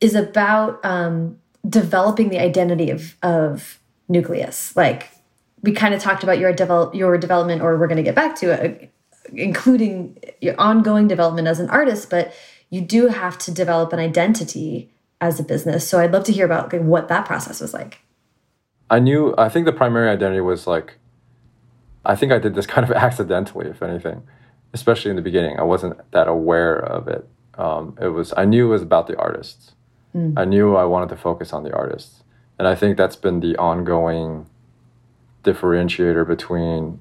is 0.00 0.14
about 0.14 0.84
um, 0.84 1.38
developing 1.68 2.28
the 2.30 2.38
identity 2.38 2.90
of 2.90 3.16
of 3.22 3.78
nucleus. 4.08 4.76
Like 4.76 5.08
we 5.62 5.72
kind 5.72 5.94
of 5.94 6.00
talked 6.02 6.22
about 6.22 6.38
your 6.38 6.52
develop 6.52 6.94
your 6.94 7.18
development, 7.18 7.62
or 7.62 7.78
we're 7.78 7.86
going 7.86 8.04
to 8.04 8.10
get 8.10 8.14
back 8.14 8.36
to 8.36 8.46
it, 8.52 8.60
uh, 8.62 8.86
including 9.32 10.18
your 10.40 10.54
ongoing 10.58 11.08
development 11.08 11.48
as 11.48 11.58
an 11.60 11.70
artist. 11.70 12.10
But 12.10 12.34
you 12.70 12.80
do 12.80 13.08
have 13.08 13.38
to 13.38 13.50
develop 13.50 13.92
an 13.92 13.98
identity 13.98 14.90
as 15.20 15.40
a 15.40 15.42
business. 15.42 15.88
So 15.88 16.00
I'd 16.00 16.12
love 16.12 16.24
to 16.24 16.32
hear 16.32 16.44
about 16.44 16.72
like, 16.72 16.82
what 16.82 17.08
that 17.08 17.24
process 17.24 17.60
was 17.60 17.72
like. 17.72 18.00
I 18.88 18.98
knew, 18.98 19.34
I 19.36 19.48
think 19.48 19.66
the 19.66 19.72
primary 19.72 20.08
identity 20.10 20.40
was 20.40 20.66
like, 20.66 20.98
I 22.04 22.14
think 22.14 22.32
I 22.32 22.38
did 22.38 22.54
this 22.54 22.66
kind 22.74 22.88
of 22.88 22.92
accidentally, 22.96 23.68
if 23.68 23.82
anything, 23.82 24.22
especially 24.72 25.10
in 25.10 25.16
the 25.16 25.22
beginning. 25.22 25.58
I 25.58 25.62
wasn't 25.62 25.98
that 26.12 26.28
aware 26.28 26.76
of 26.76 27.08
it. 27.08 27.28
Um, 27.58 27.96
it 28.00 28.08
was, 28.08 28.32
I 28.36 28.44
knew 28.44 28.66
it 28.66 28.70
was 28.70 28.82
about 28.82 29.06
the 29.06 29.16
artists. 29.16 29.72
Mm. 30.14 30.34
I 30.36 30.44
knew 30.44 30.76
I 30.76 30.84
wanted 30.84 31.08
to 31.10 31.16
focus 31.16 31.52
on 31.52 31.62
the 31.64 31.74
artists. 31.74 32.22
And 32.58 32.66
I 32.68 32.74
think 32.74 32.96
that's 32.96 33.16
been 33.16 33.40
the 33.40 33.56
ongoing 33.56 34.46
differentiator 35.44 36.26
between 36.26 37.00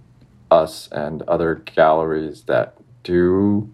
us 0.52 0.88
and 0.92 1.22
other 1.24 1.56
galleries 1.56 2.44
that 2.44 2.76
do 3.04 3.70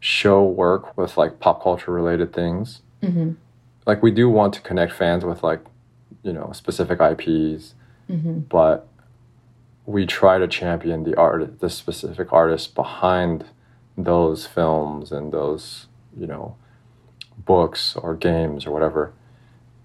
show 0.00 0.44
work 0.44 0.96
with 0.96 1.16
like 1.16 1.40
pop 1.40 1.62
culture 1.62 1.92
related 1.92 2.32
things. 2.32 2.82
Mm 3.02 3.12
-hmm. 3.12 3.34
Like 3.86 4.02
we 4.02 4.10
do 4.10 4.30
want 4.30 4.54
to 4.54 4.60
connect 4.68 4.92
fans 4.92 5.24
with 5.24 5.42
like 5.42 5.62
you 6.22 6.32
know 6.32 6.52
specific 6.52 7.00
IPs, 7.00 7.74
mm-hmm. 8.08 8.40
but 8.40 8.88
we 9.86 10.06
try 10.06 10.38
to 10.38 10.46
champion 10.46 11.04
the 11.04 11.16
art, 11.16 11.60
the 11.60 11.70
specific 11.70 12.32
artists 12.32 12.68
behind 12.68 13.44
those 13.96 14.46
films 14.46 15.12
and 15.12 15.32
those 15.32 15.86
you 16.16 16.26
know 16.26 16.56
books 17.36 17.96
or 17.96 18.14
games 18.14 18.66
or 18.66 18.70
whatever. 18.70 19.12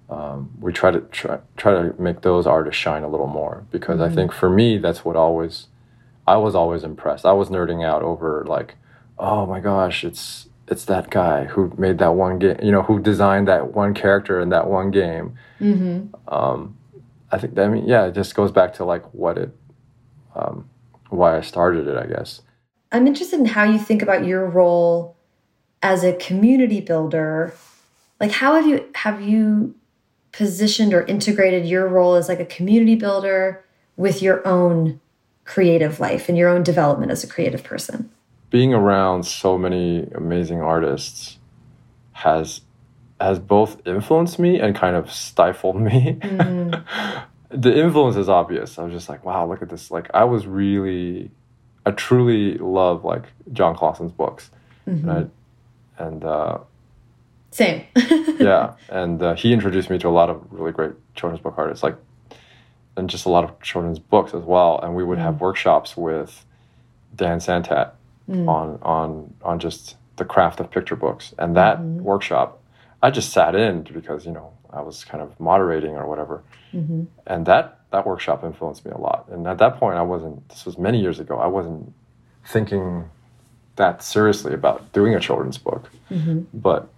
Um, 0.10 0.52
we 0.62 0.72
try 0.72 0.92
to 0.92 1.02
try, 1.02 1.40
try 1.58 1.74
to 1.74 2.02
make 2.02 2.22
those 2.22 2.48
artists 2.48 2.80
shine 2.80 3.04
a 3.04 3.10
little 3.10 3.28
more 3.28 3.66
because 3.72 4.00
mm-hmm. 4.00 4.12
I 4.12 4.16
think 4.16 4.32
for 4.32 4.50
me 4.50 4.78
that's 4.78 5.04
what 5.04 5.16
always 5.16 5.68
I 6.28 6.38
was 6.38 6.56
always 6.56 6.84
impressed. 6.84 7.26
I 7.26 7.32
was 7.32 7.50
nerding 7.50 7.86
out 7.86 8.04
over 8.04 8.44
like, 8.48 8.76
oh 9.18 9.46
my 9.46 9.60
gosh, 9.60 10.04
it's 10.04 10.47
it's 10.68 10.86
that 10.86 11.10
guy 11.10 11.46
who 11.46 11.74
made 11.78 11.98
that 12.00 12.16
one 12.16 12.40
game, 12.40 12.58
you 12.62 12.72
know, 12.72 12.84
who 12.84 13.00
designed 13.00 13.48
that 13.48 13.74
one 13.74 13.94
character 13.94 14.40
in 14.40 14.50
that 14.50 14.68
one 14.68 14.92
game. 14.92 15.38
Mm-hmm. 15.62 16.34
Um, 16.34 16.78
I 17.32 17.38
think, 17.38 17.58
I 17.58 17.68
mean, 17.68 17.88
yeah, 17.88 18.06
it 18.06 18.14
just 18.14 18.36
goes 18.36 18.52
back 18.52 18.74
to 18.76 18.86
like 18.86 19.04
what 19.14 19.38
it, 19.38 19.56
um, 20.36 20.70
why 21.10 21.38
I 21.38 21.42
started 21.42 21.88
it, 21.88 21.98
I 21.98 22.06
guess. 22.06 22.42
I'm 22.92 23.08
interested 23.08 23.40
in 23.40 23.46
how 23.46 23.64
you 23.64 23.80
think 23.80 24.02
about 24.02 24.26
your 24.26 24.46
role 24.46 25.18
as 25.82 26.04
a 26.04 26.14
community 26.14 26.82
builder. 26.82 27.54
Like, 28.20 28.32
how 28.32 28.56
have 28.56 28.66
you 28.66 28.90
have 28.96 29.22
you 29.22 29.76
positioned 30.32 30.94
or 30.94 31.04
integrated 31.06 31.66
your 31.66 31.88
role 31.88 32.16
as 32.16 32.28
like 32.30 32.40
a 32.40 32.46
community 32.46 32.96
builder 32.96 33.64
with 33.96 34.22
your 34.22 34.46
own 34.48 35.00
creative 35.46 36.00
life 36.00 36.30
and 36.30 36.38
your 36.38 36.50
own 36.50 36.64
development 36.64 37.12
as 37.12 37.24
a 37.24 37.28
creative 37.28 37.64
person? 37.64 38.10
Being 38.50 38.74
around 38.74 39.24
so 39.24 39.58
many 39.58 40.10
amazing 40.16 40.62
artists 40.62 41.38
has 42.14 42.62
has 43.20 43.40
both 43.40 43.86
influenced 43.88 44.38
me 44.38 44.60
and 44.60 44.76
kind 44.76 44.96
of 44.96 45.12
stifled 45.12 45.80
me. 45.80 46.18
Mm. 46.22 46.84
the 47.50 47.76
influence 47.76 48.16
is 48.16 48.30
obvious. 48.30 48.78
I 48.78 48.84
was 48.84 48.94
just 48.94 49.10
like, 49.10 49.26
wow, 49.26 49.48
look 49.48 49.62
at 49.62 49.70
this. 49.70 49.92
Like 49.92 50.10
I 50.14 50.24
was 50.24 50.46
really 50.48 51.32
I 51.86 51.92
truly 51.92 52.58
love 52.58 53.04
like 53.04 53.26
Jon 53.54 53.76
Klassen's 53.76 54.12
books. 54.12 54.52
Mm 54.86 55.02
-hmm. 55.02 55.10
And 55.10 55.32
I, 55.98 56.04
and 56.04 56.24
uh 56.24 56.58
same. 57.52 57.82
yeah, 58.40 58.74
and 58.90 59.22
uh, 59.22 59.34
he 59.34 59.54
introduced 59.54 59.90
me 59.90 59.98
to 59.98 60.10
a 60.10 60.16
lot 60.20 60.30
of 60.30 60.38
really 60.52 60.72
great 60.72 60.94
children's 61.16 61.42
book 61.42 61.58
artists 61.58 61.84
like 61.84 61.98
and 62.98 63.10
just 63.10 63.26
a 63.26 63.30
lot 63.30 63.44
of 63.44 63.52
children's 63.62 64.00
books 64.00 64.34
as 64.34 64.44
well 64.44 64.80
and 64.84 64.96
we 64.96 65.04
would 65.04 65.20
mm. 65.20 65.24
have 65.24 65.40
workshops 65.40 65.98
with 65.98 66.46
Dan 67.16 67.40
Santat 67.40 67.92
mm. 68.30 68.48
on 68.48 68.80
on 68.82 69.34
on 69.44 69.60
just 69.60 69.96
the 70.18 70.26
craft 70.26 70.60
of 70.60 70.70
picture 70.72 70.96
books. 70.96 71.34
And 71.38 71.56
that 71.56 71.78
mm-hmm. 71.78 72.04
workshop, 72.04 72.62
I 73.02 73.12
just 73.12 73.32
sat 73.32 73.56
in 73.56 73.84
because 73.84 74.26
you 74.26 74.32
know 74.32 74.54
I 74.72 74.82
was 74.82 75.04
kind 75.04 75.24
of 75.24 75.40
moderating 75.40 75.92
or 75.92 76.08
whatever, 76.08 76.44
mm-hmm. 76.74 77.04
and 77.26 77.46
that 77.46 77.80
that 77.92 78.06
workshop 78.06 78.44
influenced 78.44 78.86
me 78.86 78.92
a 78.92 78.98
lot. 78.98 79.28
And 79.32 79.48
at 79.48 79.58
that 79.60 79.78
point, 79.78 79.98
I 79.98 80.02
wasn't. 80.02 80.48
This 80.50 80.66
was 80.66 80.78
many 80.78 81.00
years 81.02 81.20
ago. 81.20 81.38
I 81.38 81.48
wasn't 81.48 81.94
thinking 82.46 83.10
that 83.76 84.04
seriously 84.04 84.54
about 84.54 84.92
doing 84.92 85.14
a 85.14 85.20
children's 85.20 85.58
book, 85.58 85.90
mm-hmm. 86.10 86.42
but 86.54 86.90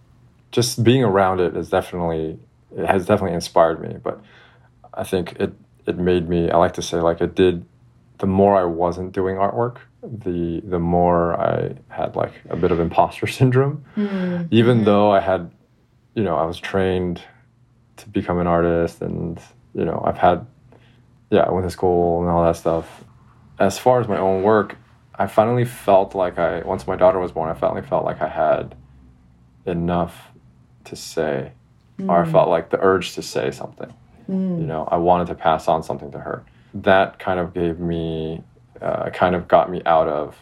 just 0.51 0.83
being 0.83 1.03
around 1.03 1.39
it 1.39 1.55
is 1.55 1.69
definitely 1.69 2.39
it 2.75 2.85
has 2.85 3.05
definitely 3.05 3.35
inspired 3.35 3.81
me. 3.81 3.97
But 4.01 4.21
I 4.93 5.03
think 5.03 5.33
it 5.39 5.53
it 5.85 5.97
made 5.97 6.29
me. 6.29 6.49
I 6.49 6.57
like 6.57 6.73
to 6.73 6.81
say 6.81 6.99
like 6.99 7.21
it 7.21 7.35
did. 7.35 7.65
The 8.19 8.27
more 8.27 8.59
I 8.59 8.65
wasn't 8.65 9.11
doing 9.13 9.37
artwork, 9.37 9.77
the 10.03 10.61
the 10.61 10.79
more 10.79 11.39
I 11.39 11.75
had 11.89 12.15
like 12.15 12.33
a 12.49 12.55
bit 12.55 12.71
of 12.71 12.79
imposter 12.79 13.27
syndrome. 13.39 13.83
Mm. 13.95 14.47
Even 14.51 14.81
mm. 14.81 14.85
though 14.85 15.11
I 15.11 15.19
had, 15.19 15.51
you 16.15 16.23
know, 16.23 16.35
I 16.35 16.45
was 16.45 16.59
trained 16.59 17.21
to 17.97 18.09
become 18.09 18.39
an 18.39 18.47
artist, 18.47 19.01
and 19.01 19.39
you 19.73 19.85
know, 19.85 20.01
I've 20.05 20.17
had, 20.17 20.45
yeah, 21.29 21.41
I 21.41 21.51
went 21.51 21.65
to 21.65 21.71
school 21.71 22.21
and 22.21 22.29
all 22.29 22.43
that 22.43 22.55
stuff. 22.55 23.03
As 23.59 23.77
far 23.77 23.99
as 23.99 24.07
my 24.07 24.17
own 24.17 24.41
work, 24.43 24.77
I 25.15 25.27
finally 25.27 25.65
felt 25.65 26.15
like 26.15 26.39
I 26.39 26.61
once 26.61 26.87
my 26.87 26.95
daughter 26.95 27.19
was 27.19 27.31
born, 27.31 27.49
I 27.49 27.53
finally 27.53 27.81
felt 27.81 28.05
like 28.05 28.21
I 28.21 28.29
had 28.29 28.75
enough 29.65 30.31
to 30.85 30.95
say, 30.95 31.51
mm. 31.99 32.09
or 32.09 32.23
I 32.23 32.29
felt 32.29 32.49
like 32.49 32.69
the 32.69 32.79
urge 32.81 33.13
to 33.15 33.21
say 33.21 33.51
something. 33.51 33.93
Mm. 34.29 34.61
You 34.61 34.65
know, 34.65 34.87
I 34.89 34.97
wanted 34.97 35.27
to 35.27 35.35
pass 35.35 35.67
on 35.67 35.83
something 35.83 36.11
to 36.11 36.19
her. 36.19 36.45
That 36.73 37.19
kind 37.19 37.39
of 37.39 37.53
gave 37.53 37.79
me, 37.79 38.43
uh, 38.81 39.09
kind 39.09 39.35
of 39.35 39.47
got 39.47 39.69
me 39.69 39.81
out 39.85 40.07
of 40.07 40.37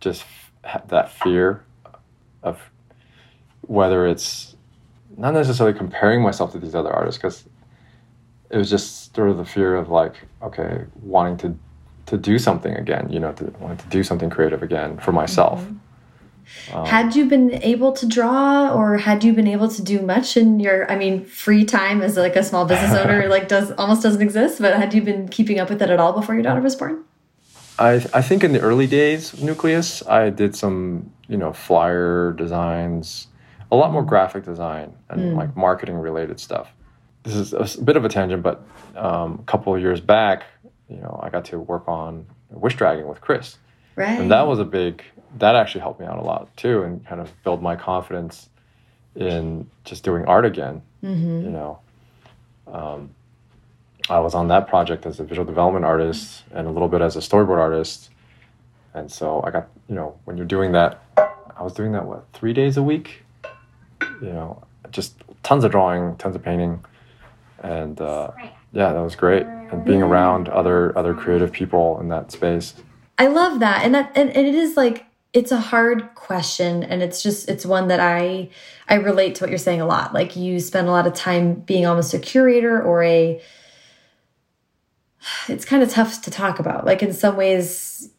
just 0.00 0.24
f- 0.64 0.86
that 0.88 1.10
fear 1.10 1.64
of 2.42 2.58
whether 3.62 4.06
it's 4.06 4.56
not 5.16 5.34
necessarily 5.34 5.76
comparing 5.76 6.22
myself 6.22 6.52
to 6.52 6.58
these 6.58 6.74
other 6.74 6.90
artists 6.92 7.20
because 7.20 7.44
it 8.50 8.56
was 8.56 8.68
just 8.68 9.14
sort 9.14 9.30
of 9.30 9.36
the 9.36 9.44
fear 9.44 9.76
of 9.76 9.88
like 9.88 10.14
okay 10.42 10.84
wanting 11.00 11.36
to 11.36 11.58
to 12.06 12.16
do 12.16 12.38
something 12.38 12.74
again 12.74 13.10
you 13.10 13.20
know 13.20 13.32
to 13.32 13.44
wanting 13.58 13.78
to 13.78 13.86
do 13.86 14.02
something 14.02 14.28
creative 14.28 14.62
again 14.62 14.98
for 14.98 15.12
myself 15.12 15.60
mm 15.60 15.68
-hmm. 15.68 15.91
Um, 16.72 16.86
had 16.86 17.14
you 17.14 17.26
been 17.26 17.62
able 17.62 17.92
to 17.92 18.06
draw 18.06 18.72
or 18.72 18.98
had 18.98 19.24
you 19.24 19.32
been 19.32 19.46
able 19.46 19.68
to 19.68 19.82
do 19.82 20.00
much 20.00 20.36
in 20.36 20.60
your, 20.60 20.90
I 20.90 20.96
mean, 20.96 21.24
free 21.24 21.64
time 21.64 22.02
as 22.02 22.16
like 22.16 22.36
a 22.36 22.42
small 22.42 22.64
business 22.64 22.92
owner, 22.92 23.28
like 23.30 23.48
does 23.48 23.72
almost 23.72 24.02
doesn't 24.02 24.22
exist, 24.22 24.60
but 24.60 24.74
had 24.76 24.94
you 24.94 25.02
been 25.02 25.28
keeping 25.28 25.58
up 25.58 25.70
with 25.70 25.82
it 25.82 25.90
at 25.90 26.00
all 26.00 26.12
before 26.12 26.34
your 26.34 26.42
daughter 26.42 26.60
was 26.60 26.76
born? 26.76 27.04
I, 27.78 27.94
I 28.12 28.22
think 28.22 28.44
in 28.44 28.52
the 28.52 28.60
early 28.60 28.86
days 28.86 29.32
of 29.32 29.42
Nucleus, 29.42 30.06
I 30.06 30.30
did 30.30 30.54
some, 30.54 31.10
you 31.28 31.36
know, 31.36 31.52
flyer 31.52 32.32
designs, 32.32 33.28
a 33.70 33.76
lot 33.76 33.92
more 33.92 34.02
graphic 34.02 34.44
design 34.44 34.92
and 35.08 35.20
mm. 35.20 35.36
like 35.36 35.56
marketing 35.56 35.96
related 35.96 36.38
stuff. 36.38 36.72
This 37.22 37.34
is 37.34 37.52
a 37.54 37.82
bit 37.82 37.96
of 37.96 38.04
a 38.04 38.08
tangent, 38.08 38.42
but 38.42 38.64
um, 38.96 39.38
a 39.40 39.44
couple 39.44 39.74
of 39.74 39.80
years 39.80 40.00
back, 40.00 40.44
you 40.88 40.98
know, 40.98 41.18
I 41.22 41.30
got 41.30 41.44
to 41.46 41.58
work 41.58 41.88
on 41.88 42.26
Wish 42.50 42.76
Dragon 42.76 43.06
with 43.08 43.20
Chris. 43.20 43.56
Right. 43.96 44.18
And 44.18 44.30
that 44.30 44.46
was 44.46 44.58
a 44.58 44.64
big 44.64 45.02
that 45.38 45.54
actually 45.54 45.80
helped 45.80 46.00
me 46.00 46.06
out 46.06 46.18
a 46.18 46.22
lot 46.22 46.54
too 46.56 46.82
and 46.82 47.06
kind 47.06 47.20
of 47.20 47.30
build 47.44 47.62
my 47.62 47.76
confidence 47.76 48.48
in 49.14 49.68
just 49.84 50.04
doing 50.04 50.24
art 50.26 50.44
again 50.44 50.82
mm-hmm. 51.02 51.44
you 51.44 51.50
know. 51.50 51.78
Um, 52.66 53.10
i 54.08 54.18
was 54.18 54.34
on 54.34 54.48
that 54.48 54.68
project 54.68 55.06
as 55.06 55.20
a 55.20 55.24
visual 55.24 55.46
development 55.46 55.84
artist 55.84 56.44
and 56.52 56.66
a 56.66 56.70
little 56.70 56.88
bit 56.88 57.00
as 57.00 57.16
a 57.16 57.20
storyboard 57.20 57.58
artist 57.58 58.10
and 58.94 59.10
so 59.10 59.42
i 59.44 59.50
got 59.50 59.68
you 59.88 59.94
know 59.94 60.18
when 60.24 60.36
you're 60.36 60.46
doing 60.46 60.72
that 60.72 61.02
i 61.16 61.62
was 61.62 61.72
doing 61.72 61.92
that 61.92 62.04
what 62.04 62.24
three 62.32 62.52
days 62.52 62.76
a 62.76 62.82
week? 62.82 63.22
You 64.20 64.32
know 64.32 64.62
just 64.92 65.14
tons 65.42 65.64
of 65.64 65.70
drawing 65.72 66.16
tons 66.16 66.36
of 66.36 66.42
painting 66.42 66.84
and 67.62 68.00
uh, 68.00 68.30
yeah 68.72 68.92
that 68.92 69.00
was 69.00 69.16
great. 69.16 69.44
And 69.46 69.84
being 69.84 70.02
around 70.02 70.48
other 70.48 70.96
other 70.96 71.14
creative 71.14 71.50
people 71.50 71.98
in 72.00 72.08
that 72.08 72.30
space. 72.30 72.74
I 73.18 73.28
love 73.28 73.60
that 73.60 73.84
and 73.84 73.94
that 73.94 74.12
and, 74.14 74.30
and 74.30 74.46
it 74.46 74.54
is 74.54 74.76
like 74.76 75.06
it's 75.32 75.50
a 75.50 75.60
hard 75.60 76.14
question 76.14 76.82
and 76.82 77.02
it's 77.02 77.22
just 77.22 77.48
it's 77.48 77.64
one 77.64 77.88
that 77.88 78.00
i 78.00 78.48
i 78.88 78.94
relate 78.94 79.34
to 79.36 79.44
what 79.44 79.50
you're 79.50 79.58
saying 79.58 79.80
a 79.80 79.86
lot. 79.86 80.12
Like 80.12 80.36
you 80.36 80.60
spend 80.60 80.88
a 80.88 80.90
lot 80.90 81.06
of 81.06 81.14
time 81.14 81.54
being 81.54 81.86
almost 81.86 82.12
a 82.14 82.18
curator 82.18 82.82
or 82.82 83.02
a 83.02 83.40
it's 85.48 85.64
kind 85.64 85.82
of 85.82 85.90
tough 85.90 86.22
to 86.22 86.30
talk 86.30 86.58
about. 86.58 86.84
Like 86.84 87.02
in 87.02 87.12
some 87.12 87.36
ways 87.36 88.10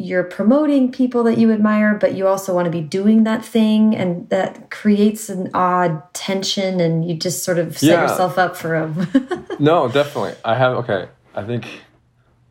you're 0.00 0.24
promoting 0.24 0.92
people 0.92 1.24
that 1.24 1.38
you 1.38 1.50
admire 1.52 1.94
but 1.94 2.14
you 2.14 2.26
also 2.26 2.54
want 2.54 2.64
to 2.64 2.70
be 2.70 2.80
doing 2.80 3.24
that 3.24 3.44
thing 3.44 3.94
and 3.96 4.28
that 4.30 4.70
creates 4.70 5.28
an 5.28 5.50
odd 5.52 6.02
tension 6.14 6.80
and 6.80 7.04
you 7.06 7.14
just 7.16 7.42
sort 7.42 7.58
of 7.58 7.76
set 7.76 7.88
yeah. 7.88 8.02
yourself 8.02 8.38
up 8.38 8.56
for 8.56 8.76
a 8.76 9.56
no 9.58 9.88
definitely. 9.88 10.34
I 10.44 10.54
have 10.54 10.76
okay 10.76 11.08
i 11.34 11.42
think 11.42 11.66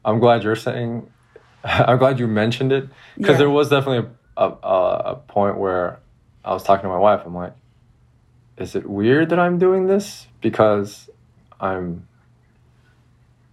i'm 0.03 0.19
glad 0.19 0.43
you're 0.43 0.57
saying 0.57 1.09
I'm 1.63 1.97
glad 1.97 2.19
you 2.19 2.27
mentioned 2.27 2.71
it 2.71 2.89
because 3.17 3.33
yeah. 3.33 3.37
there 3.37 3.49
was 3.49 3.69
definitely 3.69 4.09
a, 4.35 4.45
a, 4.45 5.01
a 5.05 5.15
point 5.27 5.57
where 5.57 5.99
I 6.45 6.53
was 6.53 6.63
talking 6.63 6.83
to 6.83 6.89
my 6.89 6.97
wife. 6.97 7.21
I'm 7.25 7.35
like, 7.35 7.53
is 8.57 8.75
it 8.75 8.89
weird 8.89 9.29
that 9.29 9.39
I'm 9.39 9.57
doing 9.59 9.87
this 9.87 10.27
because 10.41 11.09
I'm, 11.59 12.07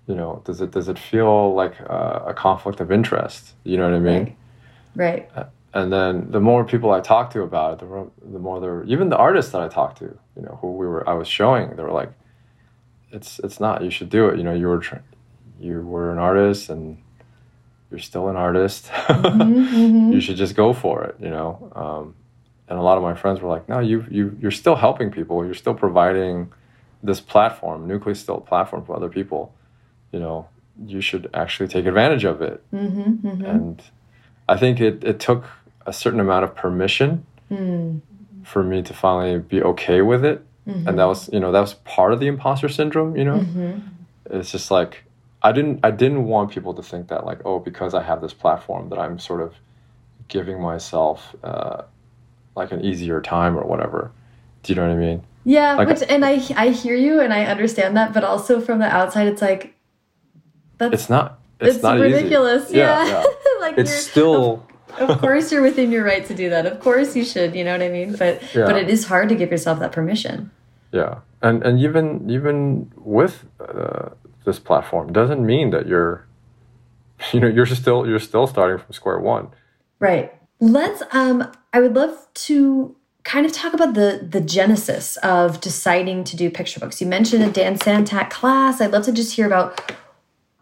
you 0.07 0.15
know, 0.15 0.43
does 0.45 0.61
it 0.61 0.71
does 0.71 0.89
it 0.89 0.99
feel 0.99 1.55
like 1.55 1.79
a, 1.81 2.25
a 2.29 2.35
conflict 2.35 2.81
of 2.81 2.93
interest? 2.93 3.55
You 3.65 3.77
know 3.79 3.85
what 3.85 3.97
I 3.97 4.01
mean? 4.01 4.37
Right. 4.95 5.29
right. 5.37 5.47
And 5.73 5.93
then 5.93 6.31
the 6.31 6.41
more 6.41 6.65
people 6.65 6.93
I 6.93 7.01
talked 7.01 7.33
to 7.33 7.43
about 7.43 7.75
it, 7.75 7.79
the 7.81 7.87
more, 7.87 8.11
the 8.23 8.39
more 8.39 8.61
there, 8.61 8.85
even 8.85 9.09
the 9.09 9.17
artists 9.17 9.51
that 9.51 9.61
I 9.61 9.67
talked 9.67 9.99
to, 9.99 10.05
you 10.37 10.43
know, 10.43 10.57
who 10.63 10.77
we 10.77 10.87
were, 10.87 11.09
I 11.09 11.15
was 11.15 11.27
showing, 11.27 11.75
they 11.75 11.83
were 11.83 11.91
like, 11.91 12.13
it's 13.11 13.41
it's 13.41 13.59
not. 13.59 13.83
You 13.83 13.91
should 13.91 14.09
do 14.09 14.29
it. 14.29 14.39
You 14.39 14.45
know, 14.45 14.55
you 14.55 14.69
were, 14.69 14.83
you 15.59 15.81
were 15.83 16.13
an 16.13 16.19
artist 16.19 16.69
and 16.69 16.99
you're 17.95 18.01
still 18.01 18.29
an 18.29 18.35
artist. 18.35 18.87
Mm-hmm, 18.87 19.41
mm-hmm. 19.43 20.13
you 20.13 20.21
should 20.21 20.35
just 20.35 20.57
go 20.57 20.73
for 20.73 21.05
it, 21.05 21.15
you 21.21 21.31
know. 21.31 21.71
Um, 21.77 22.15
and 22.69 22.77
a 22.77 22.83
lot 22.83 22.97
of 22.97 23.05
my 23.05 23.15
friends 23.15 23.41
were 23.41 23.49
like, 23.49 23.69
"No, 23.69 23.79
you 23.79 24.05
you 24.11 24.37
you're 24.41 24.51
still 24.51 24.75
helping 24.75 25.13
people. 25.13 25.45
You're 25.45 25.55
still 25.55 25.75
providing 25.75 26.53
this 27.05 27.21
platform. 27.21 27.87
Nucleus 27.87 28.19
still 28.19 28.39
a 28.39 28.41
platform 28.41 28.85
for 28.85 28.97
other 28.97 29.09
people. 29.09 29.55
You 30.11 30.19
know, 30.19 30.49
you 30.85 31.01
should 31.01 31.31
actually 31.35 31.69
take 31.69 31.87
advantage 31.87 32.25
of 32.25 32.43
it." 32.43 32.65
Mm-hmm, 32.73 33.29
mm-hmm. 33.29 33.45
and 33.45 33.83
I 34.49 34.57
think 34.57 34.81
it 34.81 35.05
it 35.05 35.21
took 35.21 35.45
a 35.87 35.93
certain 35.93 36.19
amount 36.19 36.45
of 36.45 36.57
permission 36.57 37.25
mm. 37.49 38.01
for 38.43 38.65
me 38.65 38.83
to 38.83 38.93
finally 38.93 39.39
be 39.39 39.63
okay 39.63 40.03
with 40.03 40.25
it. 40.25 40.45
And 40.67 40.87
that 40.87 40.93
mm-hmm. 40.93 41.09
was, 41.09 41.31
you 41.31 41.41
know, 41.41 41.53
that 41.53 41.61
was 41.61 41.75
part 41.75 42.15
of 42.15 42.21
the 42.21 42.27
imposter 42.27 42.71
syndrome. 42.71 43.17
You 43.17 43.25
know, 43.25 43.39
mm-hmm. 43.39 43.81
it's 44.31 44.51
just 44.51 44.71
like 44.71 45.05
I 45.45 45.53
didn't 45.53 45.81
I 45.85 45.91
didn't 45.91 46.25
want 46.25 46.51
people 46.51 46.73
to 46.73 46.83
think 46.83 47.09
that 47.09 47.27
like 47.27 47.41
oh 47.45 47.59
because 47.59 47.93
I 47.93 48.03
have 48.03 48.23
this 48.23 48.33
platform 48.33 48.89
that 48.89 48.99
I'm 48.99 49.19
sort 49.19 49.43
of 49.43 49.55
giving 50.29 50.61
myself 50.61 51.37
uh, 51.45 51.83
like 52.57 52.73
an 52.73 52.83
easier 52.83 53.21
time 53.21 53.57
or 53.57 53.65
whatever. 53.65 54.11
Do 54.63 54.73
you 54.73 54.77
know 54.77 54.89
what 54.89 54.97
I 54.97 54.99
mean? 54.99 55.23
Yeah, 55.45 55.75
like, 55.75 55.89
which 55.89 56.03
and 56.09 56.25
I 56.25 56.43
I 56.57 56.71
hear 56.71 56.97
you 56.97 57.21
and 57.21 57.33
I 57.33 57.45
understand 57.45 57.95
that, 57.99 58.15
but 58.15 58.25
also 58.25 58.59
from 58.59 58.79
the 58.79 58.87
outside, 58.87 59.29
it's 59.29 59.43
like 59.43 59.75
that's 60.79 60.95
it's 60.95 61.11
not 61.11 61.39
it's, 61.61 61.75
it's 61.75 61.83
not 61.83 62.01
ridiculous. 62.01 62.71
Easy. 62.71 62.79
Yeah, 62.79 63.05
yeah. 63.05 63.23
yeah. 63.23 63.61
like 63.61 63.77
it's 63.77 63.95
still. 63.95 64.67
Of, 64.99 65.11
of, 65.11 65.21
course, 65.21 65.51
you're 65.51 65.61
within 65.61 65.91
your 65.91 66.05
right 66.05 66.25
to 66.25 66.35
do 66.35 66.49
that. 66.51 66.67
Of 66.67 66.79
course, 66.79 67.17
you 67.17 67.25
should. 67.25 67.57
You 67.57 67.65
know 67.65 67.73
what 67.73 67.83
I 67.83 67.89
mean? 67.89 68.15
But 68.15 68.41
yeah. 68.55 68.65
but 68.65 68.77
it 68.77 68.89
is 68.89 69.05
hard 69.05 69.29
to 69.29 69.35
give 69.35 69.51
yourself 69.51 69.81
that 69.81 69.91
permission. 69.91 70.53
Yeah, 70.93 71.19
and 71.43 71.63
and 71.63 71.79
even 71.81 72.31
even 72.31 72.91
with. 72.97 73.45
Uh, 73.61 74.11
this 74.45 74.59
platform 74.59 75.13
doesn't 75.13 75.45
mean 75.45 75.71
that 75.71 75.87
you're 75.87 76.27
you 77.33 77.41
know 77.41 77.49
you're 77.49 77.67
still 77.67 78.07
you're 78.07 78.19
still 78.19 78.47
starting 78.47 78.85
from 78.85 78.93
square 78.93 79.19
one. 79.19 79.49
Right. 79.99 80.33
Let's 80.61 81.03
um 81.13 81.51
i 81.73 81.81
would 81.81 81.95
love 81.95 82.17
to 82.35 82.97
kind 83.25 83.47
of 83.47 83.53
talk 83.53 83.75
about 83.75 83.95
the 83.95 84.27
the 84.31 84.41
genesis 84.41 85.17
of 85.19 85.61
deciding 85.61 86.25
to 86.25 86.37
do 86.37 86.51
picture 86.51 86.81
books. 86.81 87.01
You 87.01 87.07
mentioned 87.07 87.43
a 87.45 87.51
dan 87.51 87.79
santat 87.79 88.31
class. 88.31 88.81
I'd 88.81 88.93
love 88.93 89.05
to 89.05 89.13
just 89.13 89.35
hear 89.35 89.47
about 89.47 89.93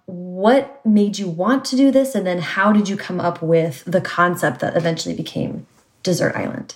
what 0.07 0.85
made 0.85 1.18
you 1.18 1.28
want 1.28 1.64
to 1.64 1.76
do 1.76 1.91
this 1.91 2.14
and 2.14 2.26
then 2.26 2.39
how 2.39 2.72
did 2.72 2.89
you 2.89 2.97
come 2.97 3.20
up 3.20 3.41
with 3.41 3.85
the 3.87 4.01
concept 4.01 4.61
that 4.61 4.76
eventually 4.76 5.14
became 5.14 5.66
dessert 6.03 6.35
island? 6.35 6.74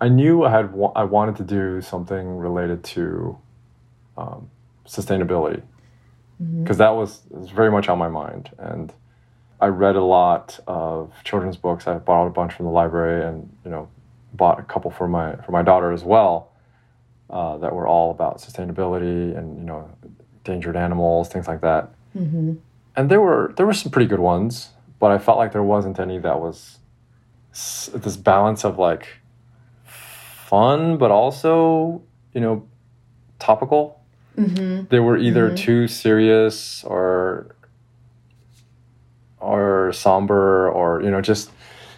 I 0.00 0.08
knew 0.08 0.42
i 0.42 0.50
had 0.50 0.74
i 0.96 1.04
wanted 1.04 1.36
to 1.36 1.44
do 1.44 1.80
something 1.80 2.36
related 2.36 2.82
to 2.84 3.38
um, 4.16 4.50
sustainability 4.84 5.62
because 6.62 6.76
mm-hmm. 6.76 6.82
that 6.82 6.90
was, 6.90 7.22
was 7.30 7.50
very 7.50 7.70
much 7.70 7.88
on 7.88 7.98
my 7.98 8.08
mind. 8.08 8.50
And 8.58 8.92
I 9.60 9.66
read 9.66 9.94
a 9.94 10.02
lot 10.02 10.58
of 10.66 11.12
children's 11.24 11.56
books. 11.56 11.86
I 11.86 11.94
borrowed 11.94 12.28
a 12.30 12.34
bunch 12.34 12.54
from 12.54 12.66
the 12.66 12.72
library, 12.72 13.24
and 13.24 13.48
you 13.64 13.70
know, 13.70 13.88
bought 14.32 14.58
a 14.58 14.62
couple 14.62 14.90
for 14.90 15.06
my 15.06 15.36
for 15.36 15.52
my 15.52 15.62
daughter 15.62 15.92
as 15.92 16.02
well, 16.02 16.50
uh, 17.30 17.58
that 17.58 17.74
were 17.74 17.86
all 17.86 18.10
about 18.10 18.38
sustainability 18.38 19.36
and 19.36 19.58
you 19.58 19.64
know, 19.64 19.88
endangered 20.38 20.76
animals, 20.76 21.28
things 21.28 21.46
like 21.46 21.60
that. 21.60 21.90
Mm-hmm. 22.16 22.54
And 22.96 23.10
there 23.10 23.20
were 23.20 23.54
there 23.56 23.64
were 23.64 23.72
some 23.72 23.92
pretty 23.92 24.08
good 24.08 24.20
ones, 24.20 24.70
but 24.98 25.12
I 25.12 25.18
felt 25.18 25.38
like 25.38 25.52
there 25.52 25.62
wasn't 25.62 26.00
any 26.00 26.18
that 26.18 26.40
was 26.40 26.78
this 27.52 28.16
balance 28.16 28.64
of 28.64 28.78
like 28.78 29.06
fun, 29.84 30.96
but 30.98 31.12
also 31.12 32.02
you 32.34 32.40
know, 32.40 32.66
topical 33.38 34.01
Mm-hmm. 34.36 34.84
They 34.88 35.00
were 35.00 35.16
either 35.16 35.48
mm-hmm. 35.48 35.56
too 35.56 35.88
serious 35.88 36.84
or 36.84 37.54
or 39.38 39.92
somber 39.92 40.70
or 40.70 41.02
you 41.02 41.10
know 41.10 41.20
just 41.20 41.50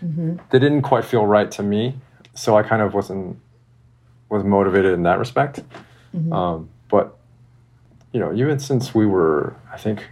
mm-hmm. 0.03 0.37
they 0.51 0.59
didn't 0.59 0.83
quite 0.83 1.05
feel 1.05 1.27
right 1.27 1.51
to 1.53 1.63
me. 1.63 1.95
So 2.35 2.57
I 2.57 2.63
kind 2.63 2.83
of 2.83 2.95
wasn't 2.95 3.39
was 4.29 4.45
motivated 4.45 4.93
in 4.93 5.05
that 5.05 5.19
respect. 5.19 5.63
Mm-hmm. 6.15 6.33
Um, 6.33 6.69
but 6.89 7.17
you 8.13 8.21
know, 8.21 8.33
even 8.35 8.59
since 8.59 8.95
we 8.95 9.07
were, 9.07 9.55
I 9.73 9.77
think, 9.77 10.09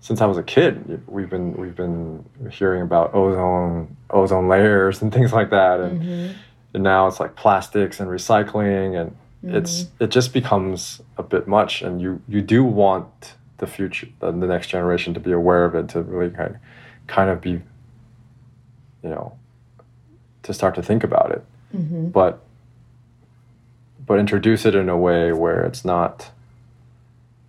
since 0.00 0.20
I 0.20 0.26
was 0.26 0.38
a 0.38 0.42
kid, 0.42 1.02
we've 1.06 1.30
been 1.30 1.54
we've 1.54 1.76
been 1.76 2.24
hearing 2.50 2.82
about 2.82 3.14
ozone 3.14 3.96
ozone 4.10 4.48
layers 4.48 5.00
and 5.00 5.12
things 5.12 5.32
like 5.32 5.50
that, 5.50 5.80
and, 5.80 6.02
mm-hmm. 6.02 6.38
and 6.74 6.82
now 6.82 7.06
it's 7.06 7.20
like 7.20 7.36
plastics 7.36 8.00
and 8.00 8.10
recycling 8.10 9.00
and 9.00 9.16
mm-hmm. 9.44 9.56
it's 9.56 9.86
it 10.00 10.10
just 10.10 10.32
becomes 10.32 11.02
a 11.16 11.22
bit 11.22 11.46
much 11.46 11.82
and 11.82 12.00
you 12.00 12.22
you 12.28 12.40
do 12.40 12.64
want 12.64 13.34
the 13.58 13.66
future 13.66 14.08
the, 14.20 14.32
the 14.32 14.46
next 14.46 14.68
generation 14.68 15.14
to 15.14 15.20
be 15.20 15.32
aware 15.32 15.64
of 15.64 15.74
it 15.74 15.88
to 15.90 16.02
really 16.02 16.30
kind 16.30 16.54
of 16.54 16.60
kind 17.06 17.30
of 17.30 17.40
be, 17.40 17.50
you 19.02 19.10
know, 19.10 19.36
to 20.42 20.54
start 20.54 20.74
to 20.74 20.82
think 20.82 21.04
about 21.04 21.30
it, 21.30 21.44
Mm-hmm. 21.74 22.08
but 22.08 22.42
but 24.04 24.18
introduce 24.18 24.66
it 24.66 24.74
in 24.74 24.90
a 24.90 24.96
way 24.96 25.32
where 25.32 25.64
it's 25.64 25.86
not 25.86 26.30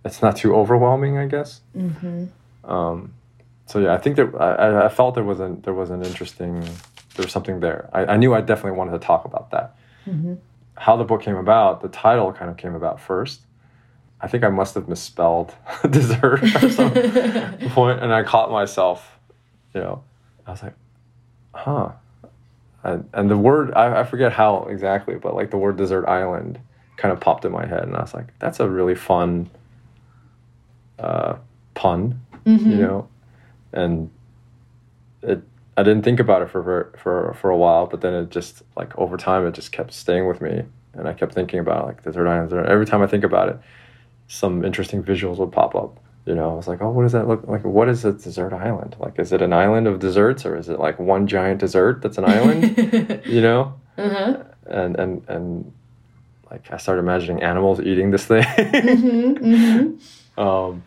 it's 0.02 0.22
not 0.22 0.36
too 0.36 0.54
overwhelming, 0.54 1.18
I 1.18 1.26
guess. 1.26 1.60
Mm-hmm. 1.76 2.70
Um, 2.70 3.12
so 3.66 3.80
yeah, 3.80 3.92
I 3.92 3.98
think 3.98 4.16
that 4.16 4.34
I, 4.34 4.86
I 4.86 4.88
felt 4.88 5.14
there 5.14 5.24
was 5.24 5.40
an 5.40 5.60
there 5.62 5.74
was 5.74 5.90
an 5.90 6.02
interesting 6.02 6.60
there 6.62 7.24
was 7.26 7.32
something 7.32 7.60
there. 7.60 7.90
I, 7.92 8.06
I 8.06 8.16
knew 8.16 8.34
I 8.34 8.40
definitely 8.40 8.78
wanted 8.78 8.92
to 8.92 8.98
talk 8.98 9.26
about 9.26 9.50
that. 9.50 9.76
Mm-hmm. 10.06 10.34
How 10.76 10.96
the 10.96 11.04
book 11.04 11.22
came 11.22 11.36
about, 11.36 11.82
the 11.82 11.88
title 11.88 12.32
kind 12.32 12.50
of 12.50 12.56
came 12.56 12.74
about 12.74 13.00
first. 13.00 13.42
I 14.20 14.28
think 14.28 14.42
I 14.42 14.48
must 14.48 14.74
have 14.74 14.88
misspelled 14.88 15.54
dessert 15.90 16.42
at 16.42 16.70
some 16.72 16.90
point, 17.70 18.02
and 18.02 18.12
I 18.12 18.22
caught 18.22 18.50
myself. 18.50 19.18
You 19.74 19.80
know, 19.80 20.04
I 20.46 20.50
was 20.52 20.62
like, 20.62 20.74
huh. 21.52 21.90
And, 22.82 23.08
and 23.12 23.30
the 23.30 23.36
word 23.36 23.72
I, 23.74 24.00
I 24.00 24.04
forget 24.04 24.32
how 24.32 24.64
exactly, 24.64 25.16
but 25.16 25.34
like 25.34 25.50
the 25.50 25.56
word 25.56 25.76
desert 25.76 26.06
island 26.06 26.58
kind 26.96 27.12
of 27.12 27.20
popped 27.20 27.44
in 27.44 27.52
my 27.52 27.66
head, 27.66 27.82
and 27.84 27.96
I 27.96 28.02
was 28.02 28.14
like, 28.14 28.26
that's 28.38 28.60
a 28.60 28.68
really 28.68 28.94
fun 28.94 29.50
uh, 30.98 31.36
pun 31.74 32.20
Mm-hmm. 32.44 32.70
you 32.72 32.76
know 32.76 33.08
and 33.72 34.10
it 35.22 35.40
i 35.76 35.82
didn't 35.82 36.02
think 36.02 36.20
about 36.20 36.42
it 36.42 36.50
for 36.50 36.92
for 36.96 37.34
for 37.40 37.50
a 37.50 37.56
while 37.56 37.86
but 37.86 38.00
then 38.00 38.14
it 38.14 38.30
just 38.30 38.62
like 38.76 38.96
over 38.98 39.16
time 39.16 39.46
it 39.46 39.52
just 39.52 39.72
kept 39.72 39.92
staying 39.92 40.26
with 40.26 40.40
me 40.40 40.62
and 40.94 41.08
i 41.08 41.12
kept 41.12 41.34
thinking 41.34 41.58
about 41.58 41.86
like 41.86 42.02
the 42.02 42.10
desert 42.10 42.28
islands 42.28 42.52
every 42.52 42.86
time 42.86 43.02
i 43.02 43.06
think 43.06 43.24
about 43.24 43.48
it 43.48 43.58
some 44.28 44.64
interesting 44.64 45.02
visuals 45.02 45.38
would 45.38 45.52
pop 45.52 45.74
up 45.74 45.98
you 46.26 46.34
know 46.34 46.50
i 46.50 46.54
was 46.54 46.66
like 46.66 46.80
oh 46.80 46.90
what 46.90 47.02
does 47.02 47.12
that 47.12 47.28
look 47.28 47.46
like 47.46 47.64
what 47.64 47.88
is 47.88 48.04
a 48.04 48.12
desert 48.12 48.52
island 48.52 48.96
like 48.98 49.18
is 49.18 49.32
it 49.32 49.42
an 49.42 49.52
island 49.52 49.86
of 49.86 49.98
desserts 49.98 50.46
or 50.46 50.56
is 50.56 50.68
it 50.68 50.78
like 50.78 50.98
one 50.98 51.26
giant 51.26 51.60
dessert 51.60 52.00
that's 52.02 52.18
an 52.18 52.24
island 52.24 53.22
you 53.26 53.40
know 53.40 53.74
uh-huh. 53.98 54.36
and 54.66 54.96
and 54.96 55.22
and 55.28 55.72
like 56.50 56.70
i 56.72 56.76
started 56.76 57.00
imagining 57.00 57.42
animals 57.42 57.80
eating 57.80 58.10
this 58.10 58.24
thing 58.26 58.42
Mm-hmm. 58.42 59.44
Mm-hmm. 59.44 60.40
um, 60.40 60.82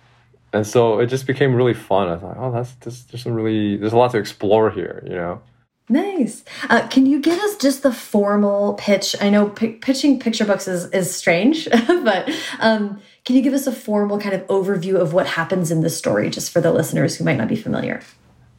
and 0.58 0.66
so 0.68 1.00
it 1.00 1.08
just 1.08 1.28
became 1.28 1.54
really 1.54 1.74
fun. 1.74 2.10
I 2.10 2.18
thought, 2.18 2.36
oh, 2.38 2.52
that's 2.52 2.74
this, 2.76 3.04
there's 3.04 3.24
some 3.24 3.34
really 3.34 3.78
there's 3.78 3.94
a 3.94 3.98
lot 3.98 4.12
to 4.12 4.18
explore 4.18 4.72
here, 4.72 5.04
you 5.06 5.16
know. 5.16 5.42
Nice. 5.90 6.44
Uh, 6.70 6.86
can 6.88 7.06
you 7.06 7.22
give 7.22 7.40
us 7.40 7.56
just 7.56 7.84
the 7.84 7.94
formal 7.94 8.74
pitch? 8.74 9.16
I 9.22 9.30
know 9.30 9.50
pi 9.50 9.78
pitching 9.80 10.20
picture 10.20 10.46
books 10.46 10.68
is, 10.68 10.86
is 10.92 11.16
strange, 11.16 11.70
but 11.88 12.30
um, 12.60 13.00
can 13.24 13.36
you 13.38 13.42
give 13.42 13.54
us 13.54 13.68
a 13.68 13.72
formal 13.72 14.20
kind 14.20 14.36
of 14.36 14.46
overview 14.48 15.00
of 15.00 15.14
what 15.14 15.28
happens 15.28 15.72
in 15.72 15.82
this 15.82 15.98
story, 15.98 16.30
just 16.30 16.52
for 16.52 16.60
the 16.60 16.74
listeners 16.74 17.16
who 17.16 17.24
might 17.24 17.38
not 17.38 17.48
be 17.48 17.56
familiar? 17.56 18.02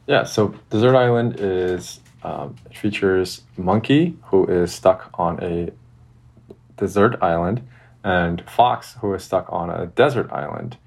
Yeah. 0.07 0.23
So 0.23 0.55
Dessert 0.71 0.95
Island 0.95 1.35
is 1.37 1.99
um, 2.23 2.55
it 2.65 2.77
features 2.77 3.43
Monkey 3.57 4.17
who 4.23 4.45
is 4.45 4.73
stuck 4.73 5.11
on 5.13 5.43
a 5.43 5.69
dessert 6.77 7.17
island, 7.21 7.61
and 8.03 8.41
Fox 8.49 8.95
who 9.01 9.13
is 9.13 9.23
stuck 9.23 9.45
on 9.49 9.69
a 9.69 9.85
desert 9.85 10.31
island. 10.31 10.77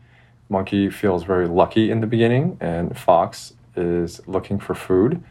Monkey 0.53 0.90
feels 0.90 1.24
very 1.24 1.48
lucky 1.48 1.90
in 1.90 2.03
the 2.03 2.07
beginning, 2.07 2.59
and 2.61 2.96
Fox 2.96 3.55
is 3.74 4.20
looking 4.28 4.59
for 4.59 4.74
food. 4.74 5.24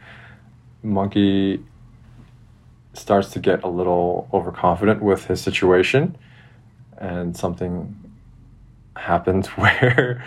Monkey 0.82 1.64
starts 2.92 3.30
to 3.30 3.38
get 3.38 3.62
a 3.62 3.68
little 3.68 4.28
overconfident 4.32 5.00
with 5.00 5.26
his 5.26 5.40
situation, 5.40 6.18
and 6.98 7.36
something 7.36 7.96
happens 8.96 9.46
where 9.60 10.24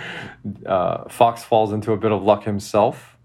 uh, 0.65 1.09
Fox 1.09 1.43
falls 1.43 1.73
into 1.73 1.91
a 1.91 1.97
bit 1.97 2.13
of 2.13 2.23
luck 2.23 2.45
himself 2.45 3.17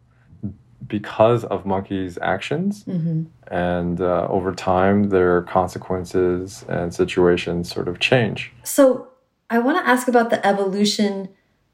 because 0.89 1.45
of 1.45 1.65
Monkey's 1.65 2.19
actions. 2.21 2.83
Mm-hmm. 2.83 3.27
And 3.47 4.01
uh, 4.01 4.27
over 4.29 4.53
time, 4.53 5.11
their 5.11 5.43
consequences 5.43 6.65
and 6.69 6.93
situations 6.93 7.73
sort 7.73 7.87
of 7.87 8.01
change. 8.01 8.53
So 8.65 9.07
I 9.49 9.61
want 9.61 9.79
to 9.79 9.89
ask 9.89 10.09
about 10.09 10.31
the 10.31 10.45
evolution 10.45 11.29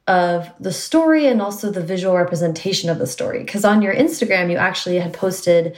of 0.07 0.53
the 0.61 0.73
story 0.73 1.27
and 1.27 1.43
also 1.43 1.71
the 1.71 1.81
visual 1.81 2.17
representation 2.17 2.89
of 2.89 2.99
the 2.99 3.07
story. 3.07 3.41
Because 3.41 3.65
on 3.65 3.83
your 3.83 3.95
Instagram, 3.95 4.51
you 4.51 4.57
actually 4.57 4.99
had 4.99 5.13
posted 5.13 5.77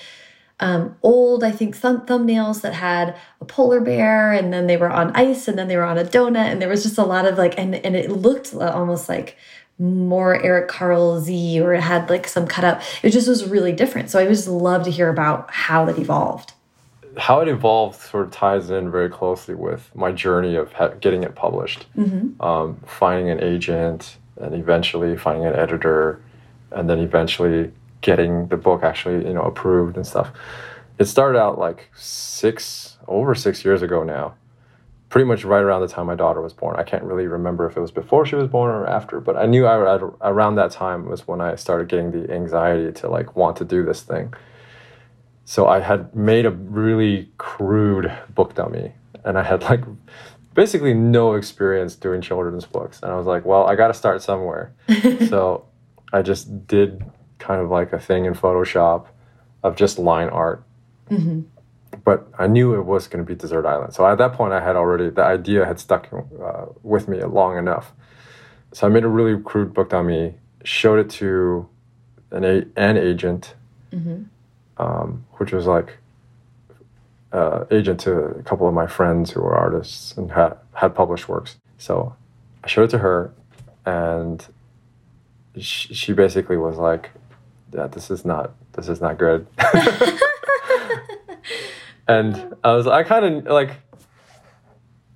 um, 0.60 0.96
old, 1.02 1.44
I 1.44 1.50
think, 1.50 1.76
thumb 1.76 2.04
thumbnails 2.04 2.62
that 2.62 2.74
had 2.74 3.16
a 3.40 3.44
polar 3.44 3.80
bear, 3.80 4.32
and 4.32 4.52
then 4.52 4.66
they 4.66 4.76
were 4.76 4.90
on 4.90 5.14
ice, 5.14 5.46
and 5.46 5.56
then 5.56 5.68
they 5.68 5.76
were 5.76 5.84
on 5.84 5.98
a 5.98 6.04
donut, 6.04 6.50
and 6.50 6.60
there 6.60 6.68
was 6.68 6.82
just 6.82 6.98
a 6.98 7.04
lot 7.04 7.26
of 7.26 7.38
like, 7.38 7.56
and 7.58 7.74
and 7.76 7.94
it 7.94 8.10
looked 8.10 8.52
almost 8.54 9.08
like 9.08 9.36
more 9.78 10.42
Eric 10.42 10.68
Carle 10.68 11.20
Z, 11.20 11.60
or 11.60 11.74
it 11.74 11.82
had 11.82 12.10
like 12.10 12.26
some 12.26 12.46
cut 12.46 12.64
up. 12.64 12.82
It 13.02 13.10
just 13.10 13.28
was 13.28 13.48
really 13.48 13.72
different. 13.72 14.10
So 14.10 14.18
I 14.18 14.24
would 14.24 14.30
just 14.30 14.48
love 14.48 14.82
to 14.84 14.90
hear 14.90 15.08
about 15.08 15.50
how 15.52 15.84
that 15.84 15.98
evolved. 15.98 16.52
How 17.18 17.40
it 17.40 17.48
evolved 17.48 18.00
sort 18.00 18.26
of 18.26 18.30
ties 18.32 18.70
in 18.70 18.90
very 18.90 19.08
closely 19.10 19.54
with 19.54 19.90
my 19.94 20.12
journey 20.12 20.54
of 20.56 20.72
ha- 20.72 20.94
getting 21.00 21.24
it 21.24 21.34
published, 21.34 21.86
Mm-hmm. 21.96 22.40
um, 22.40 22.76
finding 22.86 23.28
an 23.30 23.42
agent, 23.42 24.16
and 24.40 24.54
eventually 24.54 25.16
finding 25.16 25.44
an 25.46 25.54
editor, 25.56 26.20
and 26.70 26.88
then 26.88 26.98
eventually 27.00 27.72
getting 28.00 28.46
the 28.48 28.56
book 28.56 28.82
actually 28.84 29.26
you 29.26 29.34
know 29.34 29.42
approved 29.42 29.96
and 29.96 30.06
stuff. 30.06 30.30
It 30.98 31.06
started 31.06 31.38
out 31.38 31.58
like 31.58 31.88
six 31.96 32.96
over 33.08 33.34
six 33.34 33.64
years 33.64 33.82
ago 33.82 34.02
now, 34.04 34.34
pretty 35.08 35.24
much 35.26 35.44
right 35.44 35.62
around 35.62 35.80
the 35.80 35.88
time 35.88 36.06
my 36.06 36.14
daughter 36.14 36.40
was 36.40 36.52
born. 36.52 36.76
I 36.78 36.82
can't 36.84 37.02
really 37.02 37.26
remember 37.26 37.66
if 37.66 37.76
it 37.76 37.80
was 37.80 37.90
before 37.90 38.26
she 38.26 38.36
was 38.36 38.46
born 38.48 38.70
or 38.70 38.86
after, 38.86 39.18
but 39.20 39.36
I 39.36 39.46
knew 39.46 39.66
I, 39.66 39.96
I, 39.96 39.98
around 40.30 40.54
that 40.56 40.70
time 40.70 41.08
was 41.08 41.26
when 41.26 41.40
I 41.40 41.56
started 41.56 41.88
getting 41.88 42.10
the 42.12 42.32
anxiety 42.32 42.92
to 43.00 43.08
like 43.08 43.34
want 43.34 43.56
to 43.56 43.64
do 43.64 43.84
this 43.84 44.02
thing. 44.02 44.32
So 45.49 45.66
I 45.66 45.80
had 45.80 46.14
made 46.14 46.44
a 46.44 46.51
really 46.51 47.30
crude 47.38 48.12
book 48.34 48.55
dummy, 48.55 48.92
and 49.24 49.38
I 49.38 49.42
had 49.42 49.62
like 49.62 49.80
basically 50.53 50.92
no 50.92 51.32
experience 51.32 51.96
doing 51.96 52.20
children's 52.20 52.66
books, 52.66 53.01
and 53.03 53.11
I 53.11 53.16
was 53.16 53.26
like, 53.26 53.46
well, 53.46 53.64
I 53.66 53.74
got 53.74 53.88
to 53.88 53.94
start 53.94 54.20
somewhere. 54.20 54.74
so 55.30 55.64
I 56.12 56.20
just 56.20 56.66
did 56.66 57.03
kind 57.38 57.62
of 57.62 57.70
like 57.70 57.94
a 57.94 57.99
thing 57.99 58.26
in 58.26 58.34
Photoshop 58.34 59.07
of 59.62 59.74
just 59.74 59.99
line 59.99 60.28
art 60.28 60.62
Mm-hmm. 61.11 61.40
but 62.05 62.28
I 62.38 62.46
knew 62.46 62.74
it 62.74 62.82
was 62.84 63.09
going 63.09 63.24
to 63.24 63.26
be 63.26 63.34
Desert 63.34 63.64
Island. 63.64 63.94
So 63.94 64.07
at 64.07 64.18
that 64.18 64.34
point, 64.34 64.53
I 64.53 64.61
had 64.62 64.76
already 64.76 65.09
the 65.09 65.24
idea 65.24 65.64
had 65.64 65.80
stuck 65.80 66.12
uh, 66.12 66.66
with 66.82 67.09
me 67.09 67.24
long 67.24 67.57
enough. 67.57 67.92
So 68.74 68.86
I 68.86 68.90
made 68.90 69.05
a 69.05 69.09
really 69.09 69.42
crude 69.42 69.72
book 69.72 69.88
dummy, 69.88 70.34
showed 70.62 70.99
it 70.99 71.09
to 71.20 71.66
an 72.32 72.44
a- 72.44 72.66
an 72.76 72.99
agent, 72.99 73.55
Mm-hmm. 73.94 74.24
Um, 74.78 75.24
which 75.38 75.52
was 75.52 75.66
like 75.66 75.98
uh, 77.32 77.64
agent 77.70 78.00
to 78.00 78.12
a 78.12 78.42
couple 78.42 78.66
of 78.66 78.74
my 78.74 78.86
friends 78.86 79.30
who 79.30 79.40
were 79.40 79.54
artists 79.54 80.16
and 80.16 80.30
had 80.32 80.56
had 80.74 80.94
published 80.94 81.28
works. 81.28 81.56
So 81.78 82.14
I 82.64 82.68
showed 82.68 82.84
it 82.84 82.90
to 82.90 82.98
her, 82.98 83.32
and 83.84 84.44
she, 85.58 85.92
she 85.94 86.12
basically 86.12 86.56
was 86.56 86.76
like, 86.76 87.10
"Yeah, 87.72 87.86
this 87.88 88.10
is 88.10 88.24
not 88.24 88.52
this 88.72 88.88
is 88.88 89.00
not 89.00 89.18
good." 89.18 89.46
and 92.08 92.54
I 92.64 92.72
was 92.72 92.86
I 92.86 93.02
kind 93.02 93.24
of 93.24 93.44
like 93.52 93.70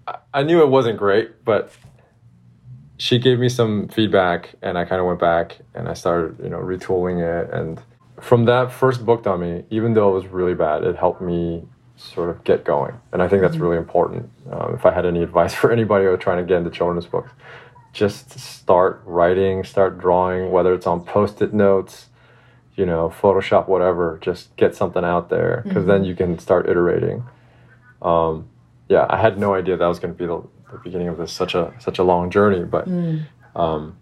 I- 0.06 0.18
I 0.34 0.42
knew 0.42 0.62
it 0.62 0.68
wasn't 0.68 0.98
great, 0.98 1.44
but 1.44 1.72
she 2.98 3.18
gave 3.18 3.38
me 3.38 3.48
some 3.48 3.88
feedback 3.88 4.54
and 4.62 4.78
I 4.78 4.84
kind 4.84 5.00
of 5.00 5.06
went 5.06 5.18
back 5.18 5.58
and 5.74 5.88
I 5.88 5.94
started, 5.94 6.38
you 6.42 6.48
know, 6.50 6.58
retooling 6.58 7.18
it 7.20 7.50
and 7.52 7.80
from 8.22 8.44
that 8.46 8.72
first 8.72 9.04
book 9.04 9.24
dummy, 9.24 9.64
even 9.70 9.94
though 9.94 10.10
it 10.10 10.14
was 10.14 10.26
really 10.26 10.54
bad, 10.54 10.84
it 10.84 10.96
helped 10.96 11.20
me 11.20 11.64
sort 11.96 12.30
of 12.30 12.42
get 12.44 12.64
going. 12.64 12.94
And 13.12 13.20
I 13.22 13.28
think 13.28 13.42
that's 13.42 13.56
really 13.56 13.76
important. 13.76 14.30
Um, 14.50 14.74
if 14.74 14.86
I 14.86 14.92
had 14.92 15.04
any 15.04 15.22
advice 15.28 15.54
for 15.54 15.70
anybody 15.72 16.04
who 16.04 16.10
was 16.12 16.20
trying 16.20 16.38
to 16.38 16.44
get 16.44 16.56
into 16.58 16.70
children's 16.70 17.06
books, 17.06 17.30
just 17.92 18.38
start 18.38 19.02
writing, 19.04 19.64
start 19.64 19.98
drawing, 19.98 20.50
whether 20.52 20.72
it's 20.72 20.86
on 20.86 21.04
post-it 21.04 21.52
notes, 21.52 22.06
you 22.76 22.86
know, 22.86 23.12
Photoshop, 23.20 23.68
whatever. 23.68 24.18
Just 24.22 24.54
get 24.56 24.74
something 24.74 25.04
out 25.04 25.28
there 25.28 25.62
because 25.66 25.84
then 25.84 26.04
you 26.04 26.14
can 26.14 26.38
start 26.38 26.68
iterating. 26.68 27.24
Um, 28.00 28.48
yeah, 28.88 29.06
I 29.10 29.18
had 29.20 29.38
no 29.38 29.54
idea 29.54 29.76
that 29.76 29.86
was 29.86 29.98
going 29.98 30.14
to 30.14 30.18
be 30.18 30.26
the, 30.26 30.42
the 30.72 30.78
beginning 30.78 31.08
of 31.08 31.18
this 31.18 31.32
such 31.32 31.54
a 31.54 31.74
such 31.80 31.98
a 31.98 32.02
long 32.02 32.30
journey, 32.30 32.64
but 32.64 32.88
Mm. 32.88 33.26
um, 33.54 33.96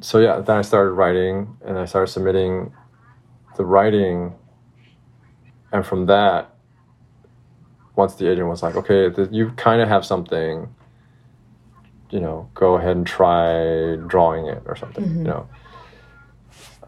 so 0.00 0.18
yeah, 0.18 0.40
then 0.40 0.56
I 0.56 0.62
started 0.62 0.90
writing 0.92 1.56
and 1.64 1.78
I 1.78 1.86
started 1.86 2.08
submitting 2.08 2.72
the 3.56 3.64
writing, 3.64 4.34
and 5.72 5.84
from 5.86 6.06
that, 6.06 6.50
once 7.96 8.14
the 8.14 8.28
agent 8.30 8.48
was 8.48 8.62
like, 8.62 8.74
okay, 8.76 9.10
th- 9.10 9.28
you 9.32 9.50
kind 9.50 9.82
of 9.82 9.88
have 9.88 10.04
something, 10.04 10.68
you 12.10 12.20
know, 12.20 12.48
go 12.54 12.74
ahead 12.74 12.96
and 12.96 13.06
try 13.06 13.96
drawing 14.06 14.46
it 14.46 14.62
or 14.66 14.76
something, 14.76 15.04
Mhm. 15.04 15.16
you 15.18 15.24
know. 15.24 15.48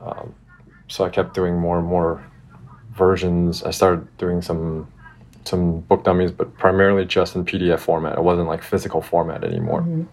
Um, 0.01 0.35
so 0.89 1.05
I 1.05 1.09
kept 1.11 1.35
doing 1.35 1.59
more 1.59 1.79
and 1.79 1.87
more 1.87 2.23
versions. 2.93 3.63
I 3.65 3.71
started 3.71 4.07
doing 4.19 4.43
some 4.43 4.89
some 5.47 5.81
book 5.81 6.05
dummies, 6.05 6.33
but 6.33 6.57
primarily 6.57 7.05
just 7.05 7.37
in 7.37 7.45
PDF 7.45 7.81
format. 7.81 8.17
It 8.17 8.25
wasn't 8.25 8.49
like 8.49 8.63
physical 8.63 9.03
format 9.03 9.45
anymore 9.45 9.83
Mhm. 9.83 10.07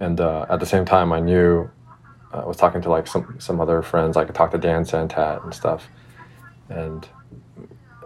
and 0.00 0.20
uh, 0.20 0.46
at 0.48 0.58
the 0.58 0.64
same 0.66 0.84
time 0.86 1.12
i 1.12 1.20
knew 1.20 1.68
I 2.40 2.46
was 2.46 2.56
talking 2.56 2.82
to 2.82 2.90
like 2.90 3.06
some 3.06 3.36
some 3.38 3.60
other 3.60 3.82
friends. 3.82 4.16
I 4.16 4.24
could 4.24 4.34
talk 4.34 4.50
to 4.52 4.58
Dan 4.58 4.84
Santat 4.84 5.44
and 5.44 5.54
stuff, 5.54 5.88
and 6.68 7.08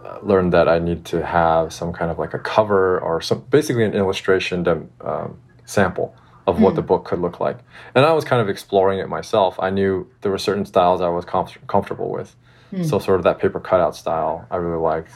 uh, 0.03 0.19
learned 0.21 0.53
that 0.53 0.67
I 0.67 0.79
need 0.79 1.05
to 1.05 1.25
have 1.25 1.73
some 1.73 1.93
kind 1.93 2.09
of 2.11 2.19
like 2.19 2.33
a 2.33 2.39
cover 2.39 2.99
or 2.99 3.21
some 3.21 3.41
basically 3.49 3.83
an 3.83 3.93
illustration 3.93 4.63
to, 4.63 4.87
um, 5.01 5.39
sample 5.65 6.15
of 6.47 6.59
what 6.59 6.75
the 6.75 6.81
book 6.81 7.05
could 7.05 7.19
look 7.19 7.39
like. 7.39 7.59
And 7.93 8.05
I 8.05 8.11
was 8.13 8.25
kind 8.25 8.41
of 8.41 8.49
exploring 8.49 8.99
it 8.99 9.07
myself. 9.07 9.59
I 9.59 9.69
knew 9.69 10.09
there 10.21 10.31
were 10.31 10.39
certain 10.39 10.65
styles 10.65 10.99
I 10.99 11.09
was 11.09 11.25
comf- 11.25 11.67
comfortable 11.67 12.09
with. 12.09 12.35
So 12.83 12.99
sort 12.99 13.19
of 13.19 13.23
that 13.23 13.39
paper 13.39 13.59
cutout 13.59 13.95
style 13.95 14.47
I 14.49 14.57
really 14.57 14.81
liked. 14.81 15.11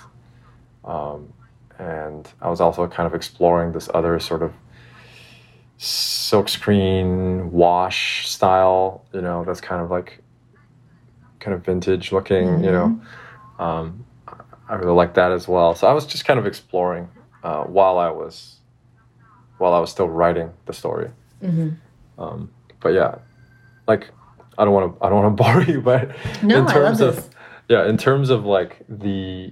Um, 0.86 1.34
and 1.80 2.28
I 2.42 2.50
was 2.50 2.62
also 2.62 2.88
kind 2.88 3.08
of 3.08 3.14
exploring 3.14 3.72
this 3.72 3.90
other 3.94 4.20
sort 4.20 4.44
of 4.44 4.54
silkscreen 5.80 7.46
wash 7.52 8.28
style, 8.28 9.04
you 9.14 9.22
know, 9.22 9.44
that's 9.44 9.62
kind 9.62 9.82
of 9.82 9.90
like 9.92 10.20
kind 11.40 11.54
of 11.54 11.66
vintage 11.66 12.12
looking, 12.12 12.64
you 12.64 12.72
know. 12.72 13.02
Um, 13.60 14.06
I 14.70 14.76
really 14.76 14.94
like 14.94 15.14
that 15.16 15.32
as 15.32 15.48
well. 15.48 15.76
So 15.76 15.88
I 15.88 15.94
was 15.94 16.06
just 16.06 16.26
kind 16.26 16.40
of 16.40 16.46
exploring 16.48 17.10
uh, 17.44 17.64
while 17.64 17.98
I 17.98 18.10
was 18.10 18.58
while 19.58 19.74
I 19.74 19.80
was 19.80 19.92
still 19.92 20.10
writing 20.10 20.52
the 20.66 20.74
story. 20.74 21.10
Um, 22.18 22.52
but 22.80 22.90
yeah, 22.90 23.16
like 23.88 24.10
I 24.58 24.66
don't 24.66 24.74
want 24.74 24.98
to 25.00 25.06
I 25.06 25.10
don't 25.10 25.24
want 25.24 25.38
to 25.38 25.44
bore 25.44 25.62
you, 25.64 25.82
but 25.82 26.16
No, 26.42 26.60
in 26.60 26.68
terms 26.68 27.02
of 27.02 27.30
yeah, 27.70 27.88
in 27.88 27.98
terms 27.98 28.30
of 28.30 28.46
like 28.46 28.78
the 28.90 29.52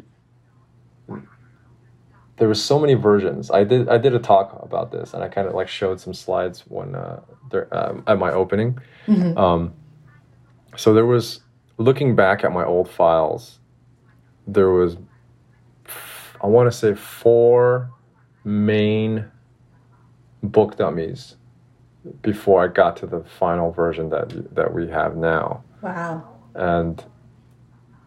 there 2.37 2.47
were 2.47 2.55
so 2.55 2.79
many 2.79 2.93
versions. 2.95 3.51
I 3.51 3.63
did 3.63 3.87
I 3.89 3.97
did 3.97 4.13
a 4.15 4.19
talk 4.19 4.57
about 4.63 4.91
this, 4.91 5.13
and 5.13 5.23
I 5.23 5.27
kind 5.27 5.47
of 5.47 5.53
like 5.53 5.67
showed 5.67 5.99
some 5.99 6.13
slides 6.13 6.63
when 6.67 6.95
uh, 6.95 7.19
there 7.51 7.67
um, 7.75 8.03
at 8.07 8.17
my 8.17 8.31
opening. 8.31 8.77
Um, 9.37 9.73
so 10.77 10.93
there 10.93 11.05
was 11.05 11.41
looking 11.77 12.15
back 12.15 12.43
at 12.43 12.51
my 12.51 12.63
old 12.63 12.89
files, 12.89 13.59
there 14.47 14.69
was 14.69 14.97
I 16.43 16.47
want 16.47 16.71
to 16.71 16.77
say 16.77 16.95
four 16.95 17.91
main 18.43 19.25
book 20.41 20.77
dummies 20.77 21.35
before 22.23 22.63
I 22.63 22.67
got 22.67 22.97
to 22.97 23.05
the 23.05 23.23
final 23.23 23.71
version 23.71 24.09
that 24.09 24.55
that 24.55 24.73
we 24.73 24.87
have 24.89 25.15
now 25.15 25.63
Wow. 25.83 26.27
and 26.55 27.03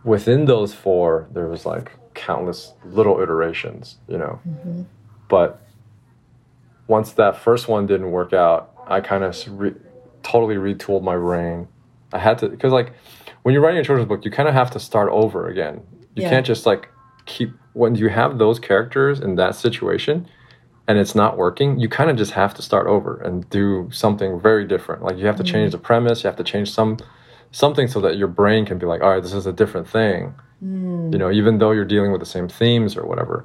within 0.03 0.47
those 0.47 0.75
four 0.75 1.29
there 1.33 1.47
was 1.47 1.65
like 1.65 1.93
countless 2.15 2.73
little 2.85 3.21
iterations 3.21 3.99
you 4.09 4.17
know 4.17 4.41
mm-hmm. 4.47 4.83
but 5.29 5.61
once 6.87 7.13
that 7.13 7.37
first 7.37 7.69
one 7.69 7.87
didn't 7.87 8.11
work 8.11 8.33
out 8.33 8.73
i 8.87 9.01
kind 9.01 9.25
of 9.25 9.37
re- 9.59 9.75
totally 10.23 10.57
retooled 10.57 11.03
my 11.03 11.17
brain 11.17 11.69
i 12.13 12.19
had 12.19 12.39
to 12.39 12.49
because 12.49 12.73
like 12.73 12.93
when 13.43 13.53
you're 13.53 13.63
writing 13.63 13.81
a 13.81 13.85
children's 13.85 14.09
book 14.09 14.25
you 14.25 14.31
kind 14.31 14.49
of 14.49 14.55
have 14.55 14.71
to 14.71 14.81
start 14.81 15.11
over 15.11 15.49
again 15.49 15.83
you 16.15 16.23
Yeah. 16.23 16.31
can't 16.31 16.47
just 16.47 16.67
like 16.67 16.89
keep 17.27 17.53
when 17.73 17.95
you 17.97 18.09
have 18.09 18.39
those 18.39 18.59
characters 18.59 19.21
in 19.21 19.35
that 19.37 19.57
situation 19.57 20.27
and 20.87 20.99
it's 20.99 21.15
not 21.15 21.37
working, 21.37 21.79
you 21.79 21.89
kind 21.89 22.11
of 22.11 22.17
just 22.17 22.33
have 22.33 22.55
to 22.55 22.63
start 22.63 22.87
over 22.87 23.17
and 23.17 23.49
do 23.51 23.89
something 23.91 24.39
very 24.41 24.67
different. 24.67 25.03
Like 25.03 25.17
you 25.17 25.27
have 25.27 25.37
to 25.37 25.43
change 25.43 25.73
mm-hmm. 25.73 25.83
the 25.83 25.87
premise, 25.87 26.23
you 26.23 26.29
have 26.29 26.37
to 26.37 26.45
change 26.45 26.71
some 26.71 26.99
something 27.53 27.87
so 27.87 28.01
that 28.01 28.17
your 28.17 28.29
brain 28.29 28.67
can 28.67 28.79
be 28.79 28.87
like, 28.87 29.01
all 29.01 29.11
right, 29.11 29.23
this 29.23 29.33
is 29.33 29.47
a 29.47 29.53
different 29.53 29.89
thing. 29.89 30.35
You 31.13 31.19
know, 31.19 31.31
even 31.31 31.59
though 31.59 31.73
you're 31.73 31.85
dealing 31.85 32.11
with 32.11 32.21
the 32.21 32.27
same 32.37 32.49
themes 32.49 32.97
or 32.97 33.05
whatever, 33.07 33.45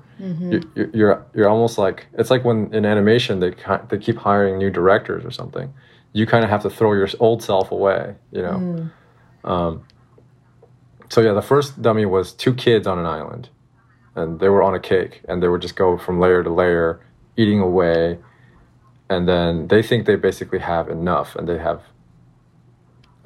you, 0.51 0.61
you- 0.75 0.91
you're 0.93 1.25
you're 1.35 1.49
almost 1.49 1.77
like 1.77 2.07
it's 2.13 2.29
like 2.31 2.43
when 2.45 2.73
in 2.73 2.85
animation 2.85 3.39
they 3.39 3.53
they 3.89 3.97
keep 3.97 4.17
hiring 4.17 4.57
new 4.57 4.69
directors 4.71 5.25
or 5.25 5.31
something. 5.31 5.73
You 6.13 6.25
kind 6.25 6.43
of 6.45 6.49
have 6.49 6.61
to 6.63 6.69
throw 6.69 6.93
your 6.93 7.09
old 7.19 7.43
self 7.43 7.71
away. 7.71 8.15
You 8.31 8.41
know. 8.43 8.57
Um, 9.43 9.83
so 11.09 11.21
yeah, 11.21 11.33
the 11.33 11.41
first 11.41 11.81
dummy 11.81 12.05
was 12.05 12.31
two 12.33 12.53
kids 12.53 12.87
on 12.87 12.97
an 12.99 13.05
island, 13.05 13.49
and 14.15 14.39
they 14.39 14.49
were 14.49 14.63
on 14.63 14.73
a 14.73 14.79
cake, 14.79 15.21
and 15.27 15.41
they 15.43 15.47
would 15.47 15.61
just 15.61 15.75
go 15.75 15.97
from 15.97 16.19
layer 16.19 16.41
to 16.43 16.49
layer, 16.49 16.99
eating 17.35 17.59
away, 17.59 18.19
and 19.09 19.27
then 19.27 19.67
they 19.67 19.81
think 19.81 20.05
they 20.05 20.15
basically 20.15 20.59
have 20.59 20.87
enough, 20.89 21.35
and 21.35 21.47
they 21.49 21.57
have, 21.57 21.81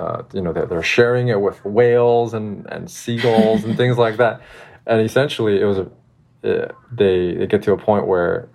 uh, 0.04 0.24
you 0.34 0.42
know, 0.42 0.52
they're, 0.54 0.66
they're 0.66 0.84
sharing 0.84 1.30
it 1.30 1.40
with 1.40 1.64
whales 1.64 2.34
and 2.34 2.66
and 2.74 2.90
seagulls 2.90 3.64
and 3.64 3.78
things 3.78 3.98
like 3.98 4.18
that, 4.18 4.42
and 4.86 5.02
essentially 5.02 5.62
it 5.62 5.66
was 5.66 5.78
a, 5.80 5.88
they 6.42 7.36
they 7.38 7.48
get 7.48 7.64
to 7.64 7.72
a 7.72 7.78
point 7.78 8.06
where, 8.08 8.50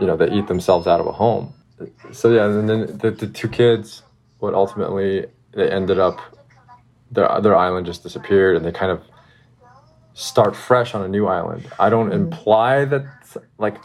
you 0.00 0.06
know, 0.06 0.16
they 0.16 0.30
eat 0.30 0.46
themselves 0.46 0.86
out 0.86 1.00
of 1.00 1.06
a 1.06 1.12
home. 1.12 1.52
So 2.12 2.32
yeah, 2.32 2.46
and 2.46 2.68
then 2.68 2.80
the, 2.98 3.10
the 3.10 3.26
two 3.26 3.48
kids 3.48 4.02
would 4.40 4.54
ultimately 4.54 5.26
they 5.52 5.68
ended 5.70 5.98
up 5.98 6.18
their 7.10 7.28
their 7.40 7.56
island 7.56 7.86
just 7.86 8.02
disappeared 8.02 8.56
and 8.56 8.64
they 8.64 8.72
kind 8.72 8.92
of 8.92 9.02
start 10.14 10.56
fresh 10.56 10.94
on 10.94 11.02
a 11.02 11.08
new 11.08 11.26
island. 11.26 11.68
I 11.78 11.90
don't 11.90 12.12
imply 12.12 12.84
that 12.86 13.04
like 13.58 13.76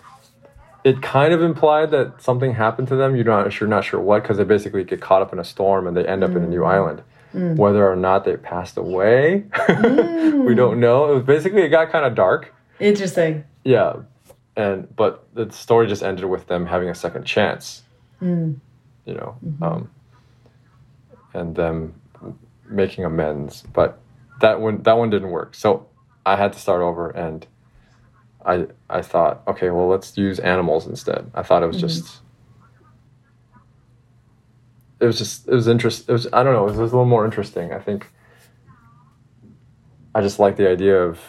it 0.84 1.02
kind 1.02 1.34
of 1.34 1.42
implied 1.42 1.92
that 1.92 2.22
something 2.22 2.54
happened 2.54 2.88
to 2.90 2.96
them. 2.96 3.16
You're 3.16 3.26
not 3.26 3.60
you're 3.60 3.70
not 3.70 3.84
sure 3.84 4.00
what 4.00 4.24
because 4.24 4.38
they 4.38 4.44
basically 4.44 4.84
get 4.84 5.02
caught 5.02 5.22
up 5.22 5.34
in 5.34 5.40
a 5.40 5.44
storm 5.44 5.88
and 5.88 5.96
they 5.96 6.06
end 6.06 6.24
up 6.24 6.32
in 6.32 6.44
a 6.44 6.48
new 6.48 6.62
mm. 6.62 6.68
island. 6.68 7.04
Mm. 7.34 7.58
Whether 7.58 7.88
or 7.88 7.96
not 7.96 8.26
they 8.26 8.38
passed 8.38 8.78
away, 8.78 9.44
we 9.70 10.56
don't 10.56 10.80
know. 10.80 11.12
It 11.12 11.16
was 11.16 11.24
basically 11.24 11.62
it 11.62 11.70
got 11.70 11.92
kind 11.92 12.06
of 12.06 12.16
dark. 12.16 12.54
Interesting. 12.80 13.44
Yeah, 13.64 13.98
and 14.56 14.94
but 14.96 15.28
the 15.36 15.52
story 15.52 15.88
just 15.88 16.02
ended 16.02 16.26
with 16.26 16.48
them 16.48 16.66
having 16.66 16.90
a 16.90 16.96
second 16.96 17.26
chance. 17.26 17.84
Mm. 18.22 18.60
You 19.06 19.14
know, 19.14 19.38
mm-hmm. 19.46 19.64
um, 19.64 19.90
and 21.34 21.56
them 21.56 22.00
making 22.68 23.06
amends. 23.06 23.64
But 23.74 24.00
that 24.42 24.60
one 24.60 24.82
that 24.84 24.98
one 24.98 25.10
didn't 25.10 25.30
work. 25.30 25.56
So 25.56 25.88
I 26.26 26.36
had 26.36 26.54
to 26.54 26.60
start 26.60 26.82
over, 26.82 27.10
and 27.10 27.46
I 28.46 28.68
I 28.90 29.02
thought, 29.02 29.42
okay, 29.48 29.70
well, 29.70 29.88
let's 29.88 30.18
use 30.18 30.40
animals 30.40 30.88
instead. 30.88 31.30
I 31.34 31.44
thought 31.44 31.64
it 31.64 31.68
was 31.68 31.80
just. 31.80 32.22
It 35.00 35.06
was 35.06 35.18
just 35.18 35.48
it 35.48 35.54
was 35.54 35.68
interest 35.68 36.10
it 36.10 36.12
was 36.12 36.28
I 36.34 36.44
don't 36.44 36.52
know 36.54 36.64
it 36.64 36.72
was, 36.72 36.78
it 36.80 36.82
was 36.82 36.92
a 36.92 36.96
little 36.96 37.10
more 37.10 37.24
interesting 37.24 37.72
I 37.72 37.80
think 37.80 38.06
I 40.14 40.22
just 40.22 40.40
like 40.40 40.58
the 40.58 40.70
idea 40.70 41.02
of 41.02 41.20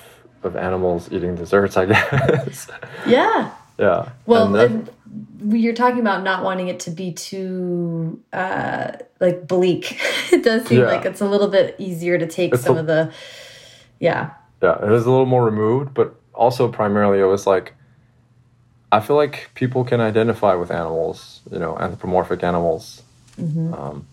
of 0.42 0.56
animals 0.56 1.08
eating 1.12 1.36
desserts 1.36 1.76
I 1.76 1.86
guess 1.86 2.68
Yeah. 3.06 3.52
yeah 3.78 4.08
Well, 4.26 4.46
And 4.46 4.54
that- 4.56 4.70
and 4.70 4.90
you're 5.62 5.72
talking 5.74 6.00
about 6.00 6.24
not 6.24 6.42
wanting 6.42 6.66
it 6.68 6.80
to 6.80 6.90
be 6.90 7.12
too 7.12 8.20
uh, 8.32 8.92
like 9.20 9.46
bleak. 9.46 9.98
it 10.32 10.42
does 10.42 10.66
seem 10.66 10.80
Yeah. 10.80 10.86
like 10.86 11.04
it's 11.04 11.20
a 11.20 11.28
little 11.28 11.48
bit 11.48 11.76
easier 11.78 12.18
to 12.18 12.26
take 12.26 12.52
It's 12.54 12.64
some 12.64 12.76
a- 12.76 12.80
of 12.80 12.86
the, 12.86 13.12
yeah. 14.00 14.30
Yeah, 14.62 14.84
it 14.84 14.92
is 14.92 15.06
a 15.06 15.10
little 15.10 15.26
more 15.26 15.44
removed, 15.44 15.94
but 15.94 16.19
also 16.34 16.68
primarily 16.68 17.20
it 17.20 17.24
was 17.24 17.46
like 17.46 17.74
I 18.92 19.00
feel 19.00 19.16
like 19.16 19.50
people 19.54 19.84
can 19.84 20.00
identify 20.00 20.54
with 20.54 20.70
animals, 20.72 21.40
you 21.52 21.58
know, 21.60 21.76
anthropomorphic 21.78 22.42
animals. 22.42 23.02
Um, 23.74 24.06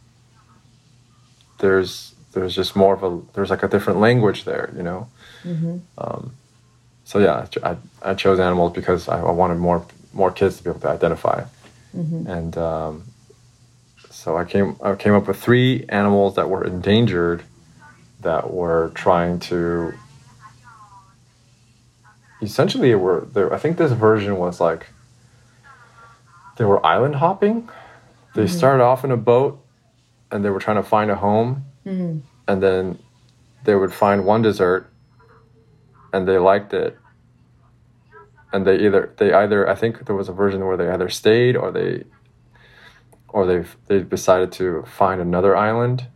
there's 1.60 2.14
there's 2.34 2.54
just 2.56 2.76
more 2.76 2.94
of 2.94 3.04
a 3.04 3.22
there's 3.34 3.50
like 3.50 3.64
a 3.64 3.68
different 3.68 4.00
language 4.00 4.44
there, 4.46 4.72
you 4.78 4.84
know. 4.84 5.08
Um, 5.98 6.34
so 7.06 7.20
yeah, 7.20 7.48
I 7.64 7.78
I, 8.04 8.14
chose 8.14 8.40
animals 8.40 8.74
because 8.74 9.08
I, 9.10 9.20
I 9.20 9.32
wanted 9.32 9.58
more 9.58 9.86
more 10.14 10.32
kids 10.32 10.58
to 10.58 10.64
be 10.64 10.70
able 10.70 10.82
to 10.82 10.90
identify, 10.90 11.46
and 12.28 12.58
um, 12.58 13.04
so 14.12 14.38
I 14.38 14.44
came 14.46 14.76
I 14.84 14.94
came 14.96 15.14
up 15.14 15.28
with 15.28 15.42
three 15.42 15.86
animals 15.90 16.36
that 16.36 16.50
were 16.50 16.64
endangered, 16.64 17.44
that 18.22 18.52
were 18.54 18.92
trying 18.94 19.40
to 19.50 19.94
essentially 22.42 22.94
were 22.96 23.28
there 23.34 23.52
i 23.54 23.58
think 23.58 23.78
this 23.78 23.92
version 23.92 24.38
was 24.38 24.60
like 24.60 24.88
they 26.58 26.66
were 26.66 26.86
island 26.86 27.16
hopping. 27.16 27.70
They 28.36 28.46
mm-hmm. 28.46 28.58
started 28.58 28.84
off 28.84 29.06
in 29.06 29.12
a 29.12 29.18
boat 29.18 29.64
and 30.32 30.44
they 30.44 30.50
were 30.50 30.60
trying 30.60 30.78
to 30.78 30.84
find 30.84 31.10
a 31.10 31.16
home 31.16 31.66
mm-hmm. 31.86 32.20
and 32.48 32.64
then 32.64 33.00
they 33.64 33.76
would 33.76 33.94
find 33.94 34.26
one 34.26 34.42
dessert 34.42 34.92
and 36.12 36.28
they 36.28 36.38
liked 36.38 36.74
it. 36.74 36.98
And 38.52 38.66
they 38.66 38.86
either 38.86 39.14
they 39.18 39.34
either 39.34 39.70
i 39.70 39.76
think 39.76 40.06
there 40.06 40.16
was 40.16 40.30
a 40.30 40.34
version 40.34 40.66
where 40.66 40.78
they 40.78 40.90
either 40.90 41.10
stayed 41.10 41.56
or 41.56 41.72
they 41.72 42.06
or 43.28 43.46
they 43.46 43.66
they 43.88 44.02
decided 44.02 44.52
to 44.54 44.84
find 44.84 45.22
another 45.22 45.56
island. 45.56 46.08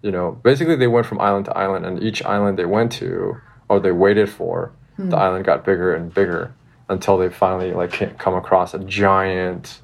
You 0.00 0.10
know 0.10 0.32
basically 0.42 0.76
they 0.76 0.86
went 0.86 1.06
from 1.06 1.20
island 1.20 1.46
to 1.46 1.56
island 1.56 1.84
and 1.84 2.02
each 2.02 2.22
island 2.24 2.58
they 2.58 2.66
went 2.66 2.92
to 2.92 3.36
or 3.68 3.80
they 3.80 3.92
waited 3.92 4.30
for 4.30 4.72
the 4.98 5.16
island 5.16 5.44
got 5.44 5.64
bigger 5.64 5.94
and 5.94 6.12
bigger 6.14 6.52
until 6.88 7.16
they 7.18 7.28
finally 7.28 7.72
like 7.72 8.18
come 8.18 8.34
across 8.34 8.74
a 8.74 8.78
giant 8.80 9.80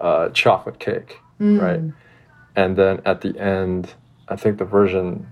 uh, 0.00 0.28
chocolate 0.30 0.78
cake 0.78 1.18
right? 1.58 1.80
And 2.56 2.76
then 2.76 3.00
at 3.04 3.20
the 3.20 3.38
end 3.38 3.94
i 4.28 4.36
think 4.36 4.58
the 4.58 4.64
version 4.64 5.26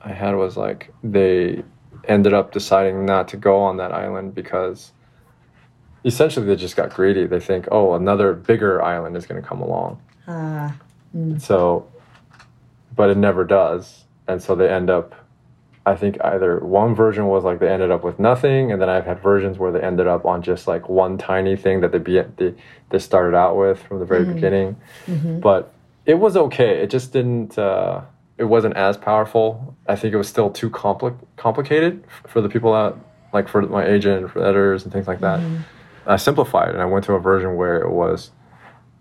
i 0.00 0.12
had 0.12 0.34
was 0.36 0.56
like 0.56 0.92
they 1.02 1.62
ended 2.06 2.32
up 2.34 2.52
deciding 2.52 3.04
not 3.06 3.28
to 3.28 3.36
go 3.36 3.58
on 3.60 3.76
that 3.78 3.92
island 3.92 4.34
because 4.34 4.92
essentially 6.04 6.46
they 6.46 6.56
just 6.56 6.76
got 6.76 6.90
greedy. 6.90 7.26
They 7.26 7.40
think 7.40 7.66
oh 7.70 7.94
another 7.94 8.34
bigger 8.34 8.82
island 8.82 9.16
is 9.16 9.26
going 9.26 9.40
to 9.40 9.48
come 9.48 9.60
along. 9.60 10.00
Uh, 10.26 10.70
so 11.38 11.90
but 12.94 13.10
it 13.10 13.16
never 13.16 13.44
does. 13.44 14.04
And 14.28 14.42
so 14.42 14.54
they 14.54 14.68
end 14.68 14.88
up, 14.90 15.14
I 15.86 15.96
think 15.96 16.16
either 16.24 16.60
one 16.60 16.94
version 16.94 17.26
was 17.26 17.44
like 17.44 17.58
they 17.58 17.68
ended 17.68 17.90
up 17.90 18.02
with 18.02 18.18
nothing, 18.18 18.72
and 18.72 18.80
then 18.80 18.88
I've 18.88 19.04
had 19.04 19.20
versions 19.20 19.58
where 19.58 19.70
they 19.70 19.80
ended 19.80 20.06
up 20.06 20.24
on 20.24 20.42
just 20.42 20.66
like 20.66 20.88
one 20.88 21.18
tiny 21.18 21.56
thing 21.56 21.80
that 21.82 21.92
they 21.92 21.98
be 21.98 22.22
they, 22.36 22.54
they 22.90 22.98
started 22.98 23.36
out 23.36 23.56
with 23.56 23.82
from 23.82 23.98
the 23.98 24.06
very 24.06 24.24
mm-hmm. 24.24 24.34
beginning. 24.34 24.76
Mm-hmm. 25.06 25.40
But 25.40 25.74
it 26.06 26.14
was 26.14 26.36
okay. 26.36 26.82
It 26.82 26.90
just 26.90 27.12
didn't. 27.12 27.58
Uh, 27.58 28.02
it 28.38 28.44
wasn't 28.44 28.76
as 28.76 28.96
powerful. 28.96 29.76
I 29.86 29.96
think 29.96 30.14
it 30.14 30.16
was 30.16 30.28
still 30.28 30.50
too 30.50 30.70
compli- 30.70 31.18
complicated 31.36 32.04
for 32.26 32.40
the 32.40 32.48
people 32.48 32.72
that 32.72 32.96
like 33.32 33.48
for 33.48 33.62
my 33.62 33.84
agent, 33.84 34.30
for 34.30 34.42
editors, 34.42 34.84
and 34.84 34.92
things 34.92 35.06
like 35.06 35.20
that. 35.20 35.40
Mm-hmm. 35.40 35.62
I 36.06 36.16
simplified 36.16 36.68
it 36.68 36.74
and 36.74 36.82
I 36.82 36.86
went 36.86 37.04
to 37.06 37.14
a 37.14 37.20
version 37.20 37.56
where 37.56 37.80
it 37.80 37.90
was 37.90 38.30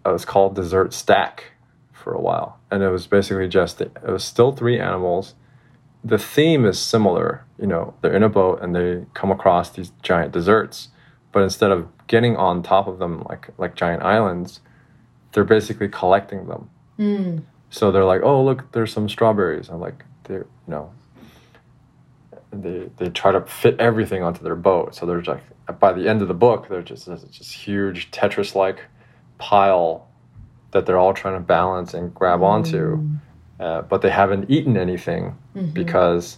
it 0.06 0.10
was 0.10 0.26
called 0.26 0.56
Dessert 0.56 0.94
Stack 0.94 1.52
for 1.92 2.14
a 2.14 2.20
while, 2.20 2.60
and 2.70 2.84
it 2.84 2.90
was 2.90 3.08
basically 3.08 3.48
just 3.48 3.80
it 3.80 4.04
was 4.04 4.24
still 4.24 4.52
three 4.52 4.80
animals. 4.80 5.36
The 6.04 6.18
theme 6.18 6.66
is 6.66 6.78
similar, 6.80 7.46
you 7.58 7.68
know, 7.68 7.94
they're 8.02 8.14
in 8.14 8.24
a 8.24 8.30
boat 8.30 8.62
and 8.62 8.76
they 8.76 9.06
come 9.14 9.32
across 9.32 9.70
these 9.70 9.92
giant 10.02 10.34
desserts, 10.34 10.90
but 11.32 11.44
instead 11.44 11.72
of 11.72 11.88
getting 12.08 12.36
on 12.36 12.62
top 12.62 12.88
of 12.88 13.00
them 13.00 13.24
like 13.30 13.50
like 13.58 13.76
giant 13.76 14.04
islands, 14.04 14.60
they're 15.32 15.46
basically 15.46 15.88
collecting 15.88 16.48
them. 16.48 16.70
So 17.70 17.92
they're 17.92 18.06
like, 18.06 18.22
oh 18.24 18.44
look, 18.44 18.72
there's 18.74 18.92
some 18.92 19.08
strawberries. 19.08 19.70
I'm 19.70 19.80
like, 19.80 20.04
they're 20.26 20.46
you 20.68 20.72
know, 20.74 20.92
they 22.52 22.90
they 22.98 23.10
try 23.10 23.32
to 23.32 23.42
fit 23.42 23.80
everything 23.80 24.24
onto 24.24 24.44
their 24.44 24.56
boat. 24.56 24.96
So 24.96 25.06
there's 25.06 25.28
like 25.28 25.44
by 25.80 25.94
the 25.94 26.08
end 26.10 26.22
of 26.22 26.28
the 26.28 26.34
book, 26.34 26.68
there's 26.70 26.86
just 26.86 27.06
this 27.06 27.24
just 27.24 27.54
huge 27.54 28.12
Tetris 28.12 28.56
like 28.56 28.80
pile 29.38 30.08
that 30.72 30.86
they're 30.86 30.98
all 30.98 31.14
trying 31.14 31.36
to 31.36 31.40
balance 31.40 31.94
and 31.94 32.14
grab 32.14 32.42
onto, 32.44 32.98
uh, 33.60 33.82
but 33.84 34.02
they 34.02 34.10
haven't 34.10 34.50
eaten 34.50 34.76
anything 34.76 35.38
because 35.74 36.38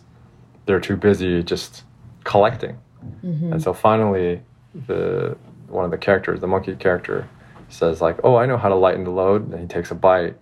they're 0.66 0.80
too 0.80 0.97
busy 0.97 1.43
just 1.43 1.84
collecting. 2.24 2.78
And 3.24 3.61
so 3.61 3.74
finally, 3.74 4.41
the 4.88 5.36
one 5.68 5.86
of 5.86 5.91
the 5.91 5.97
characters, 5.97 6.39
the 6.41 6.47
monkey 6.47 6.76
character, 6.76 7.28
says 7.70 8.01
like, 8.01 8.20
"Oh, 8.24 8.36
I 8.36 8.45
know 8.45 8.57
how 8.57 8.70
to 8.70 8.76
lighten 8.76 9.03
the 9.03 9.11
load," 9.11 9.51
and 9.51 9.59
he 9.59 9.68
takes 9.68 9.91
a 9.91 9.95
bite, 9.95 10.36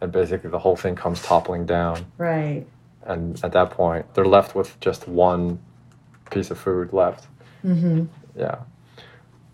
and 0.00 0.10
basically 0.12 0.50
the 0.50 0.58
whole 0.58 0.76
thing 0.76 0.94
comes 0.94 1.22
toppling 1.22 1.64
down 1.66 2.06
Right. 2.18 2.66
and 3.04 3.42
at 3.44 3.52
that 3.52 3.70
point 3.70 4.12
they're 4.14 4.24
left 4.26 4.54
with 4.54 4.78
just 4.80 5.06
one 5.08 5.58
piece 6.30 6.50
of 6.50 6.58
food 6.58 6.92
left 6.92 7.26
Mm-hmm. 7.64 8.04
yeah 8.36 8.58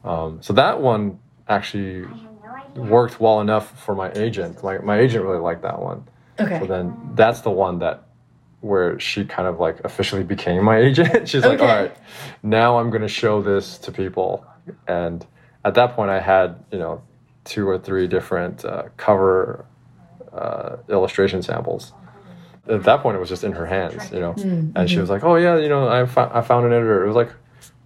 um, 0.04 0.38
so 0.40 0.52
that 0.54 0.80
one 0.80 1.18
actually 1.48 2.06
worked 2.74 3.20
well 3.20 3.40
enough 3.40 3.78
for 3.84 3.94
my 3.94 4.10
agent 4.12 4.62
my, 4.64 4.78
my 4.78 4.98
agent 4.98 5.24
really 5.24 5.38
liked 5.40 5.62
that 5.62 5.78
one 5.80 6.04
Okay. 6.40 6.58
so 6.60 6.66
then 6.66 6.96
that's 7.14 7.40
the 7.42 7.50
one 7.50 7.78
that 7.80 8.06
where 8.60 8.98
she 8.98 9.24
kind 9.24 9.46
of 9.48 9.60
like 9.60 9.80
officially 9.84 10.24
became 10.24 10.64
my 10.64 10.78
agent. 10.88 11.28
She's 11.28 11.44
like 11.44 11.60
all 11.60 11.66
right 11.66 11.96
now 12.42 12.78
i'm 12.78 12.90
going 12.90 13.02
to 13.02 13.08
show 13.08 13.42
this 13.42 13.78
to 13.78 13.92
people. 13.92 14.46
And 14.86 15.26
at 15.64 15.74
that 15.74 15.94
point 15.94 16.10
i 16.10 16.20
had 16.20 16.64
you 16.72 16.78
know 16.78 17.02
two 17.44 17.68
or 17.68 17.78
three 17.78 18.06
different 18.06 18.64
uh, 18.64 18.84
cover 18.96 19.64
uh, 20.32 20.76
illustration 20.88 21.42
samples. 21.42 21.92
At 22.68 22.82
that 22.82 23.00
point 23.00 23.16
it 23.16 23.20
was 23.20 23.30
just 23.30 23.44
in 23.44 23.52
her 23.52 23.66
hands 23.66 24.10
you 24.12 24.20
know? 24.20 24.34
And 24.76 24.90
she 24.90 24.98
was 24.98 25.08
like 25.10 25.24
oh 25.24 25.36
yeah 25.36 25.56
you 25.58 25.68
know 25.68 25.88
I, 25.88 26.04
fo- 26.06 26.30
I 26.32 26.42
found 26.42 26.66
an 26.66 26.72
editor. 26.72 27.04
It 27.04 27.06
was 27.06 27.16
like 27.16 27.32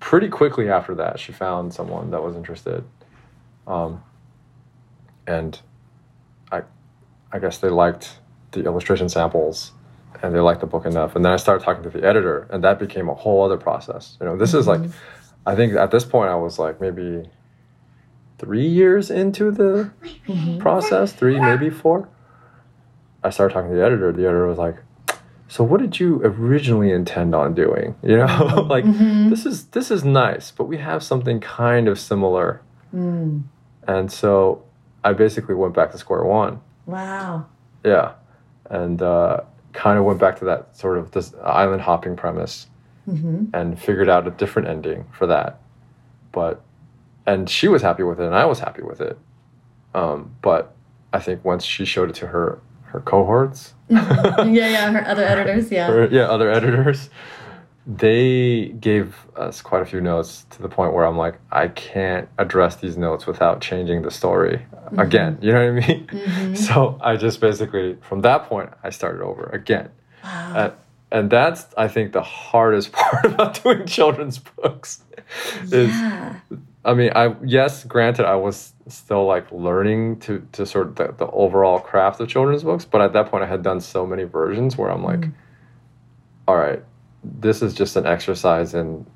pretty 0.00 0.28
quickly 0.28 0.68
after 0.68 0.94
that 0.96 1.20
she 1.20 1.32
found 1.32 1.72
someone 1.72 2.10
that 2.10 2.22
was 2.22 2.34
interested. 2.34 2.84
Um, 3.66 4.02
and 5.26 5.60
i 6.50 6.62
i 7.30 7.38
guess 7.38 7.58
they 7.58 7.68
liked 7.68 8.18
the 8.50 8.64
illustration 8.64 9.08
samples 9.08 9.70
and 10.22 10.34
they 10.34 10.40
liked 10.40 10.60
the 10.60 10.66
book 10.66 10.86
enough. 10.86 11.16
And 11.16 11.24
then 11.24 11.32
i 11.32 11.36
started 11.36 11.64
talking 11.64 11.82
to 11.82 11.90
the 11.90 12.06
editor 12.06 12.46
and 12.50 12.62
that 12.64 12.78
became 12.78 13.08
a 13.08 13.14
whole 13.14 13.44
other 13.44 13.56
process. 13.56 14.16
You 14.20 14.26
know 14.26 14.36
this 14.36 14.54
is 14.54 14.66
like 14.66 14.80
i 15.44 15.54
think 15.56 15.74
at 15.74 15.90
this 15.90 16.04
point 16.04 16.30
i 16.30 16.36
was 16.36 16.58
like 16.58 16.80
maybe 16.80 17.28
three 18.38 18.66
years 18.66 19.10
into 19.10 19.50
the 19.50 19.90
process 20.60 21.12
three 21.12 21.38
maybe 21.38 21.70
four. 21.70 22.08
I 23.24 23.30
started 23.30 23.54
talking 23.54 23.70
to 23.70 23.76
the 23.76 23.84
editor. 23.84 24.10
The 24.12 24.22
editor 24.22 24.46
was 24.46 24.58
like 24.58 24.76
so 25.48 25.62
what 25.62 25.80
did 25.80 26.00
you 26.00 26.20
originally 26.24 26.90
intend 26.92 27.34
on 27.34 27.54
doing? 27.54 27.94
You 28.02 28.18
know 28.18 28.66
like 28.70 28.84
this 29.30 29.44
is 29.46 29.66
this 29.66 29.90
is 29.90 30.04
nice 30.04 30.50
but 30.50 30.64
we 30.64 30.78
have 30.78 31.02
something 31.02 31.40
kind 31.40 31.88
of 31.88 31.98
similar. 31.98 32.62
Mm. 32.94 33.44
and 33.88 34.12
so 34.12 34.62
i 35.02 35.14
basically 35.14 35.54
went 35.54 35.72
back 35.74 35.90
to 35.92 35.98
square 35.98 36.24
one. 36.24 36.60
Wow. 36.86 37.46
yeah. 37.84 38.12
And 38.68 39.00
uh, 39.02 39.40
kind 39.72 39.98
of 39.98 40.04
went 40.04 40.18
back 40.20 40.38
to 40.38 40.44
that 40.44 40.76
sort 40.76 40.98
of 40.98 41.10
this 41.12 41.34
island 41.42 41.82
hopping 41.82 42.16
premise 42.16 42.66
Mm-hmm. 43.08 43.46
and 43.52 43.80
figured 43.80 44.08
out 44.08 44.28
a 44.28 44.30
different 44.30 44.68
ending 44.68 45.06
for 45.10 45.26
that 45.26 45.58
but 46.30 46.62
and 47.26 47.50
she 47.50 47.66
was 47.66 47.82
happy 47.82 48.04
with 48.04 48.20
it 48.20 48.26
and 48.26 48.34
i 48.36 48.44
was 48.44 48.60
happy 48.60 48.80
with 48.82 49.00
it 49.00 49.18
um, 49.92 50.36
but 50.40 50.72
i 51.12 51.18
think 51.18 51.44
once 51.44 51.64
she 51.64 51.84
showed 51.84 52.10
it 52.10 52.14
to 52.14 52.28
her 52.28 52.60
her 52.84 53.00
cohorts 53.00 53.74
yeah, 53.88 54.44
yeah. 54.46 54.92
Her 54.92 55.04
other 55.04 55.24
editors. 55.34 55.72
Yeah. 55.72 55.90
or 55.90 56.06
yeah 56.10 56.28
other 56.28 56.48
editors 56.48 57.10
they 57.86 58.68
gave 58.80 59.26
us 59.36 59.60
quite 59.60 59.82
a 59.82 59.84
few 59.84 60.00
notes 60.00 60.46
to 60.50 60.62
the 60.62 60.68
point 60.68 60.92
where 60.92 61.04
i'm 61.04 61.16
like 61.16 61.34
i 61.50 61.66
can't 61.68 62.28
address 62.38 62.76
these 62.76 62.96
notes 62.96 63.26
without 63.26 63.60
changing 63.60 64.02
the 64.02 64.10
story 64.10 64.64
mm-hmm. 64.72 65.00
again. 65.00 65.38
You 65.40 65.52
know 65.52 65.72
what 65.72 65.84
i 65.84 65.88
mean? 65.88 66.06
Mm-hmm. 66.06 66.54
So 66.66 66.98
i 67.02 67.16
just 67.16 67.40
basically 67.40 67.98
from 68.02 68.20
that 68.22 68.44
point 68.44 68.70
i 68.82 68.90
started 68.90 69.22
over 69.22 69.44
again. 69.52 69.90
Wow. 70.22 70.52
and, 70.56 70.72
and 71.10 71.30
that's 71.30 71.66
i 71.76 71.88
think 71.88 72.12
the 72.12 72.22
hardest 72.22 72.92
part 73.00 73.24
about 73.24 73.62
doing 73.62 73.86
children's 73.86 74.38
books 74.38 75.02
is 75.64 75.90
yeah. 75.90 76.36
I 76.84 76.94
mean, 76.94 77.12
I 77.14 77.36
yes, 77.44 77.84
granted, 77.84 78.26
I 78.26 78.34
was 78.34 78.72
still 78.88 79.24
like 79.24 79.50
learning 79.52 80.18
to 80.20 80.46
to 80.52 80.66
sort 80.66 80.88
of 80.88 80.94
the, 80.96 81.14
the 81.16 81.30
overall 81.30 81.78
craft 81.78 82.20
of 82.20 82.28
children's 82.28 82.64
books, 82.64 82.84
but 82.84 83.00
at 83.00 83.12
that 83.12 83.30
point, 83.30 83.44
I 83.44 83.46
had 83.46 83.62
done 83.62 83.80
so 83.80 84.04
many 84.04 84.24
versions 84.24 84.76
where 84.76 84.90
I'm 84.90 85.04
like, 85.04 85.20
mm. 85.20 85.32
all 86.48 86.56
right, 86.56 86.82
this 87.24 87.62
is 87.62 87.74
just 87.74 87.96
an 87.96 88.06
exercise 88.06 88.74
in 88.74 89.06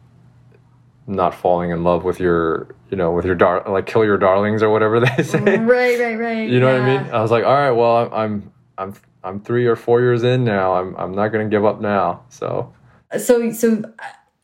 not 1.07 1.34
falling 1.34 1.70
in 1.70 1.84
love 1.84 2.04
with 2.04 2.18
your, 2.18 2.74
you 2.90 2.96
know, 2.96 3.12
with 3.12 3.24
your 3.24 3.34
dar 3.34 3.62
like 3.68 3.86
kill 3.86 4.04
your 4.04 4.18
darlings 4.18 4.62
or 4.62 4.70
whatever 4.70 4.98
they 5.16 5.22
say. 5.22 5.38
Right. 5.59 5.98
Right. 5.98 6.18
Right. 6.18 6.48
You 6.48 6.61
know 6.61 6.72
what 6.72 6.82
I 6.82 7.02
mean? 7.02 7.11
I 7.12 7.20
was 7.22 7.30
like, 7.30 7.44
all 7.44 7.54
right, 7.54 7.70
well, 7.70 7.96
I'm 7.96 8.12
I'm 8.12 8.52
I'm 8.78 8.94
I'm 9.22 9.40
three 9.40 9.66
or 9.66 9.76
four 9.76 10.00
years 10.00 10.22
in 10.24 10.44
now. 10.44 10.74
I'm 10.74 10.96
I'm 10.96 11.12
not 11.12 11.28
gonna 11.28 11.48
give 11.48 11.64
up 11.64 11.80
now. 11.80 12.24
So 12.28 12.72
so 13.18 13.52
so 13.52 13.82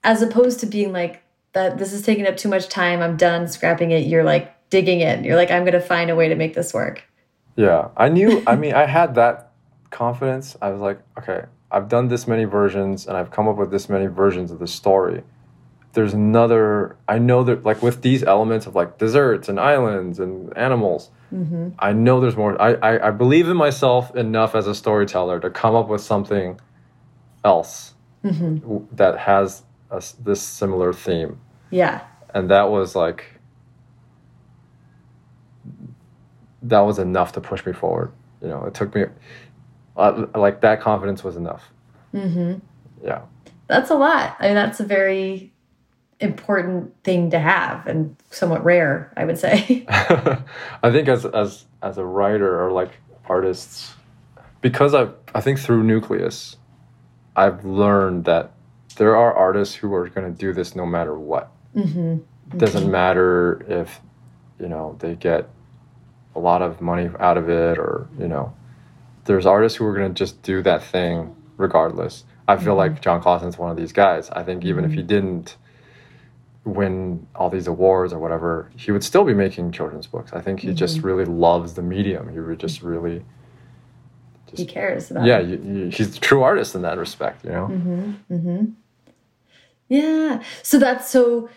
as 0.04 0.22
opposed 0.22 0.60
to 0.60 0.66
being 0.66 0.92
like 0.92 1.22
that 1.52 1.78
this 1.78 1.92
is 1.92 2.02
taking 2.02 2.26
up 2.26 2.36
too 2.36 2.48
much 2.48 2.68
time 2.68 3.00
i'm 3.02 3.16
done 3.16 3.46
scrapping 3.46 3.90
it 3.90 4.06
you're 4.06 4.24
like 4.24 4.54
digging 4.70 5.00
in 5.00 5.22
you're 5.22 5.36
like 5.36 5.50
i'm 5.50 5.64
gonna 5.64 5.80
find 5.80 6.10
a 6.10 6.14
way 6.16 6.28
to 6.28 6.34
make 6.34 6.54
this 6.54 6.72
work 6.72 7.04
Yeah, 7.56 7.88
I 7.96 8.08
knew. 8.08 8.42
I 8.46 8.56
mean, 8.56 8.72
I 8.72 8.86
had 8.86 9.14
that 9.16 9.52
confidence. 9.90 10.56
I 10.62 10.70
was 10.70 10.80
like, 10.80 10.98
okay, 11.18 11.42
I've 11.72 11.88
done 11.88 12.08
this 12.08 12.28
many 12.28 12.44
versions, 12.44 13.06
and 13.06 13.16
I've 13.16 13.30
come 13.30 13.48
up 13.48 13.56
with 13.56 13.70
this 13.70 13.88
many 13.88 14.06
versions 14.06 14.50
of 14.50 14.58
the 14.58 14.66
story. 14.66 15.22
There's 15.94 16.14
another. 16.14 16.96
I 17.08 17.18
know 17.18 17.42
that, 17.44 17.64
like, 17.64 17.82
with 17.82 18.02
these 18.02 18.22
elements 18.22 18.66
of 18.66 18.74
like 18.74 18.98
desserts 18.98 19.48
and 19.48 19.58
islands 19.58 20.20
and 20.20 20.56
animals, 20.56 21.10
mm-hmm. 21.32 21.70
I 21.78 21.92
know 21.92 22.20
there's 22.20 22.36
more. 22.36 22.60
I, 22.60 22.74
I 22.74 23.08
I 23.08 23.10
believe 23.10 23.48
in 23.48 23.56
myself 23.56 24.14
enough 24.14 24.54
as 24.54 24.66
a 24.66 24.74
storyteller 24.74 25.40
to 25.40 25.50
come 25.50 25.74
up 25.74 25.88
with 25.88 26.00
something 26.02 26.60
else 27.44 27.94
Mm-hmm. 28.24 28.94
that 28.94 29.18
has 29.18 29.64
a 29.90 30.00
this 30.22 30.40
similar 30.40 30.92
theme, 30.92 31.40
yeah 31.70 32.02
and 32.34 32.50
that 32.50 32.70
was 32.70 32.94
like. 32.94 33.40
That 36.62 36.80
was 36.80 37.00
enough 37.00 37.32
to 37.32 37.40
push 37.40 37.66
me 37.66 37.72
forward. 37.72 38.12
You 38.40 38.48
know, 38.48 38.64
it 38.64 38.74
took 38.74 38.94
me 38.94 39.06
uh, 39.96 40.26
like 40.34 40.60
that 40.60 40.80
confidence 40.80 41.22
was 41.22 41.36
enough. 41.36 41.64
mm-hmm. 42.14 42.58
Yeah. 43.04 43.22
that's 43.66 43.90
a 43.90 43.96
lot 43.96 44.36
i 44.38 44.46
mean 44.46 44.54
that's 44.54 44.78
a 44.78 44.84
very 44.84 45.52
important 46.20 46.94
thing 47.02 47.30
to 47.30 47.38
have 47.40 47.84
and 47.88 48.16
somewhat 48.30 48.64
rare 48.64 49.12
i 49.16 49.24
would 49.24 49.38
say 49.38 49.84
I 49.88 50.90
think 50.90 51.08
as 51.08 51.24
as 51.26 51.64
as 51.82 51.98
a 51.98 52.04
writer 52.04 52.62
or 52.64 52.70
like 52.70 52.90
artists, 53.28 53.94
because 54.60 54.94
I 54.94 55.08
I 55.34 55.40
think 55.40 55.58
through 55.58 55.82
Nucleus, 55.82 56.56
I've 57.36 57.64
learned 57.64 58.24
that 58.24 58.52
there 58.96 59.16
are 59.16 59.34
artists 59.34 59.74
who 59.74 59.92
are 59.94 60.08
going 60.08 60.32
to 60.32 60.38
do 60.38 60.52
this 60.52 60.76
no 60.76 60.86
matter 60.86 61.18
what. 61.18 61.50
mm-hmm. 61.74 62.18
Doesn't 62.56 62.90
matter 62.90 63.64
if 63.68 64.00
you 64.60 64.68
know 64.68 64.96
they 65.00 65.14
get 65.14 65.48
a 66.34 66.38
lot 66.38 66.62
of 66.62 66.80
money 66.80 67.10
out 67.18 67.36
of 67.36 67.48
it 67.48 67.78
or 67.78 68.08
you 68.18 68.28
know 68.28 68.54
there's 69.24 69.46
artists 69.46 69.76
who 69.78 69.86
are 69.86 69.94
going 69.94 70.12
to 70.12 70.18
just 70.18 70.42
do 70.42 70.62
that 70.62 70.82
thing 70.82 71.34
regardless. 71.56 72.24
I 72.48 72.56
feel 72.56 72.74
like 72.74 73.00
Jon 73.00 73.22
Klassen's 73.22 73.56
one 73.56 73.70
of 73.70 73.76
these 73.76 73.92
guys. 73.92 74.28
I 74.30 74.42
think 74.42 74.64
even 74.64 74.84
if 74.84 74.92
he 74.92 75.02
didn't 75.02 75.56
win 76.64 77.26
all 77.34 77.50
these 77.50 77.66
awards 77.66 78.12
or 78.12 78.18
whatever, 78.18 78.70
he 78.76 78.90
would 78.90 79.04
still 79.04 79.24
be 79.24 79.34
making 79.34 79.72
children's 79.72 80.06
books. 80.06 80.32
I 80.32 80.40
think 80.40 80.60
he 80.60 80.74
just 80.74 81.02
really 81.02 81.24
loves 81.24 81.74
the 81.74 81.82
medium. 81.82 82.32
He 82.32 82.40
would 82.40 82.58
just 82.58 82.82
really 82.82 83.24
he 84.54 84.66
cares 84.66 85.10
about. 85.10 85.24
Yeah, 85.24 85.38
you, 85.38 85.56
you, 85.64 85.88
he's 85.88 86.16
a 86.16 86.20
true 86.20 86.42
artist 86.42 86.74
in 86.74 86.82
that 86.82 86.98
respect. 86.98 87.44
You 87.44 87.50
know. 87.50 87.68
Mm-hmm. 87.68 88.12
Mm-hmm. 88.34 88.64
Yeah. 89.88 90.42
So 90.62 90.78
that's 90.78 91.10
so. 91.10 91.48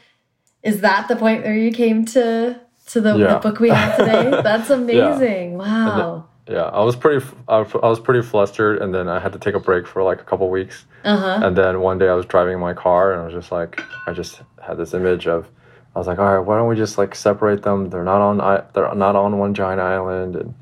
Is 0.63 0.81
that 0.81 1.07
the 1.07 1.15
point 1.15 1.43
where 1.43 1.55
you 1.55 1.71
came 1.71 2.05
to 2.05 2.59
to 2.87 3.01
the, 3.01 3.15
Yeah. 3.17 3.33
the 3.33 3.39
book 3.39 3.59
we 3.59 3.69
have 3.69 3.97
today? 3.97 4.29
That's 4.43 4.69
amazing. 4.69 5.57
Wow. 5.57 6.27
Yeah, 6.47 6.63
I 6.65 6.83
was 6.83 6.95
pretty, 6.95 7.25
I 7.47 7.59
was, 7.59 7.71
I 7.73 7.87
was 7.87 7.99
pretty 7.99 8.21
flustered, 8.21 8.81
and 8.81 8.93
then 8.93 9.07
I 9.07 9.19
had 9.19 9.33
to 9.33 9.39
take 9.39 9.55
a 9.55 9.59
break 9.59 9.87
for 9.87 10.03
like 10.03 10.21
a 10.21 10.23
couple 10.23 10.47
weeks, 10.49 10.85
Uh 11.03 11.17
huh. 11.17 11.39
and 11.47 11.57
then 11.57 11.81
one 11.81 11.97
day 11.97 12.07
I 12.07 12.13
was 12.13 12.25
driving 12.27 12.59
my 12.59 12.73
car, 12.73 13.13
and 13.13 13.21
I 13.21 13.25
was 13.25 13.33
just 13.33 13.51
like, 13.51 13.81
I 14.05 14.13
just 14.13 14.41
had 14.61 14.77
this 14.77 14.93
image 14.93 15.27
of, 15.27 15.49
I 15.95 15.99
was 15.99 16.07
like, 16.07 16.19
all 16.19 16.25
right, 16.37 16.45
why 16.45 16.57
don't 16.57 16.67
we 16.67 16.75
just 16.75 16.97
like 16.99 17.15
separate 17.15 17.63
them? 17.63 17.89
They're 17.89 18.03
not 18.03 18.21
on, 18.21 18.41
I, 18.41 18.63
they're 18.73 18.93
not 18.93 19.15
on 19.15 19.39
one 19.39 19.55
giant 19.55 19.81
island, 19.81 20.35
and 20.35 20.53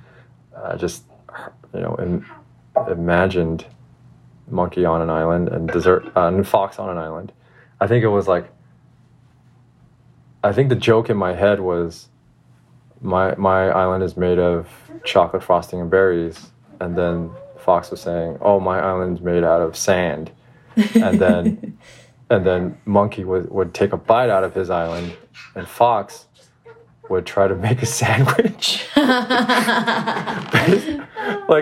I 0.58 0.78
just, 0.78 1.04
you 1.74 1.82
know, 1.82 1.98
im- 2.00 2.26
imagined 2.90 3.66
monkey 4.50 4.86
on 4.86 5.02
an 5.02 5.10
island 5.10 5.50
and 5.50 5.68
desert 5.68 6.06
uh, 6.16 6.28
and 6.28 6.48
fox 6.48 6.80
on 6.80 6.90
an 6.90 6.98
island. 6.98 7.34
I 7.82 7.88
think 7.88 8.06
it 8.06 8.10
was 8.10 8.28
like, 8.28 8.50
I 10.44 10.54
think 10.54 10.70
the 10.70 10.76
joke 10.76 11.10
in 11.10 11.18
my 11.18 11.34
head 11.34 11.60
was, 11.60 12.08
my 13.04 13.36
my 13.36 13.70
island 13.70 14.04
is 14.04 14.18
made 14.18 14.40
of 14.40 14.68
chocolate 15.04 15.44
frosting 15.44 15.82
and 15.82 15.92
berries, 15.92 16.52
and 16.80 16.98
then 16.98 17.32
Fox 17.58 17.92
was 17.92 18.02
saying, 18.02 18.40
"Oh, 18.42 18.60
my 18.60 18.80
island's 18.80 19.22
made 19.22 19.44
out 19.44 19.62
of 19.62 19.76
sand," 19.76 20.32
and 20.76 21.20
then 21.20 21.78
and 22.30 22.46
then 22.46 22.78
Monkey 22.86 23.24
would 23.24 23.50
would 23.52 23.74
take 23.74 23.94
a 23.94 23.98
bite 23.98 24.30
out 24.30 24.44
of 24.44 24.54
his 24.56 24.70
island, 24.70 25.16
and 25.56 25.68
Fox 25.68 26.28
would 27.10 27.26
try 27.26 27.48
to 27.48 27.56
make 27.56 27.82
a 27.82 27.86
sandwich. 27.86 28.86
like 28.96 29.10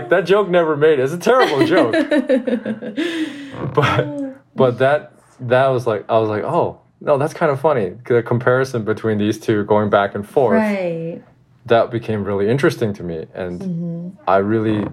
that 0.09 0.23
joke 0.25 0.49
never 0.49 0.75
made 0.77 0.99
it. 0.99 1.03
It's 1.03 1.13
a 1.13 1.17
terrible 1.17 1.65
joke, 1.65 1.93
but 3.73 4.37
but 4.55 4.77
that 4.77 5.13
that 5.39 5.67
was 5.67 5.87
like 5.87 6.05
I 6.09 6.19
was 6.19 6.29
like, 6.29 6.43
oh 6.43 6.79
no, 6.99 7.17
that's 7.17 7.33
kind 7.33 7.51
of 7.51 7.59
funny. 7.59 7.95
The 8.05 8.21
comparison 8.21 8.85
between 8.85 9.17
these 9.17 9.39
two 9.39 9.65
going 9.65 9.89
back 9.89 10.13
and 10.13 10.27
forth 10.27 10.57
right. 10.57 11.23
That 11.65 11.91
became 11.91 12.23
really 12.23 12.49
interesting 12.49 12.93
to 12.93 13.03
me 13.03 13.25
and 13.33 13.61
Mm-hmm. 13.61 14.09
i 14.27 14.37
really 14.37 14.87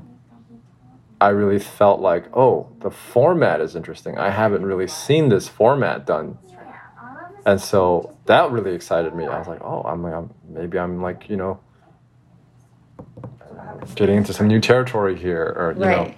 i 1.20 1.28
really 1.28 1.58
felt 1.58 2.00
like 2.00 2.24
oh 2.36 2.68
the 2.80 2.90
format 2.90 3.60
is 3.60 3.74
interesting. 3.74 4.16
I 4.18 4.30
haven't 4.30 4.64
really 4.64 4.86
seen 4.86 5.28
this 5.30 5.48
format 5.48 6.06
done. 6.06 6.38
And 7.46 7.60
so 7.60 8.16
that 8.26 8.50
really 8.50 8.74
excited 8.74 9.14
me. 9.14 9.24
I 9.26 9.38
was 9.38 9.48
like 9.48 9.60
oh 9.62 9.82
i'm, 9.82 10.02
like 10.02 10.14
I'm 10.14 10.30
maybe 10.48 10.78
i'm 10.78 11.00
like 11.02 11.28
you 11.28 11.36
know 11.36 11.58
getting 13.94 14.16
into 14.16 14.32
some 14.32 14.46
new 14.48 14.60
territory 14.60 15.16
here 15.16 15.44
or 15.56 15.72
you 15.72 15.80
know 15.80 16.14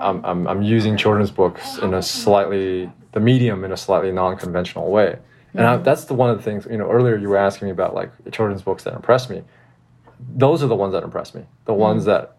I'm, 0.00 0.24
I'm, 0.24 0.46
I'm 0.46 0.62
using 0.62 0.96
children's 0.96 1.30
books 1.30 1.78
in 1.78 1.94
a 1.94 2.02
slightly 2.02 2.90
the 3.12 3.20
medium 3.20 3.64
in 3.64 3.72
a 3.72 3.76
slightly 3.76 4.12
non-conventional 4.12 4.90
way 4.90 5.18
and 5.54 5.66
I, 5.66 5.76
that's 5.78 6.04
the 6.04 6.14
one 6.14 6.30
of 6.30 6.36
the 6.36 6.42
things 6.42 6.66
you 6.70 6.76
know 6.78 6.90
earlier 6.90 7.16
you 7.16 7.28
were 7.28 7.36
asking 7.36 7.66
me 7.66 7.72
about 7.72 7.94
like 7.94 8.10
children's 8.32 8.62
books 8.62 8.84
that 8.84 8.94
impress 8.94 9.28
me. 9.30 9.42
Those 10.36 10.62
are 10.62 10.66
the 10.66 10.76
ones 10.76 10.92
that 10.92 11.02
impress 11.02 11.34
me. 11.34 11.42
The 11.64 11.74
ones 11.74 12.04
that 12.04 12.36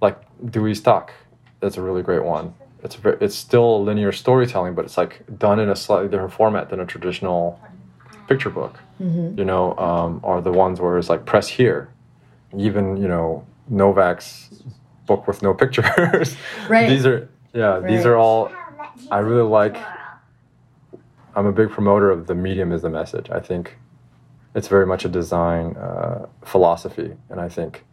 like 0.00 0.18
dewey's 0.50 0.80
duck 0.80 1.12
that's 1.60 1.76
a 1.76 1.82
really 1.82 2.02
great 2.02 2.24
one. 2.24 2.54
It's 2.82 2.96
ver- 2.96 3.18
it's 3.20 3.36
still 3.36 3.82
linear 3.84 4.10
storytelling 4.12 4.74
but 4.74 4.84
it's 4.84 4.96
like 4.96 5.22
done 5.38 5.60
in 5.60 5.68
a 5.68 5.76
slightly 5.76 6.08
different 6.08 6.32
format 6.32 6.68
than 6.70 6.80
a 6.80 6.86
traditional 6.86 7.60
picture 8.28 8.50
book. 8.50 8.78
Mm-hmm. 9.00 9.38
you 9.38 9.44
know 9.44 9.76
um, 9.78 10.20
are 10.22 10.40
the 10.40 10.52
ones 10.52 10.80
where 10.80 10.98
it's 10.98 11.08
like 11.08 11.24
press 11.26 11.48
here. 11.48 11.88
Even 12.56 12.96
you 12.96 13.08
know 13.08 13.46
novak's 13.68 14.50
book 15.06 15.26
with 15.26 15.42
no 15.42 15.54
pictures. 15.54 16.36
Right. 16.68 16.88
these 16.88 17.06
are 17.06 17.28
yeah 17.54 17.80
these 17.80 18.06
are 18.06 18.16
all 18.16 18.50
i 19.10 19.18
really 19.18 19.42
like 19.48 19.76
i'm 21.36 21.46
a 21.46 21.52
big 21.52 21.70
promoter 21.70 22.10
of 22.10 22.26
the 22.26 22.34
medium 22.34 22.72
is 22.72 22.82
the 22.82 22.90
message 22.90 23.30
i 23.30 23.40
think 23.40 23.78
it's 24.54 24.68
very 24.68 24.86
much 24.86 25.04
a 25.04 25.08
design 25.08 25.76
uh, 25.76 26.26
philosophy 26.44 27.12
and 27.30 27.40
i 27.40 27.48
think 27.48 27.84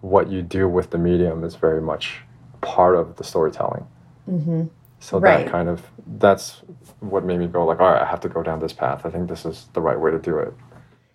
what 0.00 0.28
you 0.30 0.42
do 0.42 0.68
with 0.68 0.90
the 0.90 0.98
medium 0.98 1.44
is 1.44 1.54
very 1.54 1.80
much 1.80 2.20
part 2.60 2.96
of 2.96 3.16
the 3.16 3.24
storytelling 3.24 3.86
Mm-hmm. 4.30 4.64
so 5.00 5.18
Right. 5.18 5.44
that 5.44 5.52
kind 5.52 5.68
of 5.68 5.82
that's 6.18 6.62
what 7.00 7.24
made 7.26 7.38
me 7.38 7.46
go 7.46 7.66
like 7.66 7.78
all 7.80 7.90
right 7.92 8.00
i 8.00 8.06
have 8.06 8.20
to 8.20 8.28
go 8.30 8.42
down 8.42 8.58
this 8.60 8.72
path 8.72 9.04
i 9.04 9.10
think 9.10 9.28
this 9.28 9.44
is 9.44 9.66
the 9.74 9.82
right 9.82 10.00
way 10.00 10.10
to 10.10 10.18
do 10.18 10.38
it 10.38 10.52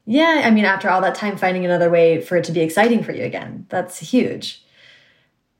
Yeah, 0.05 0.41
I 0.43 0.51
mean, 0.51 0.65
after 0.65 0.89
all 0.89 1.01
that 1.01 1.15
time, 1.15 1.37
finding 1.37 1.65
another 1.65 1.89
way 1.89 2.19
for 2.21 2.35
it 2.37 2.43
to 2.45 2.51
be 2.51 2.61
exciting 2.61 3.03
for 3.03 3.13
you 3.13 3.23
again, 3.23 3.65
that's 3.69 3.97
huge. 4.13 4.63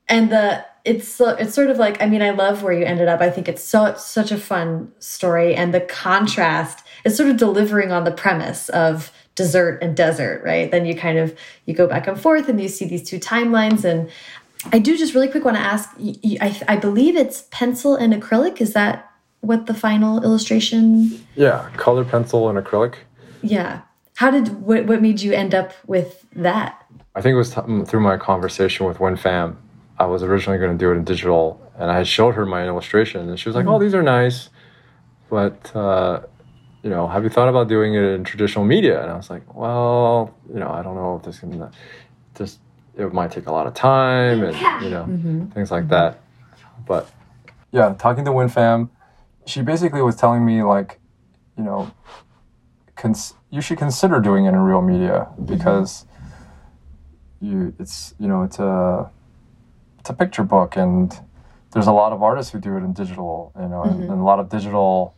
And 0.08 0.32
the 0.32 0.66
it's 0.90 1.20
it's 1.22 1.54
sort 1.54 1.70
of 1.70 1.78
like 1.78 2.02
I 2.02 2.08
mean, 2.08 2.22
I 2.22 2.32
love 2.32 2.64
where 2.64 2.74
you 2.74 2.86
ended 2.86 3.08
up. 3.08 3.22
I 3.22 3.30
think 3.30 3.48
it's 3.48 3.64
so 3.64 3.86
it's 3.86 4.06
such 4.06 4.32
a 4.32 4.38
fun 4.38 4.92
story, 5.00 5.56
and 5.56 5.74
the 5.74 5.82
contrast 5.82 6.86
is 7.06 7.16
sort 7.16 7.30
of 7.30 7.38
delivering 7.38 7.92
on 7.92 8.04
the 8.04 8.12
premise 8.12 8.70
of 8.70 9.12
dessert 9.36 9.82
and 9.82 9.96
desert, 9.96 10.44
right? 10.44 10.70
Then 10.70 10.86
you 10.86 10.96
kind 10.96 11.18
of 11.18 11.38
you 11.66 11.74
go 11.74 11.88
back 11.88 12.08
and 12.08 12.20
forth, 12.20 12.50
and 12.50 12.60
you 12.62 12.68
see 12.68 12.86
these 12.86 13.04
two 13.04 13.20
timelines. 13.20 13.84
And 13.84 14.10
I 14.74 14.80
do 14.80 14.98
just 14.98 15.14
really 15.14 15.28
quick 15.28 15.46
want 15.46 15.58
to 15.58 15.64
ask. 15.64 15.90
I, 16.42 16.62
I 16.68 16.76
believe 16.76 17.16
it's 17.16 17.44
pencil 17.52 17.96
and 17.96 18.14
acrylic. 18.14 18.60
Is 18.60 18.74
that 18.74 19.06
what 19.42 19.68
the 19.68 19.74
final 19.74 20.22
illustration 20.22 21.26
yeah 21.36 21.70
color 21.78 22.04
pencil 22.04 22.50
and 22.50 22.60
acrylic 22.60 22.96
yeah. 23.42 23.82
How 24.16 24.32
did 24.32 24.62
what, 24.62 24.86
what 24.86 25.02
made 25.02 25.22
you 25.22 25.32
end 25.34 25.56
up 25.56 25.74
with 25.88 26.26
that? 26.36 26.86
I 27.16 27.22
think 27.22 27.34
it 27.34 27.38
was 27.38 27.54
mm, 27.54 27.88
through 27.88 28.02
my 28.02 28.18
conversation 28.18 28.86
with 28.86 29.00
Wen 29.00 29.16
Pham. 29.16 29.56
I 30.00 30.06
was 30.06 30.24
originally 30.24 30.58
going 30.58 30.72
to 30.72 30.78
do 30.78 30.92
it 30.92 30.96
in 30.96 31.04
digital, 31.04 31.62
and 31.78 31.92
I 31.92 31.98
had 31.98 32.08
showed 32.08 32.36
her 32.36 32.46
my 32.46 32.66
illustration, 32.66 33.28
and 33.28 33.38
she 33.38 33.50
was 33.50 33.56
like, 33.56 33.66
"Oh, 33.66 33.72
mm-hmm. 33.72 33.84
these 33.84 33.94
are 33.94 34.02
nice, 34.02 34.50
but 35.30 35.76
uh, 35.76 36.22
you 36.82 36.90
know, 36.90 37.06
have 37.08 37.24
you 37.24 37.30
thought 37.30 37.50
about 37.50 37.68
doing 37.68 37.94
it 37.96 38.04
in 38.04 38.24
traditional 38.24 38.64
media?" 38.64 39.02
And 39.02 39.12
I 39.12 39.18
was 39.18 39.30
like, 39.30 39.54
"Well, 39.54 40.34
you 40.48 40.60
know, 40.60 40.70
I 40.70 40.82
don't 40.82 40.96
know 40.96 41.18
if 41.18 41.24
this 41.24 41.40
can 41.40 41.70
just 42.36 42.60
it 42.96 43.14
might 43.14 43.32
take 43.32 43.48
a 43.48 43.52
lot 43.52 43.68
of 43.68 43.74
time, 43.74 44.42
and 44.42 44.56
you 44.84 44.90
know, 44.90 45.04
mm-hmm. 45.04 45.46
things 45.48 45.70
like 45.70 45.84
mm-hmm. 45.84 45.92
that." 45.92 46.22
But 46.88 47.12
yeah, 47.72 47.94
talking 48.00 48.24
to 48.24 48.32
Wen 48.32 48.48
Pham, 48.48 48.90
she 49.46 49.62
basically 49.62 50.02
was 50.02 50.16
telling 50.16 50.46
me 50.46 50.64
like, 50.64 51.00
you 51.58 51.64
know, 51.64 51.92
cons- 52.96 53.34
you 53.50 53.60
should 53.60 53.78
consider 53.78 54.22
doing 54.22 54.46
it 54.46 54.50
in 54.50 54.60
real 54.60 54.82
media 54.82 55.28
because 55.44 56.06
you 57.42 57.74
it's 57.80 58.14
you 58.18 58.28
know 58.28 58.44
it's 58.44 58.60
a 58.60 59.12
it's 60.10 60.16
a 60.16 60.26
picture 60.26 60.44
book 60.44 60.76
and 60.76 61.20
there's 61.72 61.86
a 61.86 61.92
lot 61.92 62.12
of 62.12 62.24
artists 62.24 62.52
who 62.52 62.60
do 62.60 62.76
it 62.76 62.80
in 62.80 62.94
digital 62.94 63.52
you 63.62 63.68
know 63.68 63.84
and, 63.84 64.02
and 64.10 64.20
a 64.20 64.24
lot 64.24 64.40
of 64.40 64.50
digital 64.50 65.14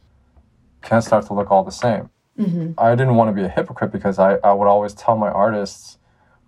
can 0.82 1.02
start 1.02 1.26
to 1.28 1.34
look 1.34 1.50
all 1.52 1.64
the 1.64 1.72
same 1.72 2.10
Mm-hmm. 2.40 2.72
i 2.78 2.90
didn't 2.96 3.16
want 3.16 3.28
to 3.30 3.34
be 3.42 3.44
a 3.46 3.50
hypocrite 3.50 3.92
because 3.92 4.18
I, 4.18 4.36
I 4.38 4.52
would 4.54 4.68
always 4.68 4.94
tell 4.94 5.16
my 5.18 5.30
artists 5.30 5.98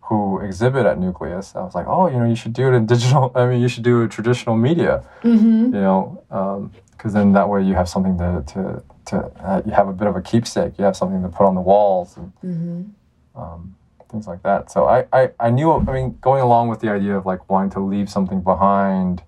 who 0.08 0.40
exhibit 0.40 0.86
at 0.86 0.98
nucleus 0.98 1.56
i 1.56 1.62
was 1.62 1.76
like 1.76 1.88
oh 1.88 2.08
you 2.08 2.18
know 2.20 2.26
you 2.26 2.36
should 2.36 2.54
do 2.54 2.68
it 2.70 2.74
in 2.76 2.86
digital 2.86 3.32
i 3.36 3.46
mean 3.46 3.62
you 3.62 3.68
should 3.70 3.84
do 3.84 4.02
it 4.04 4.12
traditional 4.12 4.56
media 4.58 5.04
Mm-hmm. 5.24 5.64
you 5.76 5.82
know 5.88 6.72
because 6.92 7.12
then 7.14 7.34
that 7.34 7.48
way 7.50 7.62
you 7.64 7.76
have 7.76 7.88
something 7.88 8.18
to 8.18 8.30
to, 8.54 8.84
to 9.10 9.16
uh, 9.48 9.62
you 9.66 9.72
have 9.74 9.88
a 9.88 9.94
bit 9.94 10.08
of 10.08 10.16
a 10.16 10.22
keepsake 10.22 10.72
you 10.80 10.84
have 10.86 10.96
something 11.02 11.22
to 11.22 11.30
put 11.38 11.46
on 11.50 11.56
the 11.56 11.66
walls 11.72 12.18
and 12.18 12.32
Mm-hmm. 12.44 13.42
um, 13.42 13.76
things 14.14 14.28
like 14.28 14.44
that 14.44 14.72
so 14.72 14.86
I, 14.86 15.06
I 15.12 15.32
i 15.40 15.50
knew 15.50 15.72
i 15.74 15.80
mean 15.80 16.18
going 16.22 16.42
along 16.42 16.70
with 16.70 16.80
the 16.80 16.90
idea 16.90 17.18
of 17.18 17.26
like 17.26 17.50
wanting 17.50 17.72
to 17.72 17.80
leave 17.82 18.10
something 18.10 18.42
behind 18.42 19.24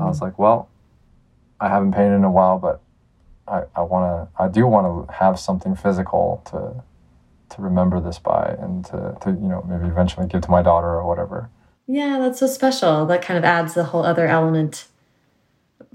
i 0.00 0.04
was 0.04 0.20
like 0.20 0.36
well 0.38 0.68
i 1.60 1.68
haven't 1.68 1.92
painted 1.92 2.16
in 2.16 2.24
a 2.24 2.30
while 2.30 2.58
but 2.58 2.80
i 3.46 3.62
i 3.76 3.82
want 3.82 4.04
to 4.08 4.42
i 4.42 4.48
do 4.48 4.66
want 4.66 4.86
to 5.08 5.12
have 5.12 5.38
something 5.38 5.76
physical 5.76 6.42
to 6.50 6.82
to 7.54 7.62
remember 7.62 8.00
this 8.00 8.18
by 8.18 8.56
and 8.58 8.84
to, 8.86 9.16
to 9.22 9.30
you 9.30 9.48
know 9.48 9.62
maybe 9.68 9.86
eventually 9.86 10.26
give 10.26 10.40
to 10.40 10.50
my 10.50 10.62
daughter 10.62 10.88
or 10.88 11.06
whatever 11.06 11.48
Yeah, 11.86 12.18
that's 12.20 12.40
so 12.40 12.46
special. 12.46 13.06
That 13.06 13.22
kind 13.22 13.38
of 13.38 13.44
adds 13.44 13.72
the 13.72 13.84
whole 13.84 14.04
other 14.04 14.26
element 14.26 14.86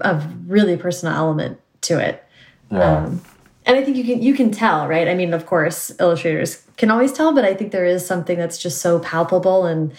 of 0.00 0.26
really 0.50 0.76
personal 0.76 1.14
element 1.14 1.60
to 1.82 1.98
it. 1.98 2.24
yeah 2.70 3.04
Um, 3.04 3.22
and 3.66 3.76
I 3.76 3.84
think 3.84 3.96
you 3.96 4.04
can 4.04 4.22
you 4.22 4.34
can 4.34 4.50
tell, 4.50 4.86
right? 4.86 5.08
I 5.08 5.14
mean, 5.14 5.32
of 5.32 5.46
course, 5.46 5.92
illustrators 5.98 6.66
can 6.76 6.90
always 6.90 7.12
tell, 7.12 7.34
but 7.34 7.44
I 7.44 7.54
think 7.54 7.72
there 7.72 7.86
is 7.86 8.06
something 8.06 8.38
that's 8.38 8.58
just 8.58 8.80
so 8.80 8.98
palpable 8.98 9.64
and 9.64 9.92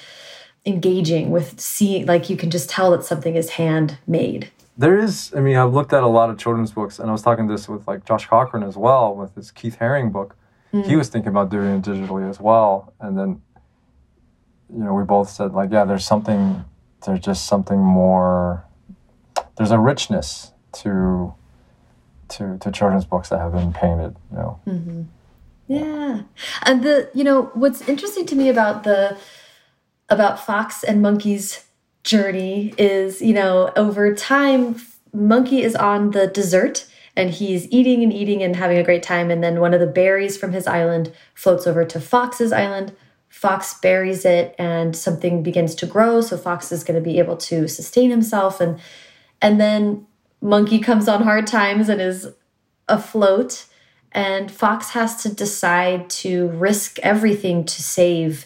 engaging 0.66 1.32
with 1.32 1.60
seeing 1.60 2.06
like 2.06 2.30
you 2.30 2.38
can 2.38 2.50
just 2.50 2.70
tell 2.70 2.92
that 2.92 3.04
something 3.04 3.36
is 3.36 3.52
handmade. 3.52 4.52
There 4.78 4.98
is, 4.98 5.34
I 5.36 5.40
mean, 5.40 5.56
I've 5.56 5.74
looked 5.74 5.94
at 5.94 6.04
a 6.04 6.08
lot 6.08 6.30
of 6.30 6.38
children's 6.38 6.72
books, 6.72 7.00
and 7.00 7.08
I 7.10 7.12
was 7.12 7.22
talking 7.22 7.48
this 7.48 7.70
with 7.70 7.88
like 7.88 8.06
Josh 8.06 8.28
Cochran 8.28 8.64
as 8.64 8.76
well 8.76 9.16
with 9.16 9.34
his 9.36 9.52
Keith 9.52 9.78
Haring 9.80 10.12
book. 10.12 10.36
He 10.72 10.80
mm. 10.80 10.98
was 10.98 11.08
thinking 11.08 11.30
about 11.30 11.50
doing 11.50 11.78
it 11.78 11.84
digitally 11.84 12.30
as 12.30 12.42
well, 12.42 12.94
and 13.00 13.18
then, 13.18 13.42
you 14.70 14.84
know, 14.84 14.94
we 14.94 15.04
both 15.04 15.30
said 15.30 15.54
like, 15.54 15.72
yeah, 15.72 15.86
there's 15.86 16.04
something, 16.04 16.66
there's 17.06 17.22
just 17.22 17.46
something 17.46 17.80
more, 17.80 18.66
there's 19.56 19.72
a 19.72 19.80
richness 19.80 20.52
to, 20.74 21.34
to 22.30 22.58
to 22.60 22.72
children's 22.72 23.06
books 23.06 23.30
that 23.30 23.40
have 23.40 23.54
been 23.54 23.74
painted, 23.74 24.16
you 24.32 24.38
know. 24.38 24.60
Mm-hmm. 24.68 25.02
Yeah. 25.68 26.22
And 26.64 26.84
the, 26.84 27.10
you 27.14 27.24
know, 27.24 27.44
what's 27.54 27.88
interesting 27.88 28.26
to 28.28 28.36
me 28.36 28.50
about 28.50 28.84
the, 28.84 29.18
about 30.10 30.40
Fox 30.40 30.84
and 30.84 31.02
Monkey's 31.02 31.66
journey 32.04 32.74
is, 32.78 33.22
you 33.22 33.34
know, 33.34 33.72
over 33.76 34.14
time, 34.14 34.76
Monkey 35.12 35.64
is 35.64 35.76
on 35.76 36.12
the 36.12 36.28
dessert 36.28 36.86
and 37.16 37.32
he's 37.32 37.68
eating 37.72 38.04
and 38.04 38.14
eating 38.14 38.44
and 38.44 38.56
having 38.56 38.78
a 38.78 38.84
great 38.84 39.02
time. 39.02 39.32
And 39.32 39.44
then 39.44 39.60
one 39.60 39.74
of 39.74 39.80
the 39.80 39.88
berries 39.88 40.38
from 40.38 40.52
his 40.52 40.68
island 40.68 41.12
floats 41.34 41.66
over 41.66 41.86
to 41.86 42.00
Fox's 42.00 42.52
island. 42.52 42.96
Fox 43.30 43.80
buries 43.80 44.24
it 44.24 44.54
and 44.60 44.96
something 44.96 45.42
begins 45.42 45.74
to 45.76 45.86
grow. 45.86 46.22
So 46.22 46.38
Fox 46.38 46.72
is 46.72 46.84
going 46.84 47.02
to 47.02 47.10
be 47.10 47.18
able 47.18 47.38
to 47.38 47.68
sustain 47.68 48.10
himself. 48.10 48.62
And, 48.62 48.80
and 49.42 49.60
then 49.60 50.06
Monkey 50.46 50.78
comes 50.78 51.08
on 51.08 51.24
hard 51.24 51.48
times 51.48 51.90
and 51.90 52.00
is 52.00 52.30
afloat. 52.88 53.66
And 54.12 54.52
Fox 54.52 54.92
has 54.92 55.22
to 55.24 55.34
decide 55.34 56.08
to 56.22 56.50
risk 56.50 57.00
everything 57.00 57.66
to 57.66 57.82
save 57.82 58.46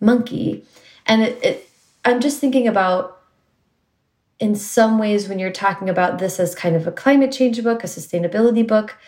Monkey. 0.00 0.64
And 1.06 1.22
it, 1.22 1.42
it 1.42 1.70
I'm 2.04 2.20
just 2.20 2.40
thinking 2.40 2.68
about 2.68 3.22
in 4.38 4.54
some 4.54 4.98
ways 4.98 5.28
when 5.28 5.38
you're 5.38 5.50
talking 5.50 5.88
about 5.88 6.18
this 6.18 6.38
as 6.38 6.54
kind 6.54 6.76
of 6.76 6.86
a 6.86 6.92
climate 6.92 7.32
change 7.32 7.62
book, 7.62 7.82
a 7.84 7.86
sustainability 7.86 8.66
book, 8.66 8.98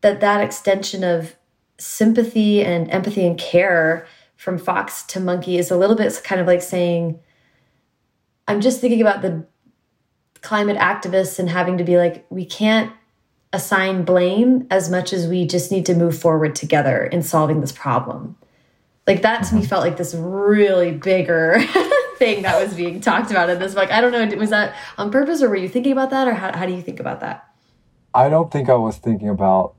that 0.00 0.20
that 0.20 0.40
extension 0.40 1.04
of 1.04 1.36
sympathy 1.78 2.64
and 2.64 2.90
empathy 2.90 3.24
and 3.24 3.38
care 3.38 4.04
from 4.34 4.58
fox 4.58 5.02
to 5.04 5.20
monkey 5.20 5.58
is 5.58 5.70
a 5.70 5.76
little 5.76 5.96
bit 5.96 6.20
kind 6.24 6.40
of 6.40 6.46
like 6.46 6.62
saying 6.62 7.18
i'm 8.48 8.62
just 8.62 8.80
thinking 8.80 9.00
about 9.02 9.20
the 9.20 9.44
climate 10.42 10.76
activists 10.76 11.38
and 11.38 11.48
having 11.50 11.78
to 11.78 11.84
be 11.84 11.96
like 11.96 12.26
we 12.30 12.44
can't 12.44 12.92
assign 13.52 14.04
blame 14.04 14.66
as 14.70 14.90
much 14.90 15.12
as 15.12 15.26
we 15.26 15.46
just 15.46 15.70
need 15.70 15.86
to 15.86 15.94
move 15.94 16.18
forward 16.18 16.54
together 16.54 17.04
in 17.06 17.22
solving 17.22 17.60
this 17.60 17.72
problem 17.72 18.36
like 19.06 19.22
that 19.22 19.44
to 19.44 19.54
me 19.54 19.64
felt 19.64 19.84
like 19.84 19.96
this 19.96 20.14
really 20.14 20.90
bigger 20.92 21.58
thing 22.18 22.42
that 22.42 22.60
was 22.62 22.74
being 22.74 23.00
talked 23.00 23.30
about 23.30 23.48
in 23.48 23.58
this 23.58 23.74
book. 23.74 23.90
I 23.90 24.00
don't 24.00 24.12
know, 24.12 24.36
was 24.36 24.50
that 24.50 24.74
on 24.98 25.10
purpose 25.10 25.42
or 25.42 25.48
were 25.48 25.56
you 25.56 25.68
thinking 25.68 25.92
about 25.92 26.10
that 26.10 26.26
or 26.26 26.34
how, 26.34 26.56
how 26.56 26.66
do 26.66 26.72
you 26.72 26.82
think 26.82 26.98
about 26.98 27.20
that? 27.20 27.48
I 28.14 28.28
don't 28.28 28.50
think 28.50 28.68
I 28.68 28.74
was 28.74 28.96
thinking 28.96 29.28
about 29.28 29.74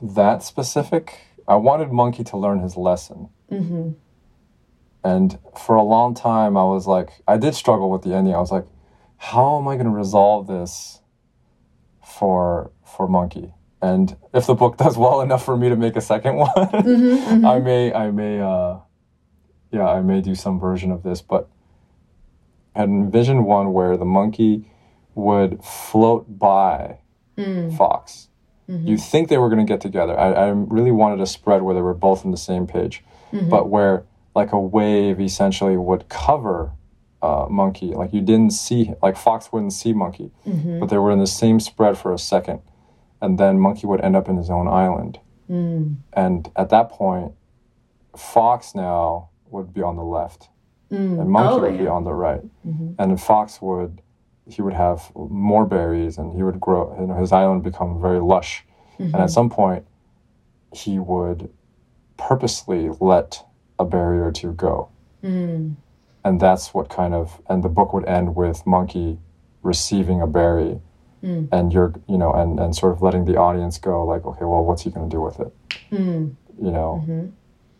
that 0.00 0.42
specific. 0.42 1.18
I 1.46 1.56
wanted 1.56 1.92
Monkey 1.92 2.24
to 2.24 2.36
learn 2.36 2.60
his 2.60 2.76
lesson. 2.76 3.28
Mm 3.50 3.68
-hmm. 3.68 3.94
And 5.02 5.38
for 5.56 5.76
a 5.76 5.84
long 5.84 6.14
time, 6.14 6.56
I 6.56 6.64
was 6.64 6.86
like, 6.86 7.12
I 7.26 7.38
did 7.38 7.54
struggle 7.54 7.90
with 7.90 8.02
the 8.02 8.14
ending. 8.14 8.34
I 8.34 8.38
was 8.38 8.52
like, 8.52 8.66
how 9.20 9.58
am 9.58 9.68
I 9.68 9.74
going 9.74 9.84
to 9.84 9.92
resolve 9.92 10.46
this 10.46 11.00
for 12.02 12.72
for 12.84 13.06
Monkey? 13.06 13.52
And 13.82 14.16
if 14.32 14.46
the 14.46 14.54
book 14.54 14.76
does 14.84 14.96
well 14.96 15.20
enough 15.20 15.44
for 15.44 15.56
me 15.56 15.68
to 15.68 15.76
make 15.76 15.94
a 15.94 16.00
second 16.00 16.36
one, 16.48 16.50
mm 16.54 16.82
-hmm, 16.82 16.94
mm 16.94 17.42
-hmm. 17.42 17.56
I 17.56 17.60
may 17.60 17.92
I 17.92 18.10
may 18.10 18.40
uh, 18.40 18.76
yeah, 19.70 19.98
I 19.98 20.02
may 20.02 20.20
do 20.20 20.34
some 20.34 20.58
version 20.58 20.92
of 20.92 21.02
this, 21.02 21.22
but 21.22 21.48
I 22.74 22.82
envisioned 22.82 23.46
one 23.46 23.72
where 23.72 23.96
the 23.96 24.04
monkey 24.04 24.64
would 25.14 25.62
float 25.64 26.24
by 26.38 26.98
mm. 27.36 27.76
Fox. 27.76 28.28
Mm-hmm. 28.68 28.88
You 28.88 28.98
think 28.98 29.28
they 29.28 29.38
were 29.38 29.50
going 29.54 29.66
to 29.66 29.72
get 29.72 29.80
together. 29.80 30.14
I, 30.18 30.32
I, 30.32 30.48
really 30.74 30.92
wanted 30.92 31.20
a 31.20 31.26
spread 31.26 31.62
where 31.62 31.74
they 31.74 31.82
were 31.82 31.98
both 31.98 32.24
on 32.24 32.30
the 32.30 32.42
same 32.50 32.66
page, 32.66 33.02
mm-hmm. 33.32 33.48
but 33.48 33.68
where 33.68 34.02
like 34.36 34.52
a 34.52 34.60
wave 34.60 35.24
essentially 35.24 35.76
would 35.76 36.04
cover 36.08 36.72
uh, 37.22 37.46
monkey. 37.50 37.88
Like 37.88 38.12
you 38.12 38.20
didn't 38.20 38.52
see, 38.52 38.92
like 39.02 39.16
Fox 39.16 39.52
wouldn't 39.52 39.72
see 39.72 39.92
monkey, 39.92 40.30
mm-hmm. 40.46 40.80
but 40.80 40.88
they 40.88 40.98
were 40.98 41.10
in 41.10 41.18
the 41.18 41.26
same 41.26 41.60
spread 41.60 41.98
for 41.98 42.12
a 42.12 42.18
second, 42.18 42.60
and 43.20 43.38
then 43.38 43.58
monkey 43.58 43.86
would 43.86 44.00
end 44.00 44.16
up 44.16 44.28
in 44.28 44.36
his 44.36 44.50
own 44.50 44.68
island. 44.68 45.20
Mm. 45.50 45.96
And 46.12 46.50
at 46.56 46.70
that 46.70 46.90
point, 46.90 47.32
Fox 48.16 48.74
now 48.74 49.30
would 49.50 49.74
be 49.74 49.82
on 49.82 49.96
the 49.96 50.04
left, 50.04 50.48
mm. 50.90 51.20
and 51.20 51.28
monkey 51.28 51.54
oh, 51.54 51.60
would 51.60 51.74
yeah. 51.74 51.82
be 51.82 51.86
on 51.88 52.04
the 52.04 52.12
right, 52.12 52.42
mm-hmm. 52.66 52.92
and 52.98 53.20
fox 53.20 53.60
would 53.60 54.00
he 54.46 54.62
would 54.62 54.74
have 54.74 55.12
more 55.14 55.64
berries, 55.64 56.18
and 56.18 56.32
he 56.32 56.42
would 56.42 56.60
grow. 56.60 56.96
You 56.98 57.06
know, 57.06 57.14
his 57.14 57.32
island 57.32 57.62
would 57.62 57.72
become 57.72 58.00
very 58.00 58.20
lush, 58.20 58.64
mm-hmm. 58.94 59.04
and 59.04 59.14
at 59.14 59.20
mm-hmm. 59.20 59.28
some 59.28 59.50
point, 59.50 59.86
he 60.72 60.98
would 60.98 61.50
purposely 62.16 62.90
let 63.00 63.44
a 63.78 63.84
berry 63.84 64.20
or 64.20 64.30
two 64.30 64.52
go, 64.52 64.88
mm. 65.22 65.74
And 66.24 66.40
that's 66.40 66.74
what 66.74 66.88
kind 66.88 67.14
of 67.14 67.40
and 67.48 67.62
the 67.62 67.68
book 67.68 67.92
would 67.92 68.06
end 68.06 68.36
with 68.36 68.66
monkey 68.66 69.18
receiving 69.62 70.20
a 70.20 70.26
berry. 70.26 70.80
Mm. 71.22 71.50
and 71.52 71.70
you're 71.70 71.92
you 72.08 72.16
know 72.16 72.32
and 72.32 72.58
and 72.58 72.74
sort 72.74 72.94
of 72.94 73.02
letting 73.02 73.26
the 73.26 73.36
audience 73.36 73.76
go 73.76 74.06
like 74.06 74.24
okay 74.24 74.46
well 74.46 74.64
what's 74.64 74.80
he 74.84 74.90
going 74.90 75.06
to 75.06 75.14
do 75.14 75.20
with 75.20 75.38
it 75.38 75.54
mm. 75.92 76.34
you 76.58 76.70
know 76.70 77.04
mm-hmm. 77.06 77.26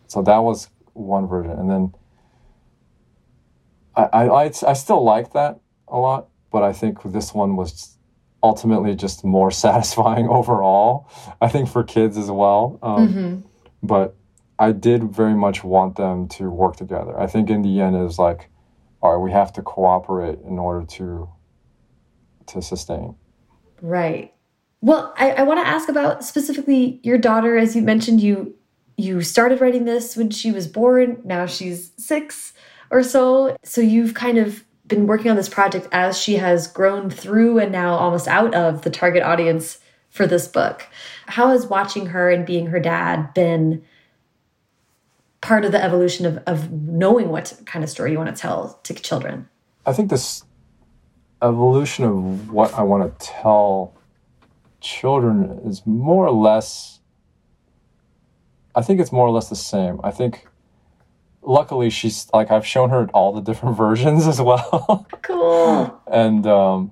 so 0.05 0.21
that 0.21 0.37
was 0.37 0.69
one 0.93 1.27
version, 1.27 1.51
and 1.51 1.69
then 1.69 1.93
I, 3.95 4.03
I 4.03 4.51
I 4.67 4.73
still 4.73 5.03
like 5.03 5.33
that 5.33 5.59
a 5.87 5.97
lot, 5.97 6.27
but 6.51 6.63
I 6.63 6.73
think 6.73 6.99
this 7.03 7.33
one 7.33 7.55
was 7.55 7.97
ultimately 8.43 8.95
just 8.95 9.23
more 9.23 9.51
satisfying 9.65 10.27
overall. 10.29 11.09
I 11.41 11.47
think 11.47 11.69
for 11.69 11.83
kids 11.83 12.17
as 12.17 12.31
well, 12.31 12.79
um, 12.81 13.07
mm-hmm. 13.07 13.39
but 13.83 14.15
I 14.61 14.73
did 14.73 15.11
very 15.11 15.33
much 15.33 15.63
want 15.63 15.95
them 15.95 16.27
to 16.37 16.51
work 16.51 16.75
together. 16.75 17.19
I 17.19 17.25
think 17.25 17.49
in 17.49 17.63
the 17.63 17.81
end 17.81 17.95
is 17.95 18.19
like, 18.19 18.51
all 19.01 19.13
right, 19.13 19.17
we 19.17 19.31
have 19.31 19.51
to 19.53 19.63
cooperate 19.63 20.37
in 20.47 20.59
order 20.59 20.85
to 20.85 21.27
to 22.45 22.61
sustain. 22.61 23.15
Right. 23.81 24.35
Well, 24.81 25.15
I, 25.17 25.31
I 25.31 25.43
want 25.43 25.61
to 25.61 25.67
ask 25.67 25.89
about 25.89 26.23
specifically 26.23 26.99
your 27.01 27.17
daughter. 27.17 27.57
As 27.57 27.75
you 27.75 27.81
mentioned, 27.81 28.21
you 28.21 28.53
you 28.97 29.23
started 29.23 29.61
writing 29.61 29.85
this 29.85 30.15
when 30.15 30.29
she 30.29 30.51
was 30.51 30.67
born. 30.67 31.19
Now 31.25 31.47
she's 31.47 31.91
six 31.97 32.53
or 32.91 33.01
so. 33.01 33.57
So 33.63 33.81
you've 33.81 34.13
kind 34.13 34.37
of 34.37 34.63
been 34.85 35.07
working 35.07 35.31
on 35.31 35.37
this 35.37 35.49
project 35.49 35.87
as 35.91 36.19
she 36.19 36.35
has 36.35 36.67
grown 36.67 37.09
through 37.09 37.57
and 37.57 37.71
now 37.71 37.95
almost 37.95 38.27
out 38.27 38.53
of 38.53 38.83
the 38.83 38.91
target 38.91 39.23
audience 39.23 39.79
for 40.11 40.27
this 40.27 40.47
book. 40.47 40.85
How 41.25 41.47
has 41.47 41.65
watching 41.65 42.07
her 42.07 42.29
and 42.29 42.45
being 42.45 42.67
her 42.67 42.79
dad 42.79 43.33
been 43.33 43.83
part 45.41 45.65
of 45.65 45.71
the 45.71 45.83
evolution 45.83 46.25
of, 46.25 46.37
of 46.45 46.71
knowing 46.71 47.29
what 47.29 47.59
kind 47.65 47.83
of 47.83 47.89
story 47.89 48.11
you 48.11 48.17
want 48.17 48.33
to 48.33 48.39
tell 48.39 48.79
to 48.83 48.93
children? 48.93 49.49
I 49.85 49.93
think 49.93 50.09
this 50.09 50.43
evolution 51.41 52.05
of 52.05 52.51
what 52.51 52.73
I 52.73 52.83
want 52.83 53.19
to 53.19 53.25
tell 53.25 53.95
children 54.79 55.61
is 55.65 55.85
more 55.85 56.27
or 56.27 56.31
less 56.31 56.99
I 58.73 58.81
think 58.81 59.01
it's 59.01 59.11
more 59.11 59.27
or 59.27 59.31
less 59.31 59.49
the 59.49 59.55
same. 59.55 59.99
I 60.01 60.11
think 60.11 60.47
luckily 61.41 61.89
she's 61.89 62.29
like 62.33 62.51
I've 62.51 62.65
shown 62.65 62.89
her 62.89 63.09
all 63.13 63.33
the 63.33 63.41
different 63.41 63.77
versions 63.85 64.27
as 64.27 64.41
well. 64.41 65.07
cool. 65.21 66.01
and 66.11 66.45
um, 66.47 66.91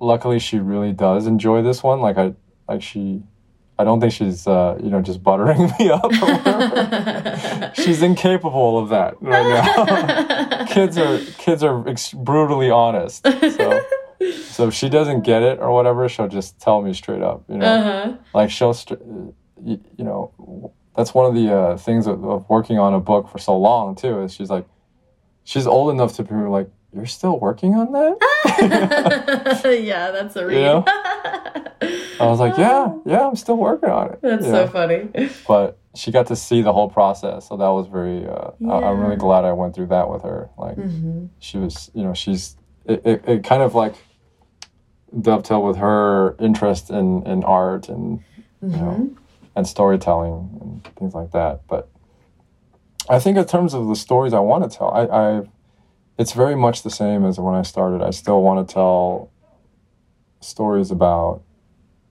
luckily 0.00 0.38
she 0.38 0.58
really 0.58 0.92
does 0.92 1.26
enjoy 1.26 1.62
this 1.62 1.82
one. 1.82 2.00
Like 2.00 2.18
I 2.18 2.34
like 2.68 2.82
she 2.82 3.22
I 3.78 3.84
don't 3.84 4.00
think 4.00 4.12
she's 4.12 4.46
uh, 4.46 4.78
you 4.82 4.90
know 4.90 5.00
just 5.00 5.22
buttering 5.22 5.70
me 5.78 5.90
up. 5.90 7.74
she's 7.74 8.02
incapable 8.02 8.78
of 8.78 8.88
that 8.88 9.20
right 9.22 9.48
now. 9.48 10.64
kids 10.68 10.98
are 10.98 11.18
kids 11.38 11.62
are 11.62 11.84
brutally 12.14 12.70
honest. 12.70 13.24
So 13.24 13.84
so 14.50 14.68
if 14.68 14.74
she 14.74 14.88
doesn't 14.88 15.22
get 15.22 15.42
it 15.42 15.60
or 15.60 15.72
whatever, 15.72 16.08
she'll 16.08 16.28
just 16.28 16.58
tell 16.58 16.82
me 16.82 16.92
straight 16.92 17.22
up. 17.22 17.44
You 17.48 17.58
know, 17.58 17.66
uh-huh. 17.66 18.16
like 18.34 18.50
she'll 18.50 18.76
you, 19.64 19.80
you 19.96 20.04
know 20.04 20.72
that's 20.96 21.14
one 21.14 21.26
of 21.26 21.34
the 21.34 21.54
uh, 21.54 21.76
things 21.76 22.08
of, 22.08 22.24
of, 22.24 22.48
working 22.48 22.76
on 22.80 22.92
a 22.92 22.98
book 22.98 23.28
for 23.28 23.38
so 23.38 23.56
long 23.56 23.94
too. 23.94 24.22
Is 24.22 24.34
she's 24.34 24.50
like, 24.50 24.66
she's 25.44 25.64
old 25.64 25.92
enough 25.92 26.16
to 26.16 26.24
be 26.24 26.34
like, 26.34 26.68
you're 26.92 27.06
still 27.06 27.38
working 27.38 27.74
on 27.74 27.92
that? 27.92 28.18
yeah, 29.80 30.10
that's 30.10 30.34
a 30.34 30.44
read. 30.44 30.56
You 30.56 30.62
know? 30.62 30.84
I 32.20 32.26
was 32.26 32.40
like, 32.40 32.56
yeah, 32.58 32.92
yeah, 33.06 33.28
I'm 33.28 33.36
still 33.36 33.56
working 33.56 33.90
on 33.90 34.12
it. 34.12 34.20
That's 34.22 34.44
so 34.44 34.66
funny. 34.68 35.08
But 35.46 35.78
she 35.94 36.10
got 36.10 36.26
to 36.28 36.36
see 36.36 36.62
the 36.62 36.72
whole 36.72 36.88
process, 36.88 37.48
so 37.48 37.56
that 37.56 37.68
was 37.68 37.86
very. 37.86 38.26
Uh, 38.26 38.50
yeah. 38.58 38.72
I, 38.72 38.90
am 38.90 39.00
really 39.00 39.16
glad 39.16 39.44
I 39.44 39.52
went 39.52 39.74
through 39.74 39.86
that 39.86 40.08
with 40.08 40.22
her. 40.22 40.48
Like, 40.56 40.76
mm-hmm. 40.76 41.26
she 41.38 41.58
was, 41.58 41.90
you 41.94 42.02
know, 42.02 42.14
she's 42.14 42.56
it, 42.84 43.04
it, 43.04 43.24
it 43.26 43.44
kind 43.44 43.62
of 43.62 43.74
like 43.74 43.94
dovetail 45.20 45.62
with 45.62 45.76
her 45.76 46.36
interest 46.38 46.90
in 46.90 47.26
in 47.26 47.42
art 47.44 47.88
and 47.88 48.18
mm-hmm. 48.62 48.70
you 48.70 48.76
know 48.76 48.90
mm-hmm 48.92 49.14
and 49.58 49.66
storytelling 49.66 50.56
and 50.60 50.84
things 50.96 51.14
like 51.14 51.32
that. 51.32 51.66
But 51.66 51.88
I 53.10 53.18
think 53.18 53.36
in 53.36 53.44
terms 53.44 53.74
of 53.74 53.88
the 53.88 53.96
stories 53.96 54.32
I 54.32 54.38
want 54.38 54.70
to 54.70 54.78
tell, 54.78 54.90
I, 54.94 55.02
I 55.04 55.42
it's 56.16 56.32
very 56.32 56.54
much 56.54 56.84
the 56.84 56.90
same 56.90 57.24
as 57.24 57.40
when 57.40 57.54
I 57.54 57.62
started. 57.62 58.00
I 58.00 58.10
still 58.10 58.40
want 58.40 58.66
to 58.66 58.72
tell 58.72 59.30
stories 60.40 60.92
about 60.92 61.42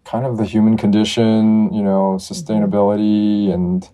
kind 0.08 0.26
of 0.26 0.38
the 0.38 0.45
human 0.45 0.78
condition, 0.78 1.72
you 1.74 1.84
know, 1.84 2.16
sustainability 2.18 3.53
and 3.53 3.89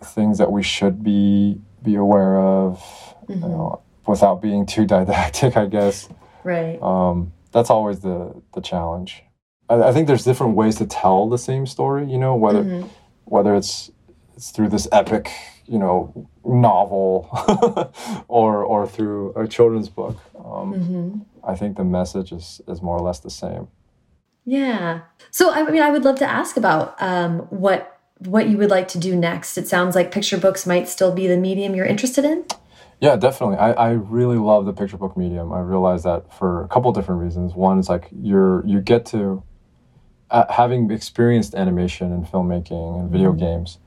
things 0.00 0.38
that 0.38 0.52
we 0.52 0.62
should 0.62 1.02
be 1.02 1.60
be 1.82 1.96
aware 1.96 2.38
of, 2.38 2.78
mm-hmm. 3.28 3.32
you 3.32 3.48
know, 3.48 3.82
without 4.06 4.40
being 4.40 4.64
too 4.64 4.86
didactic, 4.94 5.56
I 5.56 5.66
guess. 5.66 6.08
Right. 6.44 6.80
Um, 6.80 7.32
that's 7.50 7.68
always 7.68 8.00
the 8.00 8.40
the 8.54 8.60
challenge. 8.60 9.24
I, 9.68 9.82
I, 9.88 9.92
think 9.92 10.06
there's 10.06 10.24
different 10.24 10.54
ways 10.54 10.76
to 10.76 10.86
tell 10.86 11.28
the 11.28 11.38
same 11.38 11.66
story. 11.66 12.08
You 12.08 12.18
know, 12.18 12.36
whether 12.36 12.62
mm-hmm. 12.62 12.88
whether 13.24 13.56
it's 13.56 13.90
it's 14.36 14.52
through 14.52 14.68
this 14.68 14.86
epic, 14.92 15.32
you 15.66 15.80
know, 15.80 16.28
novel 16.44 17.28
or 18.28 18.62
or 18.62 18.86
through 18.86 19.32
a 19.34 19.48
children's 19.48 19.88
book. 19.88 20.16
Um, 20.36 20.74
mm-hmm. 20.74 21.18
I 21.42 21.56
think 21.56 21.76
the 21.76 21.84
message 21.84 22.30
is 22.30 22.60
is 22.68 22.80
more 22.80 22.96
or 22.96 23.02
less 23.02 23.18
the 23.18 23.30
same. 23.30 23.66
Yeah. 24.44 25.00
So 25.30 25.50
I 25.50 25.68
mean, 25.70 25.82
I 25.82 25.90
would 25.90 26.04
love 26.04 26.18
to 26.18 26.26
ask 26.26 26.56
about 26.56 27.00
um, 27.00 27.40
what 27.50 28.00
what 28.18 28.48
you 28.48 28.56
would 28.58 28.70
like 28.70 28.88
to 28.88 28.98
do 28.98 29.16
next. 29.16 29.58
It 29.58 29.68
sounds 29.68 29.94
like 29.94 30.10
picture 30.10 30.38
books 30.38 30.66
might 30.66 30.88
still 30.88 31.12
be 31.12 31.26
the 31.26 31.36
medium 31.36 31.74
you're 31.74 31.86
interested 31.86 32.24
in. 32.24 32.44
Yeah, 33.00 33.16
definitely. 33.16 33.56
I, 33.56 33.72
I 33.72 33.90
really 33.90 34.38
love 34.38 34.66
the 34.66 34.72
picture 34.72 34.96
book 34.96 35.16
medium. 35.16 35.52
I 35.52 35.60
realize 35.60 36.04
that 36.04 36.32
for 36.32 36.64
a 36.64 36.68
couple 36.68 36.92
different 36.92 37.20
reasons. 37.20 37.54
One 37.54 37.78
is 37.78 37.88
like 37.88 38.08
you're 38.12 38.64
you 38.66 38.80
get 38.80 39.06
to 39.06 39.42
uh, 40.30 40.50
having 40.50 40.90
experienced 40.90 41.54
animation 41.54 42.12
and 42.12 42.24
filmmaking 42.26 43.00
and 43.00 43.10
video 43.10 43.32
mm 43.32 43.36
-hmm. 43.36 43.40
games. 43.40 43.78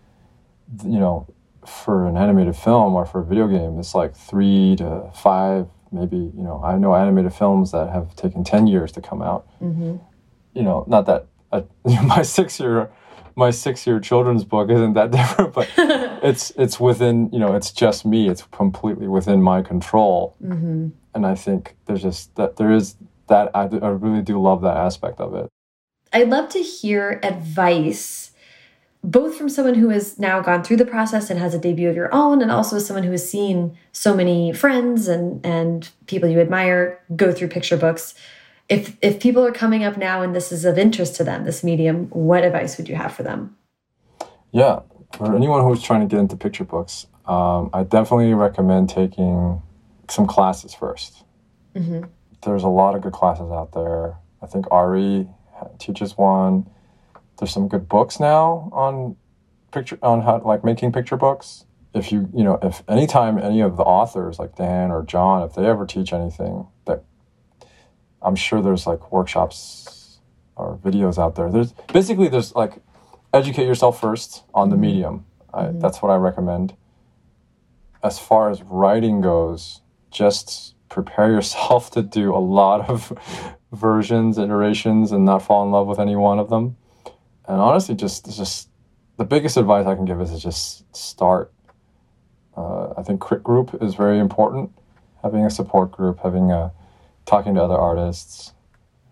You 0.84 1.00
know, 1.00 1.26
for 1.66 2.06
an 2.06 2.18
animated 2.18 2.56
film 2.56 2.96
or 2.96 3.06
for 3.06 3.22
a 3.22 3.24
video 3.24 3.48
game, 3.48 3.80
it's 3.80 3.96
like 3.96 4.14
three 4.14 4.76
to 4.76 5.10
five, 5.14 5.66
maybe. 5.92 6.32
You 6.38 6.44
know, 6.44 6.62
I 6.64 6.78
know 6.78 6.94
animated 6.94 7.34
films 7.34 7.72
that 7.72 7.90
have 7.90 8.08
taken 8.16 8.44
ten 8.44 8.68
years 8.68 8.92
to 8.92 9.02
come 9.02 9.24
out. 9.26 9.44
Mm 9.60 9.76
-hmm. 9.76 10.00
You 10.58 10.64
know, 10.64 10.84
not 10.88 11.06
that 11.06 11.28
I, 11.52 11.64
my 12.04 12.24
six 12.24 12.60
year 12.60 12.90
my 13.36 13.52
six 13.52 13.86
year 13.86 14.00
children's 14.00 14.44
book 14.44 14.70
isn't 14.70 14.94
that 14.94 15.12
different, 15.20 15.54
but 15.54 15.70
it's 15.78 16.52
it's 16.58 16.80
within 16.80 17.30
you 17.32 17.40
know 17.40 17.56
it's 17.56 17.72
just 17.72 18.06
me. 18.06 18.28
It's 18.28 18.44
completely 18.52 19.08
within 19.08 19.42
my 19.42 19.62
control, 19.62 20.36
mm-hmm. 20.44 20.90
and 21.14 21.26
I 21.26 21.36
think 21.36 21.78
there's 21.86 22.02
just 22.02 22.36
that 22.36 22.58
there 22.58 22.72
is 22.72 22.96
that 23.28 23.52
I, 23.54 23.64
I 23.64 23.90
really 23.90 24.22
do 24.22 24.42
love 24.42 24.62
that 24.62 24.78
aspect 24.78 25.20
of 25.20 25.36
it. 25.36 25.48
I'd 26.12 26.30
love 26.30 26.50
to 26.50 26.60
hear 26.60 27.20
advice 27.24 28.32
both 29.04 29.38
from 29.38 29.48
someone 29.48 29.76
who 29.76 29.90
has 29.90 30.18
now 30.18 30.42
gone 30.42 30.64
through 30.64 30.78
the 30.78 30.86
process 30.86 31.30
and 31.30 31.40
has 31.40 31.54
a 31.54 31.60
debut 31.60 31.90
of 31.90 31.96
your 31.96 32.14
own 32.14 32.42
and 32.42 32.52
also 32.52 32.80
someone 32.80 33.04
who 33.04 33.12
has 33.12 33.30
seen 33.30 33.78
so 33.92 34.16
many 34.16 34.52
friends 34.52 35.08
and 35.08 35.46
and 35.46 35.90
people 36.08 36.28
you 36.28 36.40
admire 36.40 37.00
go 37.16 37.32
through 37.32 37.48
picture 37.48 37.78
books 37.78 38.16
if 38.70 38.98
if 39.02 39.20
people 39.20 39.46
are 39.46 39.52
coming 39.52 39.84
up 39.84 39.98
now 39.98 40.22
and 40.22 40.36
this 40.36 40.52
is 40.52 40.66
of 40.66 40.78
interest 40.78 41.16
to 41.16 41.24
them 41.24 41.46
this 41.46 41.64
medium 41.64 42.08
what 42.10 42.44
advice 42.44 42.78
would 42.78 42.90
you 42.90 42.96
have 42.96 43.14
for 43.14 43.24
them? 43.24 43.56
Yeah 44.52 44.82
for 45.14 45.36
anyone 45.36 45.64
who's 45.64 45.82
trying 45.82 46.02
to 46.02 46.08
get 46.08 46.20
into 46.20 46.36
picture 46.36 46.66
books 46.66 47.08
um, 47.26 47.70
i 47.74 47.84
definitely 47.84 48.34
recommend 48.34 48.90
taking 48.90 49.62
some 50.10 50.28
classes 50.28 50.76
1st 50.76 51.24
mm 51.76 51.84
-hmm. 51.84 52.10
there's 52.42 52.64
a 52.64 52.70
lot 52.70 52.96
of 52.96 53.02
good 53.02 53.14
classes 53.14 53.52
out 53.52 53.72
there. 53.72 54.16
I 54.42 54.46
think 54.46 54.66
ari 54.72 55.28
teaches 55.80 56.18
one. 56.18 56.68
There's 57.38 57.52
some 57.52 57.68
good 57.68 57.88
books 57.88 58.20
now 58.20 58.70
on 58.72 59.16
picture 59.72 59.98
on 60.02 60.22
how 60.22 60.42
like 60.44 60.64
making 60.64 60.92
picture 60.92 61.18
books. 61.18 61.66
If 61.94 62.12
you 62.12 62.30
you 62.34 62.44
know 62.44 62.60
if 62.62 62.84
anytime 62.88 63.38
any 63.38 63.62
of 63.62 63.78
the 63.78 63.84
authors 63.84 64.40
like 64.40 64.56
dan 64.56 64.92
or 64.92 65.04
jon 65.04 65.44
if 65.44 65.54
they 65.54 65.66
ever 65.66 65.86
teach 65.86 66.14
anything 66.14 66.68
that 66.86 67.04
I'm 68.28 68.36
sure 68.36 68.62
there's 68.62 68.86
like 68.86 69.10
workshops 69.10 70.20
or 70.58 70.78
videos 70.84 71.18
out 71.18 71.36
there. 71.36 71.50
There's 71.50 71.72
basically 71.94 72.28
there's 72.28 72.54
like 72.56 72.74
educate 73.34 73.66
yourself 73.66 74.02
first 74.02 74.44
on 74.54 74.70
the 74.70 74.76
mm-hmm. 74.76 74.82
medium. 74.82 75.26
I, 75.54 75.64
mm-hmm. 75.64 75.80
That's 75.80 76.02
what 76.02 76.10
I 76.10 76.18
recommend. 76.18 76.76
As 78.04 78.20
far 78.20 78.50
as 78.50 78.62
writing 78.64 79.22
goes, 79.22 79.80
just 80.12 80.76
prepare 80.90 81.32
yourself 81.32 81.90
to 81.96 82.04
do 82.04 82.36
a 82.36 82.38
lot 82.38 82.90
of 82.90 83.18
versions, 83.72 84.38
iterations, 84.38 85.14
and 85.14 85.24
not 85.24 85.40
fall 85.40 85.64
in 85.64 85.72
love 85.72 85.88
with 85.88 86.00
any 86.00 86.18
one 86.18 86.38
of 86.38 86.50
them. 86.50 86.76
And 87.48 87.62
honestly, 87.62 87.96
just 87.96 88.26
just 88.26 88.68
the 89.16 89.24
biggest 89.24 89.56
advice 89.56 89.86
I 89.86 89.96
can 89.96 90.04
give 90.04 90.20
is 90.20 90.32
to 90.32 90.40
just 90.40 90.84
start. 90.94 91.54
Uh, 92.58 92.94
I 92.98 93.04
think 93.04 93.22
crit 93.22 93.42
group 93.42 93.82
is 93.82 93.96
very 93.96 94.20
important. 94.20 94.72
Having 95.24 95.46
a 95.46 95.50
support 95.50 95.94
group, 95.94 96.20
having 96.24 96.52
a 96.52 96.74
talking 97.28 97.56
to 97.56 97.64
other 97.64 97.78
artists. 97.78 98.54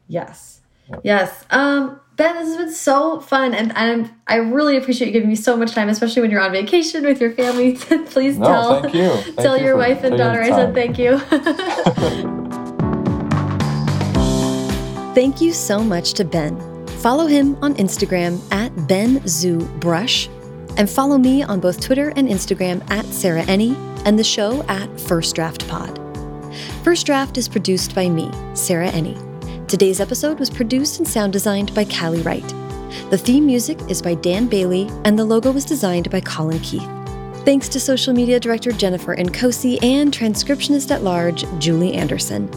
Yes. 0.08 0.62
Yep. 0.90 1.02
Yes. 1.04 1.46
Um, 1.50 2.00
ben, 2.16 2.36
this 2.36 2.48
has 2.48 2.58
been 2.58 2.72
so 2.72 3.20
fun, 3.20 3.54
and 3.54 3.74
I'm 3.76 4.10
I 4.28 4.38
really 4.38 4.78
appreciate 4.78 5.08
you 5.08 5.14
giving 5.14 5.30
me 5.30 5.36
so 5.36 5.58
much 5.58 5.74
time, 5.74 5.90
especially 5.90 6.22
when 6.22 6.32
you're 6.32 6.42
on 6.42 6.52
vacation 6.52 7.04
with 7.04 7.20
your 7.20 7.32
family. 7.32 7.76
Please 8.08 8.38
no, 8.38 8.46
tell 8.46 8.82
thank 8.82 8.96
you. 8.96 9.10
Thank 9.10 9.38
tell 9.38 9.58
you 9.58 9.66
your 9.66 9.78
wife 9.78 10.04
and 10.04 10.18
daughter 10.18 10.42
I 10.42 10.50
said 10.50 10.74
thank 10.74 10.98
you. 10.98 11.20
thank 15.14 15.42
you 15.42 15.54
so 15.54 15.84
much 15.84 16.14
to 16.14 16.26
Ben. 16.26 16.60
Follow 17.00 17.28
him 17.28 17.56
on 17.64 17.76
Instagram 17.76 18.42
at 18.52 18.72
BenZuBrush, 18.88 20.78
and 20.78 20.90
follow 20.90 21.18
me 21.18 21.44
on 21.44 21.60
both 21.60 21.82
Twitter 21.82 22.14
and 22.16 22.28
Instagram 22.28 22.90
at 22.90 23.06
Sarah 23.06 23.44
Enni, 23.44 23.76
and 24.06 24.20
the 24.20 24.24
show 24.24 24.64
at 24.64 25.00
First 25.00 25.36
Draft 25.36 25.68
Pod. 25.68 26.05
First 26.86 27.08
Draft 27.08 27.40
is 27.40 27.50
produced 27.50 27.96
by 27.96 28.08
me, 28.08 28.30
Sarah 28.54 28.92
Enni. 28.92 29.18
Today's 29.68 30.00
episode 30.00 30.38
was 30.38 30.52
produced 30.52 31.00
and 31.00 31.08
sound 31.08 31.34
designed 31.34 31.74
by 31.74 31.84
Callie 31.84 32.22
Wright. 32.22 32.48
The 33.10 33.18
theme 33.18 33.48
music 33.48 33.80
is 33.90 34.04
by 34.04 34.14
Dan 34.14 34.46
Bailey, 34.46 34.88
and 35.04 35.18
the 35.18 35.26
logo 35.26 35.52
was 35.52 35.66
designed 35.66 36.12
by 36.12 36.22
Colin 36.22 36.60
Keith. 36.60 36.88
Thanks 37.44 37.68
to 37.70 37.80
social 37.80 38.14
media 38.14 38.40
director 38.40 38.72
Jennifer 38.72 39.16
Nkosi 39.16 39.84
and 39.84 40.14
transcriptionist 40.14 40.92
at 40.92 41.02
large 41.02 41.44
Julie 41.58 41.96
Anderson. 41.96 42.48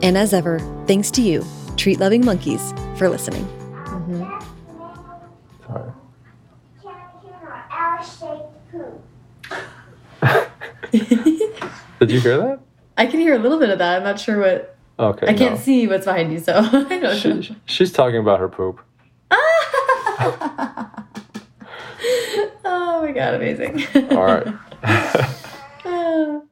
And 0.00 0.16
as 0.16 0.32
ever, 0.32 0.60
thanks 0.86 1.10
to 1.10 1.20
you, 1.20 1.44
treat 1.76 1.98
loving 1.98 2.24
monkeys, 2.24 2.72
for 2.96 3.08
listening. 3.08 3.44
Mm-hmm. 3.86 4.38
Did 11.98 12.10
you 12.12 12.20
hear 12.20 12.38
that? 12.38 12.60
I 12.96 13.06
can 13.06 13.20
hear 13.20 13.34
a 13.34 13.38
little 13.38 13.58
bit 13.58 13.68
of 13.70 13.78
that. 13.78 13.98
I'm 13.98 14.04
not 14.04 14.20
sure 14.20 14.40
what. 14.40 14.76
Okay. 14.98 15.26
I 15.26 15.34
can't 15.34 15.54
no. 15.54 15.60
see 15.60 15.86
what's 15.86 16.04
behind 16.04 16.32
you, 16.32 16.38
so 16.38 16.54
I 16.58 16.98
don't 16.98 17.16
she, 17.16 17.32
know. 17.32 17.42
She's 17.66 17.92
talking 17.92 18.18
about 18.18 18.40
her 18.40 18.48
poop. 18.48 18.80
oh 19.30 20.88
my 23.02 23.12
god, 23.12 23.34
amazing. 23.34 23.84
All 24.12 24.24
right. 24.24 24.46